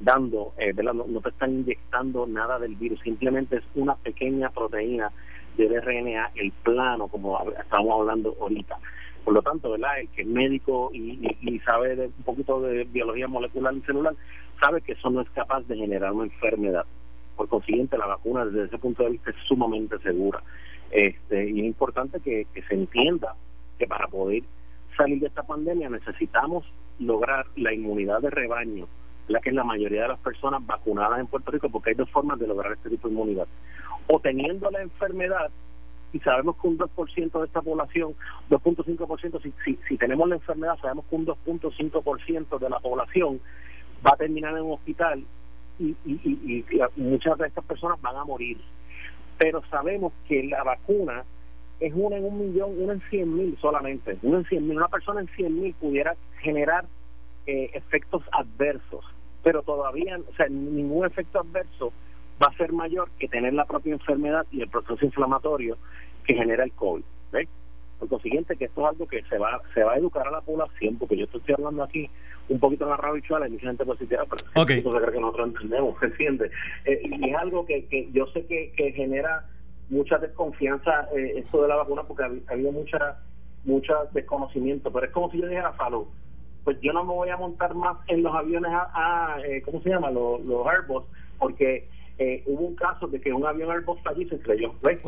dando, 0.00 0.52
eh, 0.58 0.72
¿verdad? 0.72 0.94
No, 0.94 1.06
no 1.06 1.20
te 1.20 1.28
están 1.28 1.52
inyectando 1.52 2.26
nada 2.26 2.58
del 2.58 2.74
virus, 2.74 3.00
simplemente 3.00 3.58
es 3.58 3.64
una 3.76 3.94
pequeña 3.94 4.50
proteína 4.50 5.12
del 5.56 5.80
RNA, 5.80 6.32
el 6.34 6.50
plano, 6.50 7.08
como 7.08 7.38
estábamos 7.52 8.00
hablando 8.00 8.36
ahorita. 8.40 8.78
Por 9.24 9.34
lo 9.34 9.42
tanto, 9.42 9.70
¿verdad? 9.70 10.00
El 10.00 10.08
que 10.08 10.22
es 10.22 10.28
médico 10.28 10.90
y, 10.92 11.18
y- 11.40 11.58
sabe 11.60 11.96
de 11.96 12.06
un 12.06 12.24
poquito 12.24 12.60
de 12.60 12.84
biología 12.84 13.26
molecular 13.26 13.74
y 13.74 13.80
celular, 13.82 14.14
sabe 14.60 14.82
que 14.82 14.92
eso 14.92 15.08
no 15.10 15.22
es 15.22 15.30
capaz 15.30 15.62
de 15.62 15.76
generar 15.76 16.12
una 16.12 16.24
enfermedad. 16.24 16.84
Por 17.36 17.48
consiguiente, 17.48 17.96
la 17.98 18.06
vacuna 18.06 18.44
desde 18.44 18.66
ese 18.66 18.78
punto 18.78 19.02
de 19.02 19.10
vista 19.10 19.30
es 19.30 19.36
sumamente 19.48 19.98
segura. 20.00 20.42
Este, 20.90 21.50
y 21.50 21.60
es 21.60 21.66
importante 21.66 22.20
que 22.20 22.46
se 22.68 22.74
entienda 22.74 23.34
que 23.78 23.86
para 23.86 24.06
poder 24.08 24.42
salir 24.96 25.20
de 25.20 25.26
esta 25.26 25.42
pandemia 25.42 25.88
necesitamos 25.90 26.64
lograr 27.00 27.46
la 27.56 27.72
inmunidad 27.72 28.20
de 28.20 28.30
rebaño, 28.30 28.86
la 29.28 29.40
que 29.40 29.48
es 29.48 29.54
la 29.54 29.64
mayoría 29.64 30.02
de 30.02 30.08
las 30.08 30.20
personas 30.20 30.64
vacunadas 30.64 31.18
en 31.18 31.26
Puerto 31.26 31.50
Rico, 31.50 31.68
porque 31.70 31.90
hay 31.90 31.96
dos 31.96 32.10
formas 32.10 32.38
de 32.38 32.46
lograr 32.46 32.72
este 32.72 32.90
tipo 32.90 33.08
de 33.08 33.14
inmunidad. 33.14 33.46
O 34.06 34.20
teniendo 34.20 34.70
la 34.70 34.82
enfermedad, 34.82 35.50
y 36.14 36.20
sabemos 36.20 36.56
que 36.62 36.68
un 36.68 36.78
2% 36.78 37.40
de 37.40 37.44
esta 37.44 37.60
población, 37.60 38.14
2.5%, 38.48 39.42
si, 39.42 39.52
si, 39.64 39.78
si 39.88 39.96
tenemos 39.98 40.28
la 40.28 40.36
enfermedad, 40.36 40.78
sabemos 40.80 41.04
que 41.10 41.16
un 41.16 41.26
2.5% 41.26 42.58
de 42.60 42.70
la 42.70 42.78
población 42.78 43.40
va 44.06 44.12
a 44.12 44.16
terminar 44.16 44.56
en 44.56 44.62
un 44.62 44.74
hospital 44.74 45.24
y, 45.80 45.96
y, 46.04 46.64
muchas 46.94 47.36
de 47.38 47.48
estas 47.48 47.64
personas 47.64 48.00
van 48.00 48.14
a 48.14 48.24
morir. 48.24 48.58
Pero 49.38 49.60
sabemos 49.70 50.12
que 50.28 50.44
la 50.44 50.62
vacuna 50.62 51.24
es 51.80 51.92
una 51.96 52.16
en 52.16 52.24
un 52.26 52.38
millón, 52.38 52.80
una 52.80 52.92
en 52.92 53.02
cien 53.10 53.34
mil 53.34 53.58
solamente. 53.60 54.16
Una 54.22 54.38
en 54.38 54.44
cien 54.44 54.68
mil. 54.68 54.76
Una 54.76 54.86
persona 54.86 55.20
en 55.20 55.28
cien 55.34 55.60
mil 55.60 55.74
pudiera 55.74 56.14
generar 56.42 56.84
eh, 57.48 57.70
efectos 57.74 58.22
adversos, 58.30 59.04
pero 59.42 59.62
todavía, 59.62 60.16
o 60.16 60.34
sea, 60.36 60.46
ningún 60.46 61.04
efecto 61.06 61.40
adverso 61.40 61.92
va 62.42 62.48
a 62.48 62.56
ser 62.56 62.72
mayor 62.72 63.08
que 63.18 63.28
tener 63.28 63.54
la 63.54 63.64
propia 63.64 63.92
enfermedad 63.92 64.46
y 64.50 64.60
el 64.62 64.68
proceso 64.68 65.04
inflamatorio 65.04 65.76
que 66.26 66.34
genera 66.34 66.64
el 66.64 66.72
COVID. 66.72 67.02
¿ves? 67.32 67.48
Por 67.98 68.08
consiguiente, 68.08 68.56
que 68.56 68.64
esto 68.66 68.80
es 68.82 68.88
algo 68.88 69.06
que 69.06 69.22
se 69.24 69.38
va 69.38 69.60
se 69.72 69.82
va 69.84 69.92
a 69.94 69.98
educar 69.98 70.26
a 70.26 70.30
la 70.30 70.40
población, 70.40 70.96
porque 70.98 71.16
yo 71.16 71.26
te 71.28 71.38
estoy 71.38 71.54
hablando 71.56 71.82
aquí 71.84 72.10
un 72.48 72.58
poquito 72.58 72.84
en 72.84 72.90
la 72.90 72.96
rabichuela 72.96 73.46
y 73.48 73.52
mucha 73.52 73.68
gente 73.68 73.84
positiva, 73.84 74.24
pero 74.28 74.62
Ok. 74.62 74.70
eso 74.70 74.92
se 74.92 75.00
cree 75.00 75.14
que 75.14 75.20
nosotros 75.20 75.48
entendemos, 75.48 75.98
¿se 76.00 76.06
entiende? 76.06 76.50
Eh, 76.84 77.00
y 77.04 77.30
es 77.30 77.36
algo 77.36 77.64
que, 77.64 77.86
que 77.86 78.10
yo 78.12 78.26
sé 78.28 78.44
que, 78.46 78.72
que 78.76 78.92
genera 78.92 79.46
mucha 79.88 80.18
desconfianza 80.18 81.08
eh, 81.16 81.34
esto 81.36 81.62
de 81.62 81.68
la 81.68 81.76
vacuna 81.76 82.02
porque 82.02 82.22
ha, 82.24 82.26
ha 82.26 82.52
habido 82.52 82.72
mucha 82.72 83.18
mucha 83.64 83.94
desconocimiento, 84.12 84.92
pero 84.92 85.06
es 85.06 85.12
como 85.12 85.30
si 85.30 85.40
yo 85.40 85.46
dijera 85.46 85.74
salud, 85.78 86.04
pues 86.64 86.78
yo 86.82 86.92
no 86.92 87.02
me 87.04 87.14
voy 87.14 87.30
a 87.30 87.36
montar 87.38 87.74
más 87.74 87.96
en 88.08 88.22
los 88.22 88.34
aviones 88.34 88.70
a, 88.72 88.90
a, 89.36 89.40
eh, 89.40 89.62
¿cómo 89.62 89.80
se 89.80 89.88
llama? 89.88 90.10
Los, 90.10 90.46
los 90.46 90.66
Airbus, 90.66 91.04
porque 91.38 91.88
eh, 92.18 92.42
hubo 92.46 92.66
un 92.66 92.76
caso 92.76 93.06
de 93.08 93.20
que 93.20 93.32
un 93.32 93.46
avión 93.46 93.70
Airbus 93.70 93.98
allí 94.06 94.28
se 94.28 94.36
estrelló. 94.36 94.74
¿ves? 94.82 95.00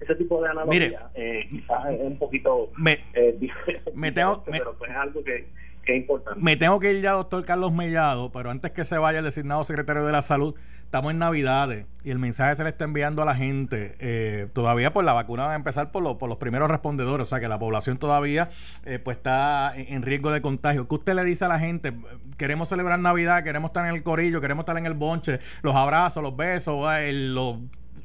Ese 0.00 0.14
tipo 0.16 0.42
de 0.42 0.50
analogía 0.50 0.80
Mire. 0.88 0.96
eh, 1.14 1.46
quizás 1.50 1.86
es 1.90 2.00
un 2.02 2.18
poquito 2.18 2.70
Me- 2.76 2.98
eh, 3.14 3.38
me 3.94 4.12
tengo- 4.12 4.44
me- 4.46 4.58
pero 4.58 4.74
pues 4.78 4.90
es 4.90 4.96
algo 4.96 5.24
que, 5.24 5.46
que 5.84 5.92
es 5.94 5.98
importante. 6.02 6.40
Me 6.40 6.56
tengo 6.56 6.78
que 6.78 6.92
ir 6.92 7.02
ya, 7.02 7.12
doctor 7.12 7.44
Carlos 7.46 7.72
Mellado, 7.72 8.30
pero 8.30 8.50
antes 8.50 8.72
que 8.72 8.84
se 8.84 8.98
vaya 8.98 9.18
el 9.20 9.24
designado 9.24 9.64
secretario 9.64 10.04
de 10.04 10.12
la 10.12 10.20
salud, 10.22 10.54
estamos 10.86 11.10
en 11.10 11.18
Navidades 11.18 11.84
y 12.04 12.10
el 12.10 12.18
mensaje 12.18 12.54
se 12.54 12.62
le 12.62 12.70
está 12.70 12.84
enviando 12.84 13.20
a 13.20 13.24
la 13.24 13.34
gente. 13.34 13.96
Eh, 13.98 14.48
todavía 14.54 14.92
pues 14.92 15.04
la 15.04 15.12
vacuna 15.12 15.44
va 15.44 15.52
a 15.52 15.56
empezar 15.56 15.90
por, 15.92 16.02
lo- 16.02 16.16
por 16.16 16.28
los 16.28 16.38
primeros 16.38 16.70
respondedores, 16.70 17.26
o 17.26 17.28
sea 17.28 17.40
que 17.40 17.48
la 17.48 17.58
población 17.58 17.98
todavía 17.98 18.48
eh, 18.84 18.98
pues 18.98 19.16
está 19.18 19.72
en, 19.76 20.02
riesgo 20.02 20.30
de 20.30 20.40
contagio. 20.40 20.88
¿Qué 20.88 20.94
usted 20.94 21.14
le 21.14 21.24
dice 21.24 21.44
a 21.44 21.48
la 21.48 21.58
gente? 21.58 21.92
Queremos 22.38 22.68
celebrar 22.68 22.98
Navidad, 22.98 23.42
queremos 23.44 23.70
estar 23.70 23.86
en 23.86 23.94
el 23.94 24.02
corillo, 24.02 24.40
queremos 24.40 24.62
estar 24.62 24.78
en 24.78 24.86
el 24.86 24.94
bonche, 24.94 25.38
los 25.62 25.74
abrazos, 25.74 26.22
los 26.22 26.36
besos, 26.36 26.88
eh, 26.94 27.12
los 27.12 27.56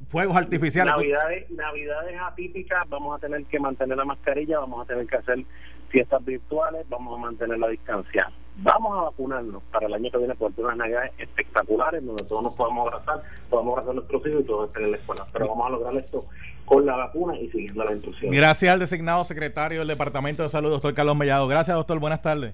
fuegos 0.09 0.36
artificiales. 0.36 0.93
Navidades, 0.93 1.49
navidades 1.51 2.19
atípicas, 2.21 2.84
vamos 2.89 3.15
a 3.15 3.19
tener 3.19 3.45
que 3.45 3.59
mantener 3.59 3.95
la 3.95 4.05
mascarilla, 4.05 4.59
vamos 4.59 4.84
a 4.84 4.88
tener 4.88 5.07
que 5.07 5.15
hacer 5.17 5.45
fiestas 5.89 6.25
virtuales, 6.25 6.86
vamos 6.89 7.17
a 7.17 7.21
mantener 7.21 7.57
la 7.59 7.67
distancia. 7.69 8.29
Vamos 8.64 8.97
a 8.97 9.01
vacunarnos 9.03 9.64
para 9.72 9.88
el 9.88 9.93
año 9.93 10.12
que 10.12 10.18
viene 10.18 10.36
por 10.36 10.51
unas 10.55 10.78
navidades 10.78 11.12
espectaculares 11.18 12.05
donde 12.05 12.24
todos 12.26 12.43
nos 12.43 12.53
podamos 12.53 12.88
abrazar, 12.88 13.24
podamos 13.49 13.72
abrazar 13.74 13.91
a 13.91 13.95
nuestros 13.95 14.28
hijos 14.28 14.41
y 14.41 14.43
todos 14.43 14.68
estén 14.68 14.84
en 14.84 14.91
la 14.91 14.97
escuela. 14.97 15.28
Pero 15.34 15.47
vamos 15.47 15.68
a 15.68 15.70
lograr 15.72 15.95
esto 15.95 16.26
con 16.66 16.86
la 16.86 16.95
vacuna 16.95 17.38
y 17.38 17.49
siguiendo 17.49 17.84
las 17.84 17.93
instrucciones. 17.93 18.36
Gracias 18.36 18.72
al 18.72 18.80
designado 18.80 19.24
secretario 19.24 19.80
del 19.80 19.88
Departamento 19.88 20.43
de 20.43 20.49
Salud, 20.49 20.70
doctor 20.70 20.93
Carlos 20.93 21.18
Mellado. 21.18 21.47
Gracias, 21.47 21.76
doctor. 21.76 21.99
Buenas 21.99 22.22
tardes. 22.22 22.53